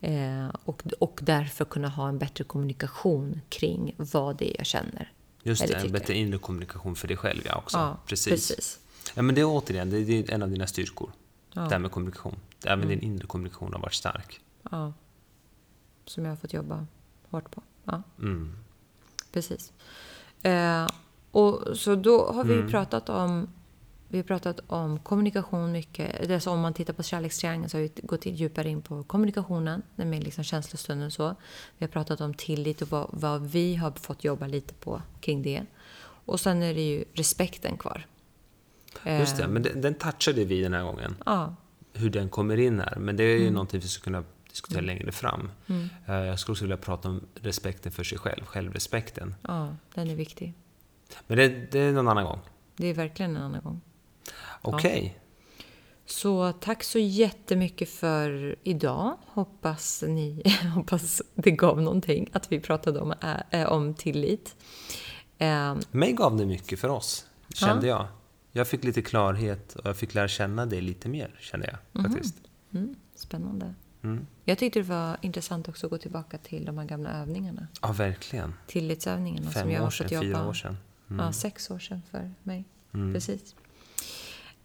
Eh, 0.00 0.48
och, 0.64 0.82
och 0.98 1.20
därför 1.22 1.64
kunna 1.64 1.88
ha 1.88 2.08
en 2.08 2.18
bättre 2.18 2.44
kommunikation 2.44 3.40
kring 3.48 3.94
vad 3.96 4.36
det 4.36 4.50
är 4.50 4.54
jag 4.58 4.66
känner. 4.66 5.12
Just 5.42 5.68
det, 5.68 5.74
en 5.74 5.92
bättre 5.92 6.14
inre 6.14 6.38
kommunikation 6.38 6.96
för 6.96 7.08
dig 7.08 7.16
själv 7.16 7.40
ja, 7.44 7.56
också. 7.56 7.78
Ja, 7.78 7.96
precis. 8.06 8.48
precis. 8.48 8.78
Ja, 9.14 9.22
men 9.22 9.34
det 9.34 9.40
är 9.40 9.44
återigen, 9.44 9.90
det 9.90 9.96
är 9.98 10.30
en 10.30 10.42
av 10.42 10.50
dina 10.50 10.66
styrkor. 10.66 11.12
Ja. 11.52 11.60
Det 11.60 11.70
här 11.70 11.78
med 11.78 11.90
kommunikation. 11.90 12.36
Även 12.64 12.84
Mm. 12.84 12.88
din 12.98 13.00
inre 13.12 13.26
kommunikation 13.26 13.72
har 13.72 13.80
varit 13.80 13.94
stark. 13.94 14.40
Ja. 14.70 14.92
Som 16.04 16.24
jag 16.24 16.32
har 16.32 16.36
fått 16.36 16.52
jobba 16.52 16.86
hårt 17.30 17.50
på. 17.50 17.62
Ja, 17.84 18.02
Mm. 18.18 18.56
Precis. 19.32 19.72
Eh, 20.42 20.86
och 21.30 21.76
så 21.78 21.94
då 21.94 22.32
har 22.32 22.44
vi 22.44 22.54
Mm. 22.54 22.70
pratat 22.70 23.08
om 23.08 23.48
vi 24.12 24.18
har 24.18 24.24
pratat 24.24 24.60
om 24.66 24.98
kommunikation 24.98 25.72
mycket. 25.72 26.28
Det 26.28 26.46
om 26.46 26.60
man 26.60 26.74
tittar 26.74 26.92
på 26.92 27.02
kärlekstriangeln 27.02 27.68
så 27.70 27.76
har 27.76 27.82
vi 27.82 27.92
gått 28.02 28.26
djupare 28.26 28.68
in 28.68 28.82
på 28.82 29.02
kommunikationen, 29.02 29.82
med 29.96 30.24
liksom 30.24 30.44
känslostunden 30.44 31.06
och 31.06 31.12
så. 31.12 31.34
Vi 31.78 31.84
har 31.86 31.90
pratat 31.90 32.20
om 32.20 32.34
tillit 32.34 32.82
och 32.82 32.88
vad, 32.90 33.06
vad 33.12 33.42
vi 33.42 33.74
har 33.76 33.90
fått 33.90 34.24
jobba 34.24 34.46
lite 34.46 34.74
på 34.74 35.02
kring 35.20 35.42
det. 35.42 35.66
Och 36.24 36.40
sen 36.40 36.62
är 36.62 36.74
det 36.74 36.80
ju 36.88 37.04
respekten 37.12 37.76
kvar. 37.76 38.06
Just 39.06 39.36
det, 39.36 39.42
Eh, 39.42 39.48
men 39.48 39.62
den, 39.62 39.80
den 39.80 39.94
touchade 39.94 40.44
vi 40.44 40.60
den 40.62 40.72
här 40.72 40.82
gången. 40.82 41.16
Ja, 41.26 41.54
Hur 41.92 42.10
den 42.10 42.28
kommer 42.28 42.56
in 42.56 42.80
här. 42.80 42.96
Men 42.98 43.16
det 43.16 43.24
är 43.24 43.36
ju 43.36 43.40
Mm. 43.42 43.54
någonting 43.54 43.80
vi 43.80 43.88
ska 43.88 44.04
kunna 44.04 44.24
diskutera 44.60 44.80
längre 44.80 45.12
fram. 45.12 45.50
Eh, 46.06 46.14
Jag 46.14 46.38
skulle 46.38 46.52
också 46.52 46.64
vilja 46.64 46.76
prata 46.76 47.08
om 47.08 47.20
respekten 47.34 47.92
för 47.92 48.04
sig 48.04 48.18
själv, 48.18 48.44
självrespekten. 48.44 49.34
ja, 49.42 49.76
den 49.94 50.10
är 50.10 50.14
viktig. 50.14 50.54
Men 51.26 51.36
det, 51.38 51.48
det 51.72 51.78
är 51.80 51.92
någon 51.92 52.08
annan 52.08 52.24
gång. 52.24 52.40
Det 52.76 52.86
är 52.86 52.94
verkligen 52.94 53.36
en 53.36 53.42
annan 53.42 53.60
gång. 53.62 53.80
Okej. 54.62 55.18
Så 56.06 56.52
tack 56.52 56.82
så 56.84 56.98
jättemycket 56.98 57.88
för 57.90 58.56
idag. 58.62 59.16
Hoppas, 59.26 60.04
ni, 60.06 60.42
hoppas 60.74 61.22
det 61.34 61.50
gav 61.50 61.82
någonting 61.82 62.30
att 62.32 62.52
vi 62.52 62.60
pratade 62.60 63.00
om, 63.00 63.14
äh, 63.50 63.66
om 63.72 63.94
tillit. 63.94 64.56
Eh, 65.38 65.76
Mig 65.90 66.12
gav 66.12 66.36
det 66.36 66.46
mycket 66.46 66.80
för 66.80 66.88
oss, 66.88 67.26
kände 67.54 67.86
jag. 67.86 68.06
Jag 68.52 68.68
fick 68.68 68.84
lite 68.84 69.02
klarhet 69.02 69.74
och 69.74 69.86
jag 69.86 69.96
fick 69.96 70.14
lära 70.14 70.28
känna 70.28 70.66
det 70.66 70.80
lite 70.80 71.08
mer, 71.08 71.36
kände 71.40 71.66
jag 71.92 72.02
faktiskt. 72.04 72.34
mm, 72.74 72.94
spännande. 73.14 73.74
Mm. 74.02 74.26
Jag 74.44 74.58
tyckte 74.58 74.78
det 74.78 74.88
var 74.88 75.16
intressant 75.20 75.68
också 75.68 75.86
att 75.86 75.90
gå 75.90 75.98
tillbaka 75.98 76.38
till 76.38 76.64
de 76.64 76.78
här 76.78 76.84
gamla 76.84 77.10
övningarna. 77.10 77.68
Ja, 77.82 77.92
verkligen. 77.92 78.54
Tillitsövningarna 78.66 79.42
som 79.42 79.52
Fem 79.52 79.70
jag 79.70 79.80
år 79.80 79.84
har 79.84 79.90
fått 79.90 80.10
jobba. 80.10 80.24
fyra 80.24 80.48
år 80.48 80.52
sedan. 80.54 80.76
Mm. 81.10 81.24
Ja, 81.26 81.32
sex 81.32 81.70
år 81.70 81.78
sedan 81.78 82.02
för 82.10 82.30
mig. 82.42 82.64
Precis. 82.92 83.54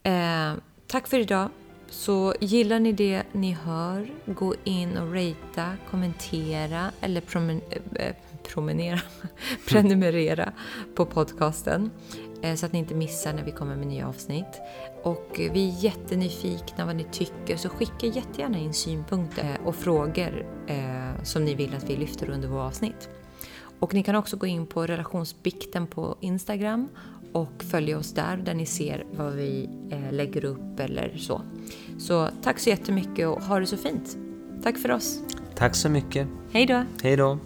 Eh, 0.03 0.53
tack 0.87 1.07
för 1.07 1.19
idag. 1.19 1.49
Så 1.89 2.33
gillar 2.41 2.79
ni 2.79 2.91
det 2.91 3.23
ni 3.31 3.51
hör, 3.51 4.09
gå 4.25 4.55
in 4.63 4.97
och 4.97 5.13
ratea, 5.13 5.77
kommentera 5.89 6.91
eller 7.01 7.21
promen 7.21 7.61
eh, 7.95 8.15
promenera, 8.53 9.01
prenumerera 9.67 10.53
på 10.95 11.05
podcasten 11.05 11.91
eh, 12.15 12.24
så 12.53 12.65
att 12.65 12.73
ni 12.73 12.79
inte 12.79 12.95
missar 12.95 13.33
när 13.33 13.43
vi 13.43 13.51
kommer 13.51 13.75
med 13.75 13.87
nya 13.87 14.07
avsnitt. 14.07 14.61
Och 15.03 15.39
eh, 15.39 15.51
vi 15.51 15.69
är 15.69 15.83
jättenyfikna 15.83 16.85
vad 16.85 16.95
ni 16.95 17.03
tycker 17.11 17.57
så 17.57 17.69
skicka 17.69 18.07
jättegärna 18.07 18.57
in 18.57 18.73
synpunkter 18.73 19.57
och 19.65 19.75
frågor 19.75 20.45
eh, 20.67 21.23
som 21.23 21.45
ni 21.45 21.55
vill 21.55 21.75
att 21.75 21.89
vi 21.89 21.95
lyfter 21.95 22.29
under 22.29 22.47
våra 22.47 22.63
avsnitt. 22.63 23.09
Och 23.79 23.93
ni 23.93 24.03
kan 24.03 24.15
också 24.15 24.37
gå 24.37 24.45
in 24.45 24.67
på 24.67 24.85
relationsbikten 24.85 25.87
på 25.87 26.15
Instagram 26.19 26.89
och 27.33 27.63
följa 27.71 27.97
oss 27.97 28.13
där, 28.13 28.37
där 28.37 28.53
ni 28.53 28.65
ser 28.65 29.05
vad 29.11 29.33
vi 29.33 29.69
eh, 29.91 30.11
lägger 30.13 30.45
upp 30.45 30.79
eller 30.79 31.17
så. 31.17 31.41
Så 31.97 32.29
tack 32.41 32.59
så 32.59 32.69
jättemycket 32.69 33.27
och 33.27 33.41
ha 33.41 33.59
det 33.59 33.65
så 33.65 33.77
fint. 33.77 34.17
Tack 34.63 34.77
för 34.77 34.91
oss. 34.91 35.19
Tack 35.55 35.75
så 35.75 35.89
mycket. 35.89 36.27
Hej 36.51 36.65
då! 36.65 36.83
Hej 37.03 37.17
då. 37.17 37.39